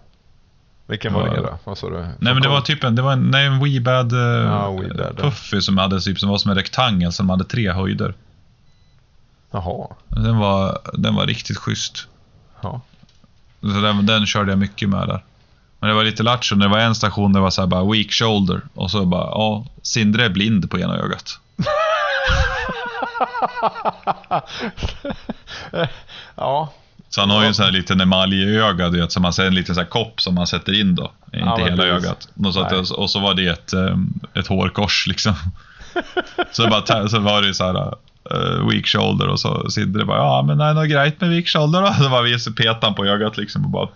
Vilken 0.87 1.13
var 1.13 1.29
det 1.29 1.35
då? 1.35 1.59
Vad 1.63 1.77
sa 1.77 1.89
du? 1.89 1.97
Nej 1.97 2.33
men 2.33 2.41
det 2.41 2.49
var 2.49 2.61
typ 2.61 2.83
en, 2.83 2.95
det 2.95 3.01
var 3.01 3.13
en, 3.13 3.31
nej, 3.31 3.45
en 3.45 3.63
Weebad 3.63 4.13
uh, 4.13 4.19
Ja, 4.19 4.71
Weebad, 4.71 5.13
ja. 5.17 5.23
puffy 5.23 5.61
som 5.61 5.77
hade 5.77 6.01
typ 6.01 6.19
som 6.19 6.29
var 6.29 6.37
som 6.37 6.51
en 6.51 6.57
rektangel 6.57 7.11
som 7.11 7.29
hade 7.29 7.43
tre 7.43 7.71
höjder. 7.71 8.13
Jaha. 9.51 9.87
Den 10.07 10.37
var, 10.37 10.79
den 10.93 11.15
var 11.15 11.25
riktigt 11.25 11.57
schysst. 11.57 12.07
Ja. 12.61 12.81
Så 13.61 13.67
den, 13.67 14.05
den 14.05 14.25
körde 14.25 14.51
jag 14.51 14.59
mycket 14.59 14.89
med 14.89 15.07
där. 15.07 15.23
Men 15.79 15.89
det 15.89 15.95
var 15.95 16.03
lite 16.03 16.23
lattjo 16.23 16.55
när 16.55 16.65
det 16.65 16.71
var 16.71 16.79
en 16.79 16.95
station 16.95 17.33
där 17.33 17.39
det 17.39 17.43
var 17.43 17.49
så 17.49 17.61
här 17.61 17.67
bara 17.67 17.91
weak 17.91 18.11
shoulder 18.11 18.61
och 18.73 18.91
så 18.91 19.05
bara, 19.05 19.25
ja, 19.25 19.65
Sindre 19.81 20.25
är 20.25 20.29
blind 20.29 20.71
på 20.71 20.79
ena 20.79 20.97
ögat. 20.97 21.39
ja. 26.35 26.73
Så 27.09 27.21
han 27.21 27.29
har 27.29 27.41
ju 27.41 27.47
en 27.47 27.53
sån 27.53 27.65
här 27.65 27.71
liten 27.71 28.01
emaljöga, 28.01 28.89
du 28.89 29.01
vet, 29.01 29.11
som 29.11 29.21
man 29.21 29.33
en 29.39 29.55
liten 29.55 29.75
så 29.75 29.81
här 29.81 29.87
kopp 29.87 30.21
som 30.21 30.35
man 30.35 30.47
sätter 30.47 30.79
in 30.81 30.95
då. 30.95 31.11
Inte 31.33 31.37
Ja, 31.37 31.57
hela 31.57 31.83
precis. 31.83 32.05
ögat. 32.05 32.27
Och 32.45 32.53
så, 32.53 32.61
att, 32.61 32.91
och 32.91 33.09
så 33.09 33.19
var 33.19 33.33
det 33.33 33.47
ett, 33.47 33.73
ehm, 33.73 34.13
ett 34.33 34.47
hårkors 34.47 35.07
liksom. 35.07 35.33
så, 36.51 36.67
bara, 36.67 37.07
så 37.07 37.19
var 37.19 37.41
det 37.41 37.53
så 37.53 37.65
här 37.65 37.75
eh, 37.75 37.93
weak 38.71 38.87
shoulder 38.87 39.27
och 39.27 39.39
så 39.39 39.69
Sindre 39.69 40.05
bara, 40.05 40.17
ja 40.17 40.41
men 40.41 40.57
det 40.57 40.63
är 40.63 40.73
något 40.73 40.89
grejt 40.89 41.21
med 41.21 41.29
weak 41.29 41.47
shoulder 41.47 41.81
då. 41.81 41.93
Så 42.03 42.09
bara 42.09 42.21
visade 42.21 42.55
petade 42.55 42.85
han 42.85 42.95
på 42.95 43.05
ögat 43.05 43.37
liksom 43.37 43.65
och 43.65 43.69
bara 43.69 43.89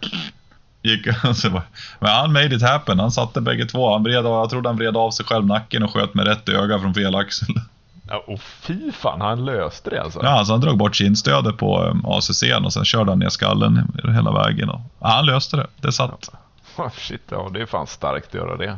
gick. 0.81 1.07
Så 1.35 1.49
bara, 1.49 1.63
men 1.99 2.09
han 2.09 2.33
made 2.33 2.55
it 2.55 2.61
happen. 2.61 2.99
Han 2.99 3.11
satte 3.11 3.41
bägge 3.41 3.65
två. 3.65 3.93
Han 3.93 4.03
vred, 4.03 4.25
jag 4.25 4.49
trodde 4.49 4.69
han 4.69 4.77
vred 4.77 4.97
av 4.97 5.11
sig 5.11 5.25
själv 5.25 5.45
nacken 5.45 5.83
och 5.83 5.93
sköt 5.93 6.13
med 6.13 6.27
rätt 6.27 6.49
öga 6.49 6.79
från 6.79 6.93
fel 6.93 7.15
axel. 7.15 7.55
ja 8.09 8.23
och 8.27 8.41
fy 8.41 8.91
fan, 8.91 9.21
han 9.21 9.45
löste 9.45 9.89
det 9.89 10.01
alltså. 10.01 10.19
Ja, 10.23 10.45
så 10.45 10.53
han 10.53 10.61
drog 10.61 10.77
bort 10.77 10.95
kindstödet 10.95 11.57
på 11.57 11.83
um, 11.83 12.05
ACCn 12.05 12.65
och 12.65 12.73
sen 12.73 12.85
körde 12.85 13.11
han 13.11 13.19
ner 13.19 13.29
skallen 13.29 13.91
hela 14.03 14.31
vägen. 14.31 14.69
Och, 14.69 14.81
ja, 14.99 15.07
han 15.07 15.25
löste 15.25 15.57
det. 15.57 15.67
Det 15.81 15.91
satt. 15.91 16.29
Oh, 16.77 16.89
shit, 16.97 17.21
ja, 17.29 17.49
det 17.53 17.61
är 17.61 17.65
fan 17.65 17.87
starkt 17.87 18.27
att 18.27 18.33
göra 18.33 18.57
det. 18.57 18.77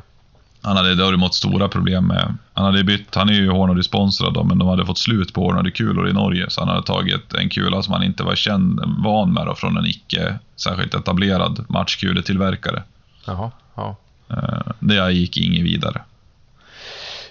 Han 0.65 0.77
hade 0.77 0.95
däremot 0.95 1.33
stora 1.35 1.67
problem 1.67 2.07
med... 2.07 2.37
Han 2.53 2.65
hade 2.65 2.83
bytt, 2.83 3.15
han 3.15 3.29
är 3.29 3.33
ju 3.33 3.49
Hornady-sponsrad 3.49 4.33
då, 4.33 4.43
men 4.43 4.57
de 4.57 4.67
hade 4.67 4.85
fått 4.85 4.97
slut 4.97 5.33
på 5.33 5.41
Hornady-kulor 5.41 6.09
i 6.09 6.13
Norge. 6.13 6.49
Så 6.49 6.61
han 6.61 6.69
hade 6.69 6.83
tagit 6.83 7.33
en 7.33 7.49
kula 7.49 7.83
som 7.83 7.93
han 7.93 8.03
inte 8.03 8.23
var 8.23 8.35
känd, 8.35 8.79
van 8.97 9.33
med 9.33 9.45
då, 9.45 9.55
från 9.55 9.77
en 9.77 9.85
icke 9.85 10.39
särskilt 10.55 10.93
etablerad 10.93 11.65
matchkuletillverkare. 11.69 12.83
Jaha, 13.25 13.51
ja. 13.75 13.95
Eh, 14.29 14.71
Det 14.79 15.11
gick 15.11 15.37
inget 15.37 15.63
vidare. 15.63 16.01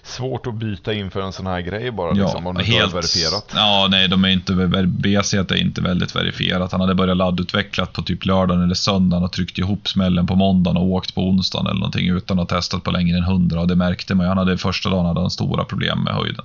Svårt 0.04 0.46
att 0.46 0.54
byta 0.54 0.94
in 0.94 1.10
för 1.10 1.20
en 1.20 1.32
sån 1.32 1.46
här 1.46 1.60
grej 1.60 1.90
bara 1.90 2.12
liksom, 2.12 2.46
om 2.46 2.54
det 2.54 2.64
inte 2.64 2.78
är 2.78 2.86
verifierat. 2.86 3.52
Ja, 3.54 3.88
nej, 3.90 4.08
de 4.08 4.24
är 4.24 4.28
inte, 4.28 4.52
BC 4.86 5.36
är 5.36 5.62
inte 5.62 5.80
väldigt 5.80 6.16
verifierat. 6.16 6.72
Han 6.72 6.80
hade 6.80 6.94
börjat 6.94 7.16
laddutvecklat 7.16 7.92
på 7.92 8.02
typ 8.02 8.26
lördagen 8.26 8.62
eller 8.62 8.74
söndagen 8.74 9.24
och 9.24 9.32
tryckt 9.32 9.58
ihop 9.58 9.88
smällen 9.88 10.26
på 10.26 10.34
måndagen 10.34 10.76
och 10.76 10.86
åkt 10.86 11.14
på 11.14 11.28
onsdagen 11.28 11.66
eller 11.66 11.80
någonting 11.80 12.08
utan 12.08 12.38
att 12.38 12.50
ha 12.50 12.58
testat 12.58 12.82
på 12.82 12.90
längre 12.90 13.16
än 13.16 13.24
100 13.24 13.60
och 13.60 13.68
det 13.68 13.76
märkte 13.76 14.14
man 14.14 14.26
ju. 14.26 14.28
Han 14.28 14.38
hade 14.38 14.58
första 14.58 14.90
dagen 14.90 15.06
hade 15.06 15.20
han 15.20 15.30
stora 15.30 15.64
problem 15.64 16.04
med 16.04 16.14
höjden. 16.14 16.44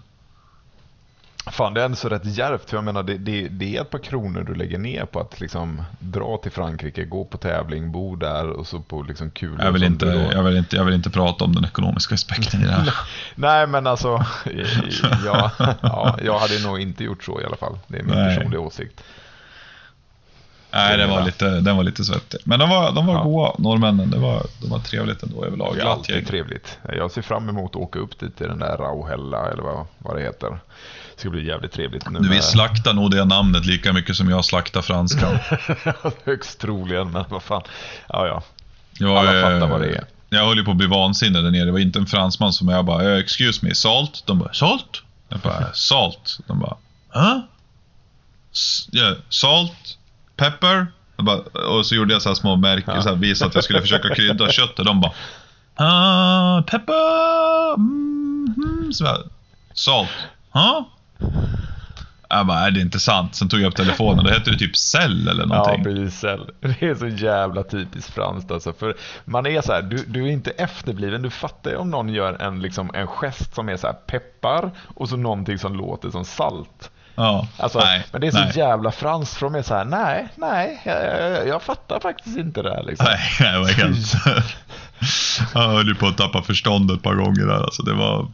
Fan, 1.51 1.73
det 1.73 1.81
är 1.81 1.85
ändå 1.85 1.95
så 1.95 2.09
rätt 2.09 2.25
djärvt. 2.25 2.69
För 2.69 2.77
jag 2.77 2.83
menar, 2.83 3.03
det, 3.03 3.17
det, 3.17 3.47
det 3.47 3.77
är 3.77 3.81
ett 3.81 3.89
par 3.89 3.99
kronor 3.99 4.43
du 4.43 4.55
lägger 4.55 4.77
ner 4.77 5.05
på 5.05 5.19
att 5.19 5.39
liksom 5.41 5.83
dra 5.99 6.37
till 6.37 6.51
Frankrike, 6.51 7.05
gå 7.05 7.25
på 7.25 7.37
tävling, 7.37 7.91
bo 7.91 8.15
där 8.15 8.49
och 8.49 8.67
så 8.67 8.79
på 8.79 9.01
liksom 9.01 9.31
kulor. 9.31 9.61
Jag 9.63 9.71
vill, 9.71 9.83
inte, 9.83 10.05
då- 10.05 10.31
jag, 10.31 10.43
vill 10.43 10.57
inte, 10.57 10.75
jag 10.75 10.85
vill 10.85 10.93
inte 10.95 11.09
prata 11.09 11.45
om 11.45 11.55
den 11.55 11.65
ekonomiska 11.65 12.15
aspekten 12.15 12.61
i 12.61 12.65
det 12.65 12.71
här. 12.71 12.93
Nej, 13.35 13.67
men 13.67 13.87
alltså, 13.87 14.07
ja, 15.25 15.51
ja, 15.81 16.17
jag 16.23 16.39
hade 16.39 16.59
nog 16.67 16.79
inte 16.79 17.03
gjort 17.03 17.23
så 17.23 17.41
i 17.41 17.45
alla 17.45 17.55
fall. 17.57 17.77
Det 17.87 17.99
är 17.99 18.03
min 18.03 18.15
Nej. 18.15 18.35
personliga 18.37 18.59
åsikt. 18.61 19.03
Nej, 20.71 20.97
den 20.97 21.09
var 21.09 21.23
lite, 21.25 21.45
den 21.59 21.77
var 21.77 21.83
lite 21.83 22.03
svettig. 22.03 22.39
Men 22.43 22.59
de 22.59 22.69
var, 22.69 22.91
de 22.91 23.05
var 23.07 23.13
Ja. 23.13 23.23
goa, 23.23 23.55
norrmännen. 23.57 24.09
Det 24.11 24.17
var, 24.17 24.45
de 24.61 24.69
var 24.69 24.79
trevligt 24.79 25.23
ändå 25.23 25.45
överlag. 25.45 25.73
Det 25.75 25.79
är 25.79 25.83
Glatt 25.83 25.97
alltid 25.97 26.15
gäng. 26.15 26.25
trevligt. 26.25 26.77
Jag 26.93 27.11
ser 27.11 27.21
fram 27.21 27.49
emot 27.49 27.71
att 27.71 27.75
åka 27.75 27.99
upp 27.99 28.19
dit 28.19 28.37
till 28.37 28.47
den 28.47 28.59
där 28.59 28.77
Rauhella 28.77 29.51
eller 29.51 29.63
vad, 29.63 29.85
vad 29.97 30.15
det 30.15 30.21
heter. 30.21 30.49
Det 31.15 31.21
ska 31.21 31.29
bli 31.29 31.47
jävligt 31.47 31.71
trevligt 31.71 32.09
nu. 32.09 32.19
Du, 32.19 32.29
vi 32.29 32.35
med- 32.35 32.43
slaktar 32.43 32.93
nog 32.93 33.11
det 33.11 33.25
namnet 33.25 33.65
lika 33.65 33.93
mycket 33.93 34.15
som 34.15 34.29
jag 34.29 34.45
slaktar 34.45 34.81
franskan. 34.81 35.37
Högst 36.25 36.59
troligen, 36.59 37.11
men 37.11 37.25
vad 37.29 37.43
fan. 37.43 37.61
Ja, 38.09 38.27
ja. 38.27 38.43
Jag, 38.99 39.17
Alla 39.17 39.41
fattar 39.41 39.61
eh, 39.61 39.69
vad 39.69 39.81
det 39.81 39.87
är. 39.95 40.03
Jag 40.29 40.45
höll 40.47 40.57
ju 40.57 40.63
på 40.63 40.71
att 40.71 40.77
bli 40.77 40.87
vansinnig 40.87 41.43
där 41.43 41.51
nere. 41.51 41.65
Det 41.65 41.71
var 41.71 41.79
inte 41.79 41.99
en 41.99 42.05
fransman 42.05 42.53
som 42.53 42.67
jag 42.69 42.85
bara 42.85 43.03
eh, 43.13 43.19
“Excuse 43.19 43.65
me, 43.65 43.75
salt?” 43.75 44.23
De 44.25 44.39
bara 44.39 44.53
“Salt?” 44.53 45.01
Jag 45.29 45.39
bara 45.39 45.73
“Salt?” 45.73 46.37
De 46.47 46.59
bara? 46.59 46.77
S- 48.53 48.87
ja, 48.91 49.15
“Salt? 49.29 49.97
Pepper?” 50.39 50.87
bara, 51.17 51.37
Och 51.67 51.85
så 51.85 51.95
gjorde 51.95 52.13
jag 52.13 52.21
så 52.21 52.29
här 52.29 52.35
små 52.35 52.55
märken, 52.55 52.93
Ja. 52.95 53.01
så 53.01 53.09
här, 53.09 53.15
visade 53.15 53.49
att 53.49 53.55
jag 53.55 53.63
skulle 53.63 53.81
försöka 53.81 54.15
krydda 54.15 54.49
köttet. 54.51 54.85
De 54.85 55.01
bara 55.01 55.11
ah, 55.75 56.61
“Pepper? 56.61 57.73
Mm, 57.73 58.53
mm. 58.57 58.93
så 58.93 59.03
bara, 59.03 59.17
“Salt? 59.73 60.09
Huh?” 60.51 60.81
Jag 62.31 62.47
bara 62.47 62.59
“Är 62.67 62.71
det 62.71 62.79
inte 62.81 62.99
sant?” 62.99 63.35
Sen 63.35 63.49
tog 63.49 63.59
jag 63.61 63.67
upp 63.67 63.75
telefonen. 63.75 64.25
Då 64.25 64.31
hette 64.31 64.51
det 64.51 64.57
typ 64.57 64.77
Cell 64.77 65.27
eller 65.27 65.41
Ja, 65.43 65.47
någonting. 65.47 65.83
precis. 65.83 66.21
Det 66.59 66.81
är 66.87 66.95
så 66.95 67.07
jävla 67.07 67.63
typiskt 67.63 68.13
franskt 68.13 68.51
alltså. 68.51 68.73
För 68.73 68.95
man 69.25 69.45
är 69.45 69.61
så 69.61 69.73
här, 69.73 69.81
du, 69.81 69.97
du 70.07 70.23
är 70.25 70.31
inte 70.31 70.51
efterbliven. 70.51 71.21
Du 71.21 71.29
fattar 71.29 71.71
ju 71.71 71.77
om 71.77 71.89
någon 71.91 72.09
gör 72.09 72.41
en, 72.41 72.61
liksom, 72.61 72.91
en 72.93 73.07
gest 73.07 73.55
som 73.55 73.69
är 73.69 73.77
så 73.77 73.87
här 73.87 73.93
peppar 73.93 74.71
och 74.95 75.09
så 75.09 75.17
någonting 75.17 75.59
som 75.59 75.75
låter 75.75 76.09
som 76.09 76.25
salt. 76.25 76.91
Ja, 77.19 77.47
Alltså, 77.57 77.79
nej, 77.79 78.05
men 78.11 78.21
det 78.21 78.27
är 78.27 78.31
så 78.31 78.39
nej. 78.39 78.51
jävla 78.55 78.91
franskt 78.91 79.33
för 79.37 79.45
de 79.45 79.55
är 79.55 79.61
så 79.61 79.73
här, 79.75 79.85
nej, 79.85 80.27
nej, 80.35 80.81
jag, 80.85 81.03
jag, 81.31 81.47
jag 81.47 81.61
fattar 81.61 81.99
faktiskt 81.99 82.37
inte 82.37 82.61
det 82.61 82.69
här 82.75 82.83
liksom. 82.83 83.07
Nej, 83.39 83.59
var 83.59 83.67
helt... 83.83 84.13
Jag 85.53 85.67
höll 85.69 85.87
ju 85.87 85.95
på 85.95 86.07
att 86.07 86.17
tappa 86.17 86.41
förståndet 86.41 86.97
ett 86.97 87.03
par 87.03 87.15
gånger 87.15 87.45
där. 87.45 87.63
Alltså, 87.63 87.83
det 87.83 87.93
var 87.93 88.27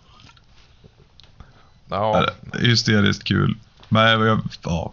Ja, 1.89 2.25
hysteriskt 2.59 3.23
kul. 3.23 3.55
Men 3.89 4.21
jag, 4.21 4.39
ja. 4.63 4.91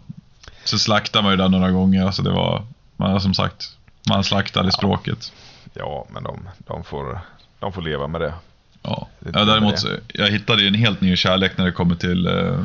Så 0.63 0.79
slaktade 0.79 1.23
man 1.23 1.31
ju 1.31 1.37
där 1.37 1.49
några 1.49 1.71
gånger. 1.71 2.05
Alltså, 2.05 2.21
det 2.21 2.31
var, 2.31 2.65
man, 2.97 3.21
som 3.21 3.33
sagt, 3.33 3.77
man 4.09 4.23
slaktade 4.23 4.71
språket. 4.71 5.31
ja 5.73 6.05
men 6.09 6.23
de, 6.23 6.49
de, 6.57 6.83
får, 6.83 7.19
de 7.59 7.73
får 7.73 7.81
leva 7.81 8.07
med 8.07 8.21
det. 8.21 8.33
Ja. 8.81 9.07
Ja, 9.33 9.45
däremot, 9.45 9.75
jag 10.07 10.27
hittade 10.27 10.61
ju 10.61 10.67
en 10.67 10.73
helt 10.73 11.01
ny 11.01 11.15
kärlek 11.15 11.57
när 11.57 11.65
det 11.65 11.71
kommer 11.71 11.95
till 11.95 12.27
eh, 12.27 12.59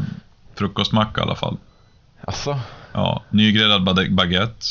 frukostmacka 0.58 1.20
i 1.20 1.22
alla 1.22 1.36
fall. 1.36 1.56
Alltså, 2.20 2.60
Ja, 2.92 3.22
nygräddad 3.30 3.84
baguette. 4.10 4.66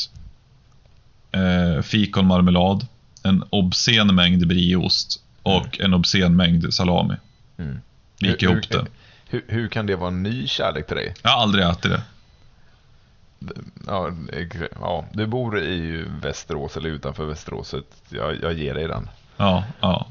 Eh, 1.32 1.82
fikonmarmelad. 1.82 2.86
En 3.22 3.44
obscen 3.50 4.14
mängd 4.14 4.46
brieost. 4.46 5.22
Och 5.42 5.80
en 5.80 5.94
obscen 5.94 6.36
mängd 6.36 6.74
salami. 6.74 7.14
Mm. 7.58 7.80
Gick 8.18 8.42
hur, 8.42 8.50
ihop 8.50 8.68
det. 8.70 8.86
Hur, 9.28 9.44
hur 9.48 9.68
kan 9.68 9.86
det 9.86 9.96
vara 9.96 10.08
en 10.08 10.22
ny 10.22 10.46
kärlek 10.46 10.86
till 10.86 10.96
dig? 10.96 11.14
Jag 11.22 11.30
har 11.30 11.42
aldrig 11.42 11.64
ätit 11.64 11.90
det. 11.90 12.02
Ja, 13.86 14.10
ja, 14.80 15.04
du 15.12 15.26
bor 15.26 15.60
i 15.62 16.04
Västerås 16.22 16.76
eller 16.76 16.90
utanför 16.90 17.24
Västerås. 17.24 17.68
så 17.68 17.82
Jag, 18.08 18.42
jag 18.42 18.52
ger 18.52 18.74
dig 18.74 18.88
den. 18.88 19.08
Ja, 19.36 19.64
ja. 19.80 20.06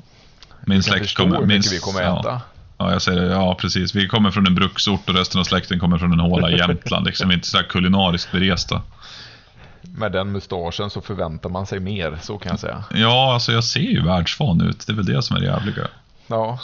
Min 0.66 0.78
Du 0.78 0.84
kan 0.84 0.84
släkt 0.84 1.06
förstå 1.06 1.24
kommer... 1.24 1.46
Min, 1.46 1.62
vi 1.72 1.80
kommer 1.80 2.02
äta. 2.02 2.22
Ja, 2.24 2.42
jag 2.78 3.02
säger 3.02 3.22
det. 3.22 3.28
Ja, 3.28 3.56
precis. 3.56 3.96
Vi 3.96 4.08
kommer 4.08 4.32
från 4.32 4.48
en 4.48 4.56
bruksort 4.56 5.10
och 5.10 5.16
resten 5.16 5.40
av 5.40 5.44
släkten 5.44 5.80
kommer 5.80 5.98
från 5.98 6.14
en 6.14 6.20
håla 6.20 6.52
i 6.52 6.58
Jämtland. 6.58 7.06
Liksom. 7.06 7.30
Vi 7.30 7.34
är 7.34 7.38
inte 7.38 7.48
så 7.48 7.58
här 7.58 7.64
kulinariskt 7.64 8.32
beresta. 8.32 8.82
Med 9.82 10.12
den 10.12 10.32
mustaschen 10.32 10.90
så 10.90 11.02
förväntar 11.02 11.50
man 11.50 11.66
sig 11.66 11.80
mer, 11.80 12.18
så 12.22 12.38
kan 12.38 12.50
jag 12.50 12.60
säga. 12.60 12.84
Ja, 12.94 13.34
alltså 13.34 13.52
jag 13.52 13.64
ser 13.64 13.80
ju 13.80 14.04
världsvan 14.04 14.62
ut. 14.62 14.88
Det 14.88 14.94
är 14.94 14.96
väl 14.96 15.06
det 15.06 15.22
som 15.22 15.38
är 15.38 15.42
det 15.42 15.46
jävliga. 15.46 15.88
Ja, 16.28 16.60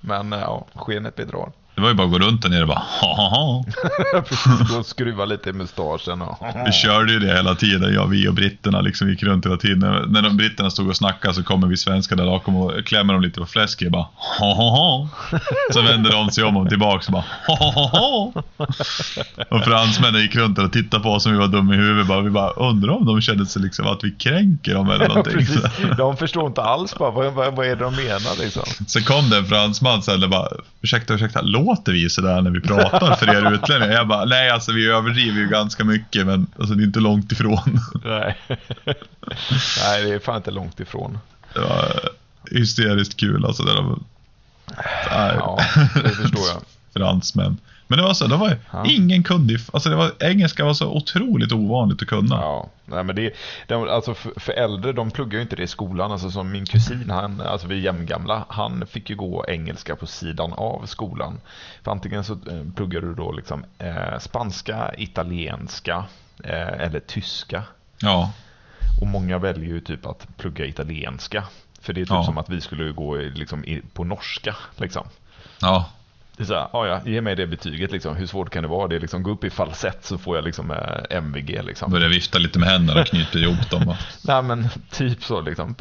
men 0.00 0.32
ja, 0.32 0.66
skenet 0.74 1.16
bedrar. 1.16 1.52
Det 1.78 1.82
var 1.82 1.88
ju 1.88 1.94
bara 1.94 2.06
att 2.06 2.12
gå 2.12 2.18
runt 2.18 2.42
där 2.42 2.48
nere 2.48 2.62
och 2.62 2.68
bara 2.68 2.82
ha 3.00 3.14
ha 3.16 3.28
ha. 3.28 3.64
Precis, 4.28 4.76
och 4.76 4.86
skruva 4.86 5.24
lite 5.24 5.50
i 5.50 5.52
mustaschen 5.52 6.22
och... 6.22 6.38
Vi 6.66 6.72
körde 6.72 7.12
ju 7.12 7.18
det 7.18 7.34
hela 7.34 7.54
tiden, 7.54 7.94
jag, 7.94 8.06
vi 8.06 8.28
och 8.28 8.34
britterna 8.34 8.80
liksom 8.80 9.10
gick 9.10 9.22
runt 9.22 9.46
hela 9.46 9.56
tiden. 9.56 9.78
När, 9.78 10.06
när 10.06 10.22
de 10.22 10.36
britterna 10.36 10.70
stod 10.70 10.88
och 10.88 10.96
snackade 10.96 11.34
så 11.34 11.42
kommer 11.42 11.66
vi 11.66 11.76
svenskar 11.76 12.16
där 12.16 12.24
bakom 12.24 12.56
och 12.56 12.84
klämmer 12.86 13.12
dem 13.12 13.22
lite 13.22 13.40
på 13.40 13.46
fläsket 13.46 13.86
och 13.86 13.92
bara 13.92 14.06
ha 14.40 14.54
ha 14.54 14.70
ha. 14.70 15.08
Så 15.72 15.82
vände 15.82 16.10
de 16.10 16.30
sig 16.30 16.44
om 16.44 16.56
och 16.56 16.68
tillbaka 16.68 17.04
och 17.06 17.12
bara 17.12 17.24
ha 17.46 17.72
ha 17.72 17.88
ha. 17.88 18.32
Och 19.48 19.64
fransmännen 19.64 20.20
gick 20.20 20.36
runt 20.36 20.56
där 20.56 20.64
och 20.64 20.72
tittade 20.72 21.02
på 21.02 21.08
oss 21.08 21.22
som 21.22 21.32
vi 21.32 21.38
var 21.38 21.48
dumma 21.48 21.74
i 21.74 21.76
huvudet. 21.76 22.06
Bara, 22.06 22.20
vi 22.20 22.30
bara 22.30 22.50
undrar 22.50 22.92
om 22.92 23.06
de 23.06 23.20
kände 23.20 23.46
sig 23.46 23.62
liksom 23.62 23.86
att 23.86 24.04
vi 24.04 24.10
kränker 24.10 24.74
dem 24.74 24.90
eller 24.90 25.08
någonting. 25.08 25.32
precis. 25.32 25.62
De 25.96 26.16
förstår 26.16 26.46
inte 26.46 26.62
alls 26.62 26.98
bara, 26.98 27.10
vad, 27.10 27.32
vad, 27.32 27.56
vad 27.56 27.66
är 27.66 27.76
det 27.76 27.84
de 27.84 27.96
menar 27.96 28.42
liksom. 28.42 28.62
Sen 28.86 29.02
kom 29.02 29.30
det 29.30 29.36
en 29.36 29.46
fransman 29.46 30.02
sen 30.02 30.22
och 30.22 30.30
bara 30.30 30.48
Ursäkta, 30.82 31.14
ursäkta, 31.14 31.40
låter 31.68 31.92
vi 31.92 32.10
sådär 32.10 32.42
när 32.42 32.50
vi 32.50 32.60
pratar 32.60 33.14
för 33.14 33.28
er 33.28 33.52
utlänningar? 33.52 33.94
Jag 33.94 34.08
bara, 34.08 34.24
nej 34.24 34.50
alltså 34.50 34.72
vi 34.72 34.86
överdriver 34.88 35.40
ju 35.40 35.48
ganska 35.48 35.84
mycket 35.84 36.26
men 36.26 36.46
alltså, 36.58 36.74
det 36.74 36.82
är 36.82 36.86
inte 36.86 37.00
långt 37.00 37.32
ifrån. 37.32 37.80
Nej. 38.04 38.36
Nej, 39.82 40.04
det 40.04 40.14
är 40.14 40.18
fan 40.18 40.36
inte 40.36 40.50
långt 40.50 40.80
ifrån. 40.80 41.18
Det 41.54 41.60
var 41.60 42.00
hysteriskt 42.50 43.16
kul 43.16 43.44
alltså. 43.44 43.62
Det 43.62 43.74
var, 43.74 43.98
nej, 45.10 45.34
Ja, 45.38 45.58
det 45.94 46.10
förstår 46.10 46.42
jag. 46.54 46.62
Fransmän. 46.96 47.56
Men 47.90 47.98
det 47.98 48.04
var 48.04 48.14
så, 48.14 48.26
det 48.26 48.36
var 48.36 48.56
Ja. 48.72 48.84
ingen 48.86 49.22
kunde 49.22 49.58
alltså 49.72 49.88
det 49.90 49.96
var, 49.96 50.12
engelska 50.20 50.64
var 50.64 50.74
så 50.74 50.92
otroligt 50.96 51.52
ovanligt 51.52 52.02
att 52.02 52.08
kunna. 52.08 52.36
Ja, 52.36 52.68
nej 52.86 53.04
men 53.04 53.16
det, 53.16 53.32
de, 53.66 53.88
alltså 53.88 54.14
för, 54.14 54.32
för 54.40 54.52
äldre, 54.52 54.92
de 54.92 55.10
pluggar 55.10 55.36
ju 55.36 55.42
inte 55.42 55.56
det 55.56 55.62
i 55.62 55.66
skolan. 55.66 56.12
Alltså 56.12 56.30
som 56.30 56.50
min 56.50 56.66
kusin, 56.66 57.10
han, 57.10 57.40
alltså 57.40 57.66
vi 57.66 57.74
är 57.74 57.80
jämngamla, 57.80 58.44
han 58.48 58.86
fick 58.86 59.10
ju 59.10 59.16
gå 59.16 59.44
engelska 59.48 59.96
på 59.96 60.06
sidan 60.06 60.52
av 60.52 60.86
skolan. 60.86 61.40
För 61.84 61.90
antingen 61.90 62.24
så 62.24 62.32
eh, 62.32 62.62
pluggar 62.76 63.00
du 63.00 63.14
då 63.14 63.32
liksom 63.32 63.64
eh, 63.78 64.18
spanska, 64.20 64.94
italienska 64.98 66.04
eh, 66.44 66.68
eller 66.82 67.00
tyska. 67.00 67.62
Ja, 68.00 68.32
Och 69.00 69.06
många 69.06 69.38
väljer 69.38 69.68
ju 69.68 69.80
typ 69.80 70.06
att 70.06 70.28
plugga 70.36 70.64
italienska. 70.66 71.44
För 71.80 71.92
det 71.92 72.00
är 72.00 72.04
typ 72.04 72.10
Ja. 72.10 72.24
som 72.24 72.38
att 72.38 72.48
vi 72.48 72.60
skulle 72.60 72.92
gå 72.92 73.16
liksom, 73.16 73.64
på 73.92 74.04
norska. 74.04 74.56
Liksom. 74.76 75.06
ja, 75.60 75.90
Det 76.38 76.44
är 76.44 76.46
så 76.46 76.54
här, 76.54 76.68
"Ja, 76.72 76.86
ja, 76.86 77.00
ge 77.10 77.20
mig 77.20 77.36
det 77.36 77.46
betyget 77.46 77.92
liksom. 77.92 78.16
Hur 78.16 78.26
svårt 78.26 78.50
kan 78.50 78.62
det 78.62 78.68
vara? 78.68 78.88
Det 78.88 78.96
är 78.96 79.00
liksom, 79.00 79.22
gå 79.22 79.30
upp 79.30 79.44
i 79.44 79.50
falsett 79.50 80.04
så 80.04 80.18
får 80.18 80.36
jag 80.36 80.44
liksom 80.44 80.70
eh, 80.70 81.16
MVG 81.16 81.62
liksom. 81.62 81.90
började 81.90 82.14
vifta 82.14 82.38
lite 82.38 82.58
med 82.58 82.68
händerna 82.68 83.00
och 83.00 83.06
knyta 83.06 83.38
ihop 83.38 83.70
dem. 83.70 83.82
bara. 83.86 83.96
Nej 84.24 84.42
men 84.42 84.68
typ 84.90 85.24
så 85.24 85.40
liksom. 85.40 85.74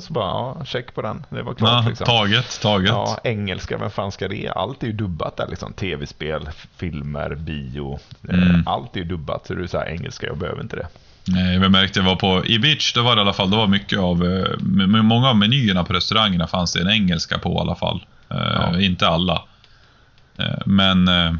Så 0.00 0.12
bara, 0.12 0.24
ja, 0.24 0.64
check 0.64 0.94
på 0.94 1.02
den. 1.02 1.26
Det 1.30 1.42
var 1.42 1.54
klart 1.54 1.82
Ja, 1.84 1.88
liksom. 1.88 2.06
taget, 2.06 2.60
taget. 2.62 2.88
Ja, 2.90 3.18
engelska, 3.24 3.78
vem 3.78 3.90
fan 3.90 4.12
ska 4.12 4.28
det? 4.28 4.48
Allt 4.48 4.82
är 4.82 4.86
ju 4.86 4.92
dubbat 4.92 5.36
där 5.36 5.46
liksom. 5.48 5.72
Tv-spel, 5.72 6.48
filmer, 6.76 7.34
bio. 7.34 7.98
eh, 8.28 8.34
Mm. 8.34 8.62
Allt 8.66 8.96
är 8.96 9.00
ju 9.00 9.06
dubbat. 9.06 9.46
Så 9.46 9.54
det 9.54 9.62
är 9.62 9.66
så 9.66 9.78
här, 9.78 9.86
engelska, 9.88 10.26
jag 10.26 10.38
behöver 10.38 10.62
inte 10.62 10.76
det. 10.76 10.86
Nej, 11.26 11.54
jag 11.56 11.70
märkte 11.70 11.98
jag 11.98 12.06
var 12.06 12.16
på, 12.16 12.46
i 12.46 12.58
Beach, 12.58 12.92
då 12.94 13.02
var 13.02 13.16
det 13.16 13.20
i 13.20 13.22
alla 13.22 13.32
fall, 13.32 13.50
det 13.50 13.56
var 13.56 13.66
mycket 13.66 13.98
av, 13.98 14.24
eh, 14.24 14.58
många 15.02 15.28
av 15.28 15.36
menyerna 15.36 15.84
på 15.84 15.92
restaurangerna 15.92 16.46
fanns 16.46 16.72
det 16.72 16.80
en 16.80 16.90
engelska 16.90 17.38
på 17.38 17.50
i 17.54 17.58
alla 17.58 17.74
fall. 17.74 18.04
Eh, 18.34 18.72
Ja. 18.72 18.80
Inte 18.80 19.08
alla. 19.08 19.42
Eh, 20.38 20.58
men 20.66 21.08
eh, 21.08 21.32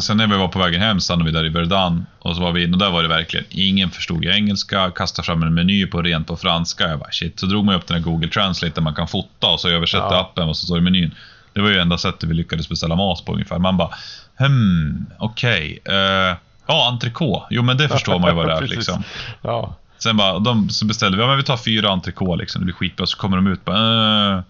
sen 0.00 0.16
när 0.16 0.26
vi 0.26 0.36
var 0.36 0.48
på 0.48 0.58
vägen 0.58 0.80
hem 0.80 1.00
stannade 1.00 1.30
vi 1.30 1.36
där 1.36 1.44
i 1.46 1.48
Verdun 1.48 2.06
och 2.18 2.36
så 2.36 2.42
var 2.42 2.52
vi 2.52 2.64
inne 2.64 2.72
och 2.72 2.78
där 2.78 2.90
var 2.90 3.02
det 3.02 3.08
verkligen, 3.08 3.46
ingen 3.50 3.90
förstod 3.90 4.24
engelska, 4.24 4.90
kastade 4.90 5.26
fram 5.26 5.42
en 5.42 5.54
meny 5.54 5.86
på 5.86 6.02
rent 6.02 6.26
på 6.26 6.36
franska. 6.36 6.88
Jag 6.88 6.98
bara 6.98 7.10
shit, 7.10 7.40
så 7.40 7.46
drog 7.46 7.64
man 7.64 7.74
upp 7.74 7.86
den 7.86 7.96
här 7.96 8.04
Google 8.04 8.28
Translate 8.28 8.74
där 8.74 8.82
man 8.82 8.94
kan 8.94 9.08
fota 9.08 9.46
och 9.46 9.60
så 9.60 9.68
översätter 9.68 10.04
Ja. 10.10 10.20
appen 10.20 10.48
och 10.48 10.56
så 10.56 10.66
står 10.66 10.76
det 10.76 10.82
menyn. 10.82 11.14
Det 11.52 11.60
var 11.60 11.68
ju 11.70 11.78
enda 11.78 11.98
sättet 11.98 12.30
vi 12.30 12.34
lyckades 12.34 12.68
beställa 12.68 12.96
mat 12.96 13.24
på 13.24 13.32
ungefär. 13.32 13.58
Man 13.58 13.76
bara, 13.76 13.90
hmm, 14.38 15.06
okej. 15.18 15.78
eh, 15.84 16.36
ja, 16.66 16.88
entrecote. 16.92 17.46
Jo, 17.50 17.62
men 17.62 17.76
det 17.76 17.88
förstår 17.88 18.18
man 18.18 18.30
ju 18.30 18.36
vad 18.36 18.48
det 18.48 18.52
är 18.56 18.66
liksom. 18.66 19.02
Ja, 19.42 19.74
Sen 19.98 20.16
bara, 20.16 20.38
de, 20.38 20.68
så 20.70 20.84
beställde 20.86 21.16
vi, 21.16 21.22
ja 21.22 21.28
men 21.28 21.36
vi 21.36 21.42
tar 21.42 21.56
fyra 21.56 21.90
entrecote 21.90 22.36
liksom, 22.38 22.60
det 22.60 22.64
blir 22.64 22.74
skitbra. 22.74 23.06
Så 23.06 23.16
kommer 23.18 23.36
de 23.36 23.46
ut 23.46 23.64
bara, 23.64 24.36
eh, 24.36 24.42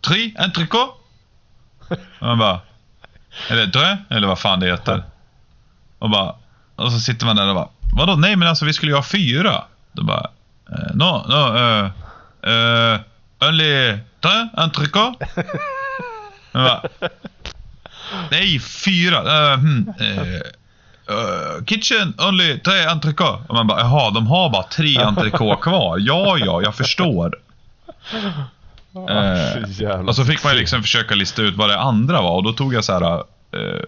tre 0.00 0.34
entrecote? 0.38 0.92
Och 1.88 1.98
man 2.26 2.38
bara, 2.38 2.60
eller 3.48 3.66
deux, 3.66 3.98
eller 4.10 4.28
vad 4.28 4.38
fan 4.38 4.60
det 4.60 4.66
heter. 4.66 5.02
Och 5.98 6.10
bara, 6.10 6.34
och 6.76 6.92
så 6.92 6.98
sitter 7.00 7.26
man 7.26 7.36
där 7.36 7.48
och 7.48 7.54
bara, 7.54 7.68
vadå, 7.92 8.16
nej 8.16 8.36
men 8.36 8.48
alltså 8.48 8.64
vi 8.64 8.72
skulle 8.72 8.92
ju 8.92 8.96
ha 8.96 9.02
fyra. 9.02 9.64
Då 9.92 10.02
bara, 10.02 10.30
no, 10.94 11.24
no, 11.28 11.56
eh, 11.58 11.90
eh, 12.52 13.00
only 13.48 13.98
deux 14.20 14.48
entrecote? 14.54 15.26
Man 16.52 16.64
bara, 16.64 16.82
nej, 18.30 18.60
fyra. 18.60 19.16
eh, 19.52 19.58
hmm, 19.58 19.92
eh, 20.00 21.64
kitchen 21.66 22.14
only 22.18 22.58
tre 22.58 22.84
entrecote. 22.84 23.42
Och 23.48 23.54
man 23.54 23.66
bara, 23.66 23.80
jaha, 23.80 24.10
de 24.10 24.26
har 24.26 24.50
bara 24.50 24.62
tre 24.62 24.98
entrecote 25.02 25.62
kvar. 25.62 25.98
Ja, 25.98 26.38
ja, 26.38 26.62
jag 26.62 26.74
förstår. 26.74 27.38
Eh, 28.94 29.70
jävla 29.80 30.08
Och 30.08 30.16
så 30.16 30.24
fick 30.24 30.44
man 30.44 30.56
liksom 30.56 30.82
försöka 30.82 31.14
lista 31.14 31.42
ut 31.42 31.56
vad 31.56 31.68
det 31.68 31.78
andra 31.80 32.22
var 32.22 32.36
och 32.36 32.42
då 32.42 32.52
tog 32.52 32.74
jag 32.74 32.84
så 32.84 32.92
här 32.92 33.14
eh, 33.52 33.84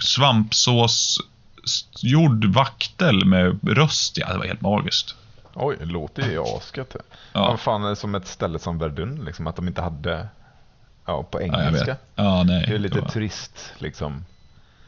svampsås 0.00 1.18
gjord 2.02 2.44
vaktel 2.44 3.24
med 3.24 3.58
röst. 3.62 4.18
Ja, 4.18 4.32
det 4.32 4.38
var 4.38 4.46
helt 4.46 4.60
magiskt. 4.60 5.14
Oj, 5.54 5.76
det 5.78 5.84
låter 5.86 6.30
ju 6.30 6.42
asgött. 6.42 6.90
Ja. 6.94 7.00
Ja. 7.32 7.56
Fan, 7.56 7.84
är 7.84 7.88
det 7.88 7.96
som 7.96 8.14
ett 8.14 8.26
ställe 8.26 8.58
som 8.58 8.78
Verdun, 8.78 9.24
liksom, 9.24 9.46
att 9.46 9.56
de 9.56 9.68
inte 9.68 9.82
hade 9.82 10.28
ja, 11.06 11.22
på 11.22 11.40
Ja, 11.40 11.44
engelska. 11.44 11.84
vet. 11.84 11.98
Ja, 12.14 12.42
nej. 12.42 12.64
det 12.68 12.74
är 12.74 12.78
lite 12.78 12.94
det 12.94 13.00
var- 13.00 13.08
turist, 13.08 13.72
liksom. 13.78 14.24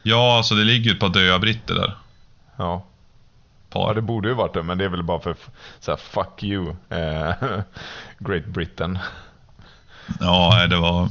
Ja, 0.03 0.37
alltså 0.37 0.55
det 0.55 0.63
ligger 0.63 0.85
ju 0.89 0.93
ett 0.93 0.99
par 0.99 1.09
döda 1.09 1.39
britter 1.39 1.75
där. 1.75 1.97
Ja. 2.57 2.83
Ja, 3.73 3.85
par. 3.85 3.93
det 3.93 4.01
borde 4.01 4.27
ju 4.27 4.33
varit 4.33 4.53
det, 4.53 4.63
men 4.63 4.77
det 4.77 4.85
är 4.85 4.89
väl 4.89 5.03
bara 5.03 5.19
för 5.19 5.35
så 5.79 5.91
här, 5.91 5.97
fuck 5.97 6.43
you, 6.43 6.75
eh, 6.89 7.33
Great 8.19 8.45
Britain. 8.45 8.99
Ja, 10.19 10.67
det 10.67 10.77
var 10.77 11.07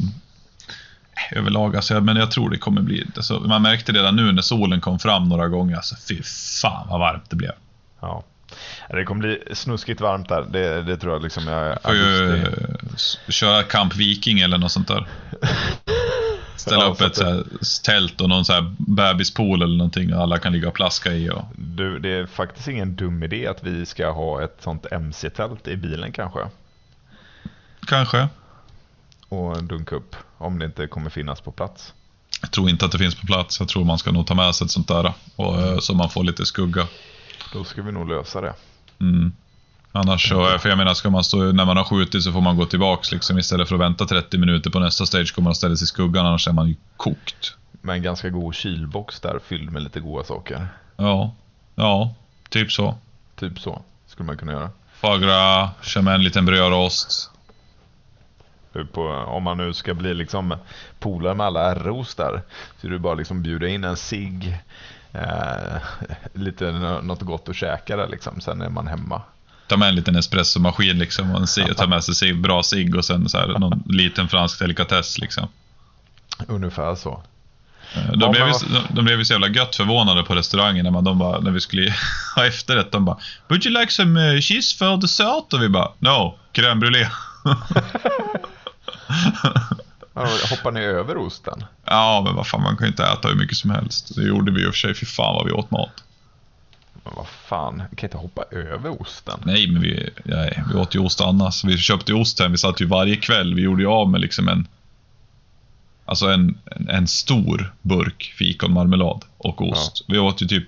överlag. 1.33 1.77
Alltså, 1.77 2.01
men 2.01 2.17
jag 2.17 2.31
tror 2.31 2.51
det 2.51 2.59
kommer 2.59 2.83
bli... 2.83 3.07
Alltså, 3.17 3.41
man 3.41 3.63
märkte 3.63 3.93
redan 3.93 4.17
nu 4.17 4.33
när 4.33 4.43
solen 4.43 4.81
kom 4.81 4.99
fram 4.99 5.29
några 5.29 5.49
gånger. 5.49 5.77
Alltså, 5.77 5.97
fy 6.09 6.23
fan 6.63 6.89
vad 6.89 7.01
varmt 7.01 7.31
det 7.31 7.37
blev. 7.37 7.53
Ja. 8.01 8.25
Det 8.89 9.05
kommer 9.05 9.21
bli 9.21 9.43
snuskigt 9.53 10.01
varmt 10.01 10.29
där, 10.29 10.47
det, 10.51 10.83
det 10.83 10.97
tror 10.97 11.13
jag 11.13 11.23
liksom 11.23 11.47
jag 11.47 11.83
Får 11.83 11.95
ju 11.95 12.45
köra 13.29 13.63
Camp 13.63 13.97
Viking 13.97 14.41
eller 14.41 14.59
något 14.59 14.73
sånt 14.73 14.89
där. 14.89 15.07
Ställa 16.63 16.85
upp 16.85 17.01
ett 17.01 17.19
här, 17.19 17.45
tält 17.85 18.21
och 18.21 18.29
någon 18.29 18.45
så 18.45 18.53
här 18.53 18.75
bebispool 18.79 19.63
eller 19.63 19.77
någonting 19.77 20.15
och 20.15 20.23
alla 20.23 20.39
kan 20.39 20.53
ligga 20.53 20.69
och 20.69 20.75
plaska 20.75 21.13
i. 21.13 21.31
Och... 21.31 21.45
Du, 21.57 21.99
det 21.99 22.09
är 22.09 22.27
faktiskt 22.27 22.69
ingen 22.69 22.97
dum 22.97 23.23
idé 23.23 23.47
att 23.47 23.63
vi 23.63 23.87
ska 23.87 24.11
ha 24.11 24.43
ett 24.43 24.57
sånt 24.61 24.87
MC-tält 24.93 25.69
i 25.69 25.77
bilen 25.77 26.13
kanske. 26.13 26.41
Kanske. 27.87 28.29
Och 29.29 29.65
dunka 29.65 29.97
upp, 29.97 30.17
om 30.39 30.59
det 30.59 30.65
inte 30.65 30.87
kommer 30.87 31.11
finnas 31.11 31.41
på 31.41 31.53
plats. 31.53 31.95
Jag 32.41 32.51
tror 32.51 32.71
inte 32.71 32.85
att 32.85 32.93
det 32.93 32.99
finns 32.99 33.15
på 33.15 33.27
plats. 33.27 33.61
Jag 33.61 33.69
tror 33.69 33.85
man 33.85 33.99
ska 33.99 34.13
nog 34.13 34.27
ta 34.27 34.35
med 34.35 34.55
sig 34.55 34.65
ett 34.65 34.71
sånt 34.71 34.89
där. 34.89 35.13
Och, 35.37 35.61
eh, 35.61 35.79
så 35.79 35.95
man 35.95 36.11
får 36.11 36.25
lite 36.25 36.47
skugga. 36.47 36.87
Då 37.53 37.65
ska 37.65 37.83
vi 37.83 37.93
nog 37.93 38.09
lösa 38.09 38.41
det. 38.41 38.55
Mm. 39.01 39.33
Annars 39.93 40.29
så, 40.29 40.59
för 40.59 40.69
jag 40.69 40.79
menar, 40.79 40.95
ska 40.95 41.11
man 41.11 41.25
stå, 41.25 41.37
när 41.37 41.65
man 41.65 41.77
har 41.77 41.85
skjutit 41.85 42.23
så 42.23 42.33
får 42.33 42.41
man 42.41 42.57
gå 42.57 42.67
tillbaks 42.67 43.13
liksom. 43.13 43.39
Istället 43.39 43.69
för 43.69 43.75
att 43.75 43.81
vänta 43.81 44.05
30 44.07 44.39
minuter 44.39 44.71
på 44.71 44.79
nästa 44.81 45.07
stage 45.07 45.35
kommer 45.35 45.45
man 45.45 45.55
ställa 45.55 45.77
sig 45.77 45.85
i 45.85 45.87
skuggan, 45.87 46.27
annars 46.27 46.49
är 46.49 46.53
man 46.53 46.69
ju 46.69 46.75
kokt. 46.97 47.55
Med 47.81 47.97
en 47.97 48.03
ganska 48.03 48.29
god 48.31 48.55
kylbox 48.55 49.21
där 49.21 49.39
fylld 49.47 49.71
med 49.73 49.83
lite 49.83 50.01
goda 50.01 50.25
saker. 50.25 50.67
Ja, 50.97 51.35
ja, 51.75 52.15
typ 52.49 52.73
så. 52.73 52.95
Typ 53.37 53.61
så 53.61 53.83
skulle 54.07 54.27
man 54.27 54.37
kunna 54.37 54.53
göra. 54.53 54.71
Fagra, 55.01 55.71
kör 55.83 56.03
med 56.03 56.15
en 56.15 56.23
liten 56.25 56.47
brödrost. 56.47 57.31
På, 58.93 59.03
om 59.09 59.43
man 59.43 59.57
nu 59.57 59.73
ska 59.75 59.95
bli 59.95 60.15
liksom 60.15 60.55
polare 60.99 61.35
med 61.35 61.47
alla 61.47 61.75
ROs 61.75 62.15
där 62.15 62.43
så 62.81 62.87
är 62.87 62.91
det 62.91 62.99
bara 62.99 63.15
liksom 63.15 63.43
bjuda 63.43 63.69
in 63.69 63.85
en 63.85 63.97
cigg, 63.97 64.59
eh, 65.13 65.77
lite 66.33 66.73
nå- 66.73 67.01
något 67.01 67.21
gott 67.23 67.49
att 67.49 67.57
käka 67.57 67.97
där 67.97 68.09
liksom. 68.09 68.41
Sen 68.41 68.63
är 68.63 68.69
man 68.69 68.87
hemma. 68.87 69.23
Ta 69.73 69.77
med 69.79 69.89
en 69.89 69.95
liten 69.95 70.17
espressomaskin 70.17 70.99
liksom 70.99 71.31
och 71.31 71.41
en 71.41 71.47
cigg- 71.47 71.75
ta 71.75 71.87
med 71.87 72.05
sig 72.05 72.15
cigg- 72.15 72.41
bra 72.41 72.63
cigg 72.63 72.97
och 72.97 73.05
sen 73.05 73.29
så 73.29 73.39
här, 73.39 73.47
någon 73.59 73.83
liten 73.89 74.29
fransk 74.29 74.59
delikatess 74.59 75.19
liksom. 75.19 75.49
Ungefär 76.47 76.95
så. 76.95 77.23
Eh, 77.95 78.03
Ja, 78.07 78.17
De, 78.17 78.31
blev, 78.33 78.47
ju, 78.47 78.53
de, 78.53 78.95
de 78.95 79.05
blev 79.05 79.19
ju 79.19 79.25
så 79.25 79.33
jävla 79.33 79.49
gött 79.49 79.77
förvånade 79.77 80.23
på 80.23 80.35
restaurangen 80.35 80.85
när, 80.85 80.91
man, 80.91 81.05
de 81.05 81.19
bara, 81.19 81.41
när 81.41 81.51
vi 81.51 81.61
skulle 81.61 81.95
ha 82.37 82.47
efterrätt. 82.47 82.93
De 82.93 83.05
bara 83.05 83.17
Would 83.49 83.67
you 83.67 83.81
like 83.81 83.93
some 83.93 84.35
eh, 84.35 84.41
cheese 84.41 84.77
for 84.79 84.97
dessert? 84.97 85.53
Och 85.53 85.63
vi 85.63 85.69
bara 85.69 85.89
No, 85.99 86.39
crème 86.53 86.79
brûlée. 86.81 87.09
Ja, 90.15 90.29
Hoppar 90.51 90.71
ni 90.71 90.81
över 90.81 91.17
osten? 91.17 91.65
ja, 91.87 92.23
men 92.25 92.35
vad 92.35 92.47
fan, 92.47 92.63
man 92.63 92.77
kan 92.77 92.87
ju 92.87 92.91
inte 92.91 93.05
äta 93.05 93.29
hur 93.29 93.35
mycket 93.35 93.57
som 93.57 93.71
helst. 93.71 94.15
Det 94.17 94.23
gjorde 94.23 94.53
vi 94.53 94.61
ju 94.61 94.67
i 94.67 94.71
och 94.71 94.75
för 94.75 94.79
sig. 94.79 94.95
Fy 94.95 95.07
fan 95.07 95.35
vad 95.35 95.47
vi 95.47 95.53
åt 95.53 95.71
mat. 95.71 95.91
Men 97.05 97.13
vad 97.17 97.27
fan, 97.27 97.83
vi 97.91 97.97
kan 97.97 98.07
inte 98.07 98.17
hoppa 98.17 98.45
över 98.51 99.03
osten. 99.03 99.41
Nej, 99.45 99.67
men 99.67 99.83
vi, 99.83 100.11
nej, 100.25 100.63
vi 100.69 100.75
åt 100.75 100.95
ju 100.95 100.99
ost 100.99 101.21
annars. 101.21 101.65
Vi 101.65 101.79
köpte 101.79 102.15
ost 102.15 102.41
hem. 102.41 102.53
Vi 102.53 102.59
satt 102.59 102.81
ju 102.81 102.87
varje 102.87 103.17
kväll. 103.17 103.55
Vi 103.55 103.63
gjorde 103.63 103.83
ju 103.83 103.89
av 103.89 104.11
med 104.11 104.21
liksom 104.21 104.49
en... 104.49 104.69
Alltså 106.05 106.27
en, 106.27 106.59
en, 106.65 106.89
en 106.89 107.09
stor 107.09 107.75
burk 107.83 108.35
fikonmarmelad 108.39 109.25
och 109.39 109.63
ost. 109.63 110.05
Vi 110.09 110.19
åt 110.19 110.43
ju 110.43 110.47
typ 110.47 110.65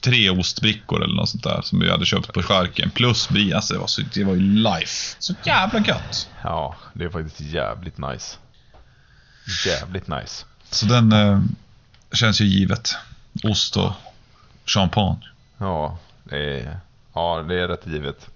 tre 0.00 0.30
ostbrickor 0.30 1.04
eller 1.04 1.14
något 1.14 1.28
sånt 1.28 1.44
där 1.44 1.60
som 1.62 1.80
vi 1.80 1.90
hade 1.90 2.06
köpt 2.06 2.32
på 2.32 2.42
charken. 2.42 2.90
Plus 2.90 3.28
brie. 3.28 3.56
Alltså 3.56 3.74
det 3.74 3.80
var, 3.80 3.86
så, 3.86 4.02
det 4.14 4.24
var 4.24 4.34
ju 4.34 4.40
life. 4.40 5.16
Så 5.18 5.34
jävla 5.44 5.78
gött. 5.78 6.28
Ja, 6.42 6.76
det 6.94 7.04
är 7.04 7.08
faktiskt 7.08 7.40
jävligt 7.40 7.98
nice. 7.98 8.36
Jävligt 9.66 10.08
nice. 10.08 10.44
Så 10.70 10.86
den 10.86 11.12
eh, 11.12 11.40
känns 12.12 12.40
ju 12.40 12.44
givet. 12.44 12.96
Ost 13.44 13.76
och 13.76 13.92
champagne. 14.66 15.20
Ja, 15.58 15.98
det 16.24 16.60
är, 16.60 16.76
ja, 17.14 17.44
det 17.48 17.60
är 17.60 17.68
rätt 17.68 17.86
givet. 17.86 18.28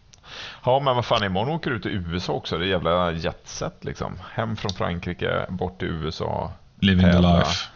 Ja, 0.64 0.80
men 0.84 0.96
vad 0.96 1.04
fan, 1.04 1.24
imorgon 1.24 1.54
åker 1.54 1.70
du 1.70 1.78
till 1.80 1.90
USA 1.90 2.32
också. 2.32 2.58
Det 2.58 2.64
är 2.64 2.68
jävla 2.68 3.12
jetset 3.12 3.74
liksom. 3.80 4.12
Hem 4.32 4.56
från 4.56 4.72
Frankrike, 4.72 5.46
bort 5.48 5.78
till 5.78 5.88
USA. 5.88 6.52
Living 6.80 7.06
the 7.06 7.12
Tävla. 7.12 7.38
life. 7.38 7.66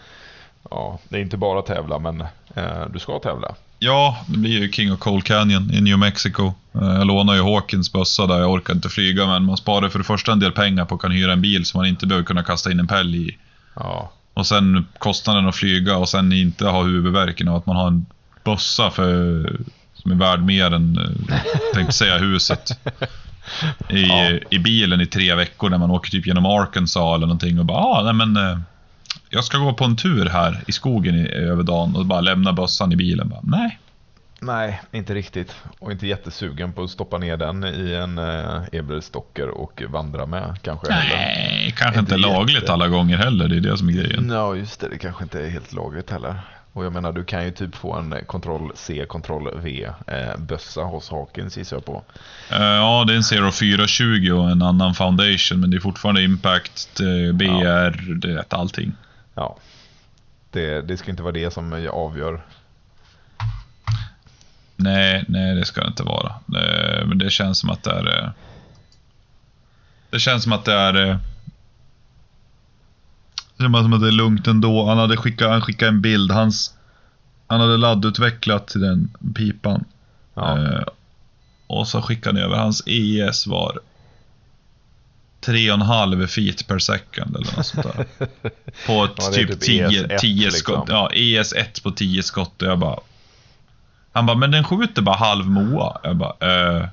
Ja, 0.71 0.99
det 1.09 1.17
är 1.17 1.21
inte 1.21 1.37
bara 1.37 1.63
tävla, 1.63 1.99
men 1.99 2.21
eh, 2.55 2.87
du 2.93 2.99
ska 2.99 3.19
tävla. 3.19 3.55
Ja, 3.79 4.19
det 4.29 4.39
blir 4.39 4.51
ju 4.63 4.73
King 4.73 4.93
of 4.93 4.99
Cold 4.99 5.25
Canyon 5.25 5.71
i 5.75 5.81
New 5.81 5.99
Mexico. 5.99 6.53
Eh, 6.75 6.81
Jag 6.95 7.07
lånar 7.07 7.35
ju 7.35 7.43
Hawkins 7.43 7.93
bössa 7.93 8.27
där, 8.27 8.39
jag 8.41 8.51
orkar 8.53 8.75
inte 8.75 8.89
flyga 8.89 9.27
men 9.27 9.45
man 9.45 9.57
sparar 9.57 9.89
för 9.89 9.99
det 9.99 10.05
första 10.05 10.33
en 10.33 10.41
del 10.41 10.53
pengar 10.53 10.85
på 10.85 10.95
att 10.95 11.01
kunna 11.01 11.15
hyra 11.15 11.33
en 11.33 11.43
bil 11.43 11.65
så 11.67 11.79
man 11.79 11.87
inte 11.87 12.07
behöver 12.07 12.25
kunna 12.27 12.43
kasta 12.43 12.71
in 12.73 12.81
en 12.81 12.87
pell 12.87 13.15
i. 13.15 13.39
Ja, 13.75 14.11
Och 14.35 14.47
sen 14.47 14.87
kostnaden 14.99 15.49
att 15.49 15.57
flyga 15.57 15.97
och 15.97 16.09
sen 16.09 16.33
inte 16.33 16.67
ha 16.67 16.83
huvudvärken 16.83 17.49
av 17.49 17.57
att 17.57 17.67
man 17.67 17.77
har 17.77 17.87
en 17.87 18.07
bössa 18.45 18.91
för, 18.91 19.51
som 19.95 20.11
är 20.11 20.15
värd 20.15 20.41
mer 20.43 20.71
än, 20.75 20.99
eh, 20.99 21.37
tänkte 21.75 21.93
säga 21.93 22.19
huset. 22.19 22.71
I, 23.91 24.03
Ja. 24.07 24.31
I 24.51 24.59
bilen 24.59 25.01
i 25.01 25.07
tre 25.07 25.35
veckor 25.35 25.71
när 25.71 25.79
man 25.79 25.91
åker 25.91 26.11
typ 26.11 26.27
genom 26.27 26.47
Arkansas 26.47 27.15
eller 27.17 27.27
någonting 27.27 27.59
och 27.59 27.65
bara 27.65 27.79
ah, 27.79 28.03
nej 28.03 28.13
men 28.27 28.37
eh, 28.37 28.59
jag 29.31 29.45
ska 29.45 29.59
gå 29.59 29.73
på 29.73 29.85
en 29.85 29.97
tur 29.97 30.27
här 30.27 30.63
i 30.67 30.73
skogen 30.73 31.15
i, 31.15 31.29
över 31.29 31.63
dagen 31.63 31.97
och 31.97 32.07
bara 32.07 32.21
lämna 32.21 32.53
bössan 32.53 32.93
i 32.93 32.97
bilen. 32.97 33.29
Bara, 33.29 33.41
nej, 33.43 33.79
nej, 34.41 34.81
inte 34.93 35.15
riktigt. 35.15 35.55
Och 35.79 35.93
inte 35.93 36.07
jättesugen 36.07 36.73
på 36.73 36.83
att 36.83 36.91
stoppa 36.91 37.19
ner 37.19 37.37
den 37.37 37.65
i 37.65 37.93
en 37.95 38.19
eh, 38.19 38.63
Eberstocker 38.73 39.49
och 39.49 39.83
vandra 39.89 40.27
med 40.27 40.59
kanske. 40.63 40.87
Nej, 40.91 41.75
kanske 41.77 42.01
Inte 42.01 42.15
inte 42.15 42.29
lagligt 42.29 42.57
jätte- 42.61 42.73
alla 42.73 42.89
gånger 42.89 43.17
heller. 43.17 43.49
Det 43.49 43.57
är 43.57 43.61
det 43.61 43.79
som 43.79 43.89
är 43.89 43.93
grejen. 43.93 44.31
Ja, 44.31 44.55
just 44.57 44.81
det. 44.81 44.89
Det 44.89 44.99
kanske 44.99 45.23
inte 45.23 45.41
är 45.45 45.49
helt 45.51 45.73
lagligt 45.73 46.11
heller. 46.11 46.35
Och 46.77 46.85
jag 46.85 46.93
menar, 46.93 47.13
du 47.13 47.25
kan 47.25 47.45
ju 47.45 47.51
typ 47.51 47.75
få 47.75 47.93
en 47.95 48.15
kontroll 48.27 48.73
C, 48.75 49.05
kontroll 49.09 49.61
V 49.61 49.89
eh, 50.07 50.37
bössa 50.39 50.81
hos 50.83 51.11
Hawkins 51.11 51.57
gissar 51.57 51.77
jag 51.77 51.85
på. 51.85 52.03
Eh, 52.51 52.63
ja, 52.63 53.05
det 53.07 53.13
är 53.13 53.17
en 53.17 53.25
Zero 53.25 53.51
420 53.53 54.31
och 54.31 54.51
en 54.51 54.63
annan 54.63 54.95
Foundation, 54.95 55.61
men 55.61 55.71
det 55.71 55.77
är 55.77 55.81
fortfarande 55.81 56.23
Impact, 56.23 57.01
eh, 57.01 57.33
BR, 57.35 58.15
det 58.15 58.33
är 58.33 58.45
allting. 58.49 58.93
Ja. 59.35 59.57
Det, 60.51 60.81
det 60.83 60.97
ska 60.97 61.11
inte 61.11 61.23
vara 61.23 61.33
det 61.33 61.53
som 61.53 61.89
avgör. 61.93 62.41
Nej, 64.77 65.25
nej, 65.29 65.55
det 65.55 65.65
ska 65.65 65.81
det 65.81 65.87
inte 65.87 66.03
vara. 66.03 66.29
Eh, 66.29 67.07
men 67.07 67.19
det 67.19 67.31
känns 67.31 67.59
som 67.59 67.71
att 67.71 67.83
det 67.83 67.91
är... 67.91 68.19
eh, 68.25 68.31
Det 70.11 70.21
känns 70.21 70.43
som 70.43 70.53
att 70.53 70.65
det 70.65 70.73
är... 70.75 71.19
Det 73.57 73.63
känns 73.65 73.77
som 73.79 73.93
att 73.93 74.01
det 74.01 74.09
är 74.09 74.13
lugnt 74.13 74.47
ändå. 74.47 74.87
Han 74.87 74.99
hade 74.99 75.17
skickat, 75.17 75.51
han 75.51 75.61
skickade 75.63 75.89
en 75.89 76.01
bild. 76.01 76.31
Hans, 76.31 76.75
han 77.47 77.61
hade 77.61 77.77
laddutvecklat 77.77 78.69
till 78.69 78.81
den 78.81 79.17
pipan. 79.37 79.85
Ja. 80.35 80.59
Eh, 80.59 80.83
och 81.67 81.89
så 81.89 82.03
skickade 82.03 82.41
han 82.41 82.51
över. 82.51 82.57
Hans 82.57 82.83
ES 82.87 83.47
var 83.47 83.79
3,5 85.47 86.27
feet 86.27 86.67
per 86.67 86.79
second 86.79 87.37
eller 87.37 87.57
något 87.57 87.67
sånt 87.67 87.87
där. 87.87 88.07
På 88.87 89.05
ett 89.05 89.13
Ja, 89.17 89.31
typ 89.33 89.49
typ 89.51 89.61
10, 89.61 89.89
ES1 89.89 90.19
10 90.19 90.45
liksom. 90.45 90.59
skott. 90.59 90.89
Ja, 90.89 91.11
ES1 91.15 91.83
på 91.83 91.91
10 91.91 92.23
skott. 92.23 92.63
Och 92.63 92.69
jag 92.69 92.79
bara... 92.79 92.99
Han 94.13 94.27
bara, 94.27 94.37
men 94.37 94.51
den 94.51 94.65
skjuter 94.65 95.03
bara 95.03 95.17
halv 95.17 95.47
MOA. 95.47 95.99
Jag 96.03 96.17
bara, 96.17 96.35
eh, 96.41 96.89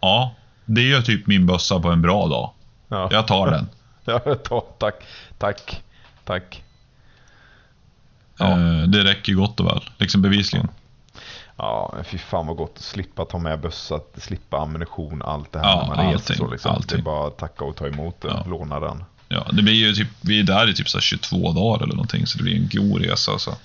Ja, 0.00 0.34
det 0.64 0.82
gör 0.82 1.02
typ 1.02 1.26
min 1.26 1.46
bössa 1.46 1.80
på 1.80 1.88
en 1.88 2.02
bra 2.02 2.26
dag. 2.26 2.50
Ja. 2.88 3.08
Jag 3.12 3.26
tar 3.26 3.50
den. 3.50 3.66
Ja, 4.10 4.34
ta, 4.44 4.60
tack, 4.60 4.94
tack, 5.38 5.82
tack. 6.24 6.62
Ja. 8.38 8.50
Eh, 8.50 8.82
det 8.82 9.04
räcker 9.04 9.32
gott 9.32 9.60
och 9.60 9.66
väl. 9.66 9.84
Liksom 9.98 10.22
bevisligen. 10.22 10.68
Ja, 11.56 11.94
fy 12.04 12.18
fan 12.18 12.46
vad 12.46 12.56
gott 12.56 12.78
slippa 12.78 13.24
ta 13.24 13.38
med 13.38 13.60
bössa, 13.60 13.94
att 13.94 14.14
slippa 14.22 14.58
ammunition, 14.58 15.22
allt 15.22 15.52
det 15.52 15.58
här 15.58 15.66
Ja, 15.66 15.80
när 15.88 15.96
man 15.96 16.12
reser 16.12 16.14
allting, 16.32 16.36
så 16.36 16.50
liksom. 16.50 16.82
Det 16.88 16.94
är 16.94 17.02
bara 17.02 17.26
att 17.26 17.38
tacka 17.38 17.64
och 17.64 17.76
ta 17.76 17.86
emot 17.86 18.20
den, 18.20 18.30
Ja. 18.30 18.44
låna 18.50 18.80
den. 18.80 19.04
Ja, 19.28 19.46
det 19.52 19.62
blir 19.62 19.74
ju 19.74 19.92
typ, 19.92 20.08
vi 20.20 20.40
är 20.40 20.44
där 20.44 20.70
i 20.70 20.74
typ 20.74 20.88
så 20.88 20.98
här 20.98 21.02
22 21.02 21.52
dagar 21.52 21.82
eller 21.84 21.94
någonting. 21.94 22.26
Så 22.26 22.38
det 22.38 22.44
blir 22.44 22.56
en 22.56 22.68
god 22.72 23.02
resa 23.02 23.32
alltså. 23.32 23.56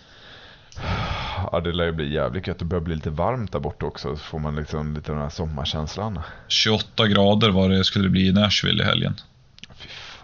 Ja, 1.52 1.60
det 1.60 1.72
lär 1.72 1.86
ju 1.86 1.92
bli 1.92 2.14
jävligt 2.14 2.48
gött. 2.48 2.60
Det 2.60 2.66
börjar 2.66 2.82
bli 2.82 2.96
lite 2.96 3.10
varmt 3.10 3.52
där 3.52 3.60
borta 3.60 3.86
också, 3.86 4.10
så 4.18 4.24
får 4.24 4.40
man 4.40 4.56
liksom 4.56 4.96
lite 4.96 5.12
den 5.12 5.22
här 5.22 5.30
sommarkänslan. 5.30 6.20
28 6.48 7.08
grader 7.08 7.50
var 7.50 7.70
det 7.70 7.84
skulle 7.84 8.06
det 8.06 8.10
bli 8.10 8.28
i 8.28 8.32
Nashville 8.32 8.84
i 8.84 8.86
helgen. 8.86 9.16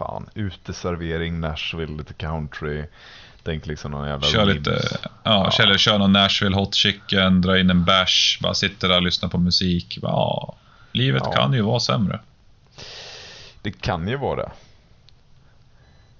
Fan, 0.06 0.26
uteservering, 0.34 1.40
Nashville, 1.40 1.96
lite 1.96 2.14
country. 2.14 2.84
Tänk 3.44 3.66
liksom 3.66 3.90
någon 3.90 4.08
jävla 4.08 4.26
Kör 4.26 4.46
ribs. 4.46 4.58
lite, 4.58 4.98
ja, 5.22 5.50
Kör, 5.50 5.78
kör 5.78 5.98
någon 5.98 6.12
Nashville 6.12 6.56
hot 6.56 6.74
chicken, 6.74 7.40
dra 7.40 7.58
in 7.58 7.70
en 7.70 7.84
bash, 7.84 8.38
bara 8.42 8.54
sitter 8.54 8.88
där 8.88 8.96
och 8.96 9.02
lyssnar 9.02 9.28
på 9.28 9.38
musik. 9.38 9.98
Ja, 10.02 10.54
livet 10.92 11.22
Ja. 11.26 11.32
kan 11.32 11.52
ju 11.52 11.60
vara 11.62 11.80
sämre. 11.80 12.20
Det 13.62 13.70
kan 13.80 14.08
ju 14.08 14.16
vara 14.16 14.36
det. 14.42 14.50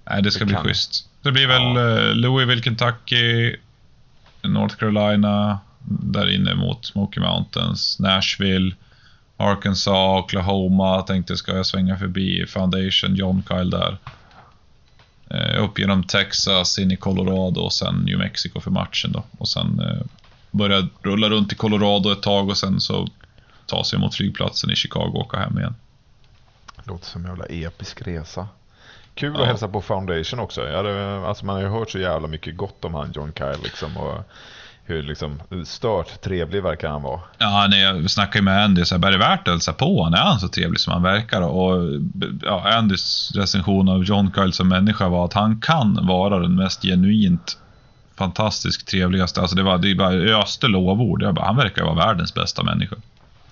Nej, 0.09 0.21
det 0.21 0.31
ska 0.31 0.39
Det 0.39 0.45
bli 0.45 0.55
kan. 0.55 0.63
schysst. 0.63 1.09
Det 1.21 1.31
blir 1.31 1.47
väl 1.47 1.61
Ja. 1.61 1.97
eh, 2.09 2.15
Louisville, 2.15 2.61
Kentucky, 2.63 3.55
North 4.41 4.75
Carolina, 4.75 5.59
där 5.87 6.29
inne 6.35 6.55
mot 6.55 6.85
Smoky 6.85 7.19
Mountains, 7.19 7.99
Nashville, 7.99 8.75
Arkansas, 9.51 10.23
Oklahoma. 10.23 11.01
Tänkte 11.01 11.37
ska 11.37 11.55
jag 11.55 11.65
svänga 11.65 11.97
förbi 11.97 12.45
Foundation, 12.47 13.15
John 13.15 13.43
Kyle 13.49 13.69
där. 13.69 13.97
Eh, 15.29 15.63
upp 15.63 15.79
genom 15.79 16.03
Texas, 16.03 16.79
in 16.79 16.91
i 16.91 16.95
Colorado 16.97 17.61
och 17.61 17.73
sen 17.73 17.95
New 17.95 18.17
Mexico 18.17 18.59
för 18.59 18.71
matchen 18.71 19.11
då. 19.11 19.23
Och 19.37 19.49
sen 19.49 19.79
eh, 19.79 20.05
börja 20.51 20.87
rulla 21.01 21.29
runt 21.29 21.51
i 21.51 21.55
Colorado 21.55 22.11
ett 22.11 22.21
tag 22.21 22.49
och 22.49 22.57
sen 22.57 22.79
så 22.81 23.07
ta 23.65 23.83
sig 23.83 23.99
mot 23.99 24.15
flygplatsen 24.15 24.71
i 24.71 24.75
Chicago 24.75 25.11
och 25.13 25.19
åka 25.19 25.37
hem 25.37 25.57
igen. 25.59 25.75
Låter 26.83 27.05
som 27.05 27.21
en 27.21 27.29
jävla 27.29 27.45
episk 27.45 28.01
resa. 28.01 28.47
Kul 29.15 29.33
Ja. 29.35 29.41
att 29.41 29.47
hälsa 29.47 29.67
på 29.67 29.81
Foundation 29.81 30.39
också. 30.39 30.75
Hade, 30.75 31.19
alltså 31.27 31.45
man 31.45 31.55
har 31.55 31.61
ju 31.63 31.69
hört 31.69 31.89
så 31.91 31.99
jävla 31.99 32.27
mycket 32.27 32.57
gott 32.57 32.85
om 32.85 32.93
han 32.93 33.11
John 33.15 33.33
Kyle 33.37 33.59
liksom. 33.63 33.97
Och 33.97 34.23
hur 34.85 35.03
liksom 35.03 35.41
stört 35.65 36.21
trevlig 36.21 36.63
verkar 36.63 36.89
han 36.89 37.01
vara. 37.01 37.19
Ja, 37.37 37.67
när 37.69 37.77
jag 37.77 38.11
snackade 38.11 38.43
med 38.43 38.63
Andy, 38.63 38.85
så 38.85 38.97
här, 38.97 39.07
är 39.07 39.11
det 39.11 39.17
värt 39.17 39.47
att 39.47 39.53
hälsa 39.53 39.73
på 39.73 40.03
honom? 40.03 40.13
Är 40.13 40.23
han 40.23 40.39
så 40.39 40.47
trevlig 40.47 40.79
som 40.79 40.93
han 40.93 41.03
verkar? 41.03 41.41
Och 41.41 42.01
ja, 42.41 42.73
Andys 42.77 43.31
recension 43.35 43.89
av 43.89 44.03
John 44.03 44.31
Kyle 44.35 44.53
som 44.53 44.67
människa 44.67 45.09
var 45.09 45.25
att 45.25 45.33
han 45.33 45.61
kan 45.61 46.07
vara 46.07 46.39
den 46.39 46.55
mest 46.55 46.81
genuint 46.81 47.57
fantastiskt 48.15 48.87
trevligaste. 48.87 49.41
Alltså 49.41 49.55
det 49.55 49.63
var, 49.63 49.77
det 49.77 49.95
bara 49.95 50.13
öste 50.13 50.67
lovord. 50.67 51.23
Jag 51.23 51.35
bara, 51.35 51.45
han 51.45 51.55
verkar 51.55 51.83
vara 51.83 51.95
världens 51.95 52.33
bästa 52.33 52.63
människa. 52.63 52.95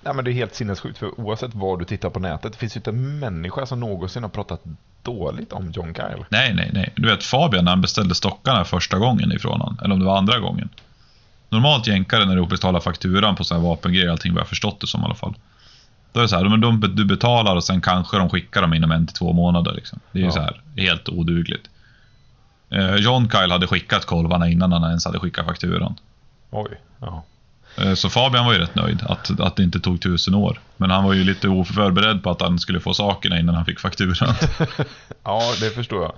Ja, 0.04 0.12
men 0.12 0.24
det 0.24 0.30
är 0.30 0.32
helt 0.32 0.54
sinnessjukt 0.54 0.98
för 0.98 1.20
oavsett 1.20 1.54
vad 1.54 1.78
du 1.78 1.84
tittar 1.84 2.10
på 2.10 2.20
nätet 2.20 2.52
det 2.52 2.58
finns 2.58 2.76
ju 2.76 2.78
inte 2.78 2.90
en 2.90 3.18
människa 3.18 3.66
som 3.66 3.80
någonsin 3.80 4.22
har 4.22 4.30
pratat 4.30 4.62
dåligt 5.02 5.52
om 5.52 5.70
John 5.70 5.94
Kyle. 5.94 6.24
Nej, 6.28 6.54
nej, 6.54 6.70
nej. 6.72 6.92
Du 6.96 7.08
vet 7.08 7.22
Fabian 7.22 7.64
när 7.64 7.72
han 7.72 7.80
beställde 7.80 8.14
stockarna 8.14 8.64
första 8.64 8.98
gången 8.98 9.32
ifrån 9.32 9.60
honom, 9.60 9.78
eller 9.82 9.94
om 9.94 10.00
det 10.00 10.06
var 10.06 10.18
andra 10.18 10.38
gången. 10.38 10.68
Normalt 11.52 11.86
jänkare 11.86 12.24
när 12.24 12.36
du 12.36 12.46
betalar 12.46 12.80
fakturan 12.80 13.36
på 13.36 13.44
så 13.44 13.54
här 13.54 13.62
vapengrejer, 13.62 14.10
allting 14.10 14.32
vad 14.34 14.40
jag 14.40 14.48
förstått 14.48 14.80
det 14.80 14.86
som 14.86 15.00
i 15.02 15.04
alla 15.04 15.14
fall. 15.14 15.34
Då 16.12 16.20
är 16.20 16.22
det 16.22 16.28
så 16.28 16.36
här, 16.36 16.56
de, 16.56 16.80
du 16.94 17.04
betalar 17.04 17.56
och 17.56 17.64
sen 17.64 17.80
kanske 17.80 18.18
de 18.18 18.28
skickar 18.30 18.62
dem 18.62 18.74
inom 18.74 18.90
en 18.92 19.06
till 19.06 19.16
två 19.16 19.32
månader. 19.32 19.72
Liksom. 19.72 20.00
Det 20.12 20.18
är 20.18 20.20
ju 20.20 20.26
Ja. 20.26 20.32
så 20.32 20.40
här, 20.40 20.60
helt 20.76 21.08
odugligt. 21.08 21.70
Eh, 22.70 22.94
John 22.96 23.30
Kyle 23.30 23.50
hade 23.52 23.66
skickat 23.66 24.04
kolvarna 24.04 24.48
innan 24.48 24.72
han 24.72 24.84
ens 24.84 25.04
hade 25.04 25.18
skickat 25.18 25.46
fakturan. 25.46 25.94
Oj, 26.50 26.80
ja. 27.00 27.24
Eh, 27.78 27.94
Så 27.94 28.10
Fabian 28.10 28.46
var 28.46 28.52
ju 28.52 28.58
rätt 28.58 28.74
nöjd 28.74 29.02
att, 29.02 29.40
att 29.40 29.56
det 29.56 29.62
inte 29.62 29.80
tog 29.80 30.00
tusen 30.00 30.34
år. 30.34 30.60
Men 30.76 30.90
han 30.90 31.04
var 31.04 31.12
ju 31.12 31.24
lite 31.24 31.48
oförberedd 31.48 32.22
på 32.22 32.30
att 32.30 32.40
han 32.40 32.58
skulle 32.58 32.80
få 32.80 32.94
sakerna 32.94 33.38
innan 33.40 33.54
han 33.54 33.64
fick 33.64 33.80
fakturan. 33.80 34.34
Ja, 35.24 35.40
det 35.60 35.70
förstår 35.70 36.02
jag. 36.02 36.12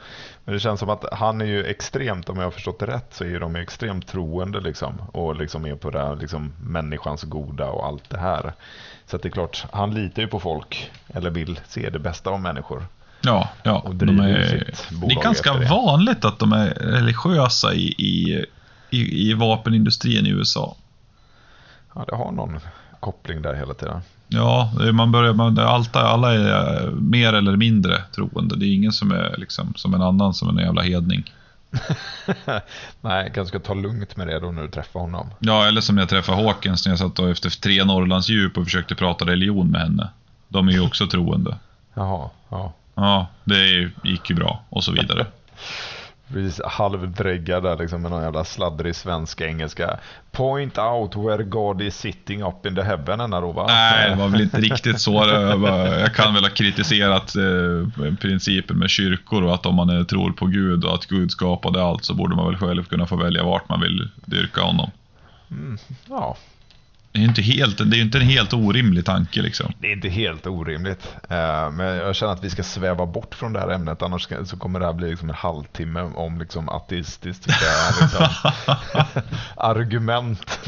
Men 0.45 0.55
det 0.55 0.61
känns 0.61 0.81
som 0.81 0.91
att 0.91 1.05
han 1.13 1.41
är 1.41 1.45
ju 1.45 1.65
extremt, 1.65 2.29
om 2.29 2.37
jag 2.37 2.45
har 2.45 2.51
förstått 2.51 2.79
det 2.79 2.87
rätt, 2.87 3.07
så 3.15 3.25
är 3.25 3.41
de 3.41 3.55
ju 3.57 3.63
extremt 3.63 4.07
troende 4.09 4.61
liksom. 4.61 4.95
Och 5.13 5.37
liksom 5.37 5.65
är 5.67 5.75
på 5.75 5.91
det 5.91 5.99
här 5.99 6.17
liksom 6.17 6.53
människans 6.61 7.23
goda 7.23 7.67
och 7.67 7.87
allt 7.87 8.11
det 8.11 8.19
här. 8.19 8.53
Så 9.07 9.17
det 9.17 9.29
är 9.29 9.31
klart, 9.31 9.65
han 9.73 9.95
litar 9.95 10.23
ju 10.23 10.29
på 10.29 10.41
folk, 10.41 10.91
eller 11.15 11.31
vill 11.31 11.61
se 11.69 11.91
det 11.91 11.99
bästa 11.99 12.31
av 12.31 12.41
människor. 12.41 12.87
Ja, 13.21 13.49
ja. 13.63 13.79
Och 13.79 13.95
De 13.95 14.21
är, 14.21 14.73
det 14.91 15.15
är 15.15 15.23
ganska 15.23 15.53
det. 15.55 15.69
vanligt 15.69 16.25
att 16.25 16.39
de 16.39 16.53
är 16.53 16.67
religiösa 16.75 17.75
i, 17.75 17.87
i, 17.87 18.45
i, 18.91 19.31
i 19.31 19.35
vapenindustrin 19.35 20.27
i 20.27 20.31
USA. 20.31 20.77
Ja, 21.95 22.05
det 22.09 22.17
har 22.17 22.33
någon 22.33 22.61
koppling 23.01 23.43
där 23.43 23.55
hela 23.55 23.75
tiden. 23.75 24.01
Ja, 24.29 24.73
man 24.93 25.13
börjar, 25.13 25.33
man, 25.33 25.59
allt, 25.59 25.97
alla 25.97 26.35
är 26.35 26.85
eh, 26.85 26.91
mer 26.91 27.33
eller 27.33 27.57
mindre 27.57 28.03
troende. 28.15 28.57
Det 28.57 28.67
är 28.67 28.75
ingen 28.75 28.93
som 28.93 29.11
är 29.11 29.35
liksom, 29.39 29.75
som 29.77 29.95
en 29.95 30.03
annan 30.03 30.35
som 30.35 30.49
en 30.49 30.65
jävla 30.65 30.83
hedning. 30.83 31.33
Nej, 33.01 33.33
kanske 33.35 33.59
ta 33.59 33.75
lugnt 33.75 34.17
med 34.17 34.27
det 34.27 34.41
då 34.41 34.51
när 34.51 34.63
du 34.63 34.69
träffar 34.69 35.01
honom. 35.01 35.31
Ja, 35.39 35.67
eller 35.67 35.81
som 35.81 35.95
när 35.95 36.03
jag 36.03 36.09
träffade 36.09 36.43
Hawkins 36.43 36.87
när 36.87 36.93
jag 36.93 36.99
satt 36.99 37.19
efter 37.19 37.51
tre 37.51 37.85
Norrlands 37.85 38.29
djup 38.29 38.59
och 38.59 38.65
försökte 38.65 38.95
prata 38.95 39.25
religion 39.25 39.71
med 39.71 39.81
henne. 39.81 40.09
De 40.49 40.69
är 40.69 40.73
ju 40.73 40.81
också 40.81 41.07
troende. 41.07 41.57
Jaha, 41.95 42.31
ja. 42.49 42.73
Ja, 42.95 43.27
det 43.45 43.91
gick 44.05 44.31
ju 44.31 44.37
bra 44.37 44.65
och 44.69 44.85
så 44.85 44.93
vidare. 44.93 45.27
Precis 46.29 46.61
halvdräggad 46.65 47.63
där 47.63 47.77
liksom 47.77 48.03
med 48.03 48.11
någon 48.11 48.23
jävla 48.23 48.45
sladdrig 48.45 48.97
svenska 48.97 49.47
engelska. 49.47 49.99
Point 50.33 50.79
out 50.79 51.17
where 51.17 51.43
God 51.43 51.83
is 51.83 51.97
sitting 51.97 52.43
up 52.43 52.67
in 52.67 52.75
the 52.75 52.83
heaven 52.83 53.19
denna 53.19 53.41
då 53.41 53.53
va? 53.53 53.67
Nej, 53.67 54.11
det 54.11 54.17
var 54.17 54.29
väl 54.29 54.41
inte 54.41 54.61
riktigt 54.61 55.01
så. 55.01 55.13
Jag, 55.13 56.15
kan 56.15 56.35
väl 56.35 56.43
ha 56.43 56.51
kritiserat 56.51 57.35
eh, 57.37 58.15
principen 58.21 58.79
med 58.79 58.91
kyrkor 58.91 59.43
och 59.45 59.55
att 59.55 59.67
om 59.67 59.75
man 59.75 59.89
är, 59.89 60.05
tror 60.05 60.33
på 60.33 60.47
Gud 60.47 60.85
och 60.85 60.95
att 60.95 61.07
Gud 61.07 61.31
skapade 61.31 61.85
allt 61.85 62.05
så 62.05 62.15
borde 62.15 62.37
man 62.37 62.47
väl 62.47 62.57
själv 62.57 62.85
kunna 62.85 63.07
få 63.07 63.17
välja 63.17 63.45
vart 63.45 63.69
man 63.69 63.81
vill 63.81 64.09
dyrka 64.25 64.61
honom. 64.61 64.91
Ja, 66.09 66.37
Det 67.15 67.19
är 67.19 67.23
ju 67.23 67.29
inte, 67.29 67.43
helt, 67.43 67.91
det 67.91 67.97
är 67.97 68.01
inte 68.01 68.19
en 68.19 68.27
helt 68.27 68.53
orimlig 68.53 69.05
tanke 69.05 69.43
liksom. 69.43 69.73
det 69.79 69.87
är 69.89 69.93
inte 69.93 70.09
helt 70.09 70.47
orimligt. 70.47 71.15
Eh, 71.31 71.71
Men 71.71 71.87
jag 71.87 72.17
känner 72.17 72.33
att 72.33 72.45
vi 72.45 72.51
ska 72.51 72.63
sväva 72.63 73.07
bort 73.07 73.35
från 73.35 73.53
det 73.53 73.61
här 73.61 73.69
ämnet 73.69 74.03
annars 74.03 74.23
ska- 74.23 74.45
så 74.45 74.57
kommer 74.57 74.81
det 74.81 74.87
här 74.87 74.93
bli 74.93 75.11
liksom 75.11 75.29
en 75.29 75.35
halvtimme 75.35 76.01
om 76.01 76.39
liksom 76.39 76.69
ateistiska 76.69 77.53
liksom, 78.01 78.27
argument. 79.57 80.59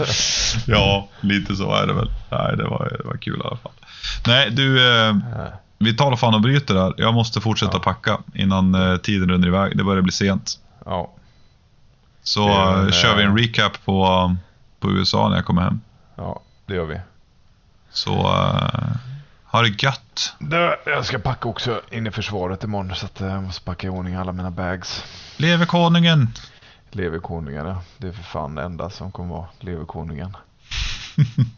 Ja, 0.66 1.08
lite 1.20 1.56
så 1.56 1.74
är 1.74 1.86
det 1.86 1.92
väl. 1.92 2.10
Nej, 2.30 2.56
det 2.56 2.64
var, 2.64 2.96
det 3.02 3.08
var 3.08 3.16
kul 3.16 3.38
i 3.44 3.46
alla 3.46 3.56
fall. 3.56 3.72
Nej, 4.26 4.50
du, 4.50 4.98
eh, 5.08 5.14
vi 5.78 5.94
tar 5.96 6.16
fan 6.16 6.34
och 6.34 6.40
bryter 6.40 6.74
där. 6.74 6.94
Jag 6.96 7.14
måste 7.14 7.40
fortsätta 7.40 7.72
Ja. 7.76 7.78
packa 7.78 8.18
innan 8.34 8.74
eh, 8.74 8.96
tiden 8.96 9.30
rinner 9.30 9.46
iväg. 9.48 9.76
Det 9.76 9.84
börjar 9.84 10.02
bli 10.02 10.12
sent. 10.12 10.58
Ja, 10.84 11.12
Så 12.22 12.48
en, 12.48 12.92
kör 12.92 13.16
vi 13.16 13.22
en 13.22 13.38
recap 13.38 13.84
på, 13.84 14.36
på 14.80 14.90
USA 14.90 15.28
när 15.28 15.36
jag 15.36 15.44
kommer 15.44 15.62
hem. 15.62 15.80
Ja, 16.16 16.40
det 16.66 16.74
gör 16.74 16.84
vi. 16.84 17.00
Så 17.90 18.18
uh, 18.18 18.96
ha 19.44 19.62
det 19.62 19.82
gött. 19.82 20.34
Du, 20.38 20.76
jag 20.86 21.06
ska 21.06 21.18
packa 21.18 21.48
också 21.48 21.80
in 21.90 22.06
i 22.06 22.10
försvaret 22.10 22.64
imorgon 22.64 22.94
så 22.94 23.06
att 23.06 23.20
eh, 23.20 23.28
jag 23.28 23.42
måste 23.42 23.64
packa 23.64 23.86
i 23.86 23.90
ordning 23.90 24.14
alla 24.14 24.32
mina 24.32 24.50
bags. 24.50 25.04
Leve 25.36 25.66
konungen! 25.66 26.28
Leverkonungarna, 26.90 27.80
det 27.98 28.08
är 28.08 28.12
för 28.12 28.22
fan 28.22 28.54
det 28.54 28.62
enda 28.62 28.90
som 28.90 29.12
kommer 29.12 29.34
vara 29.34 29.46
leverkonungen. 29.60 30.36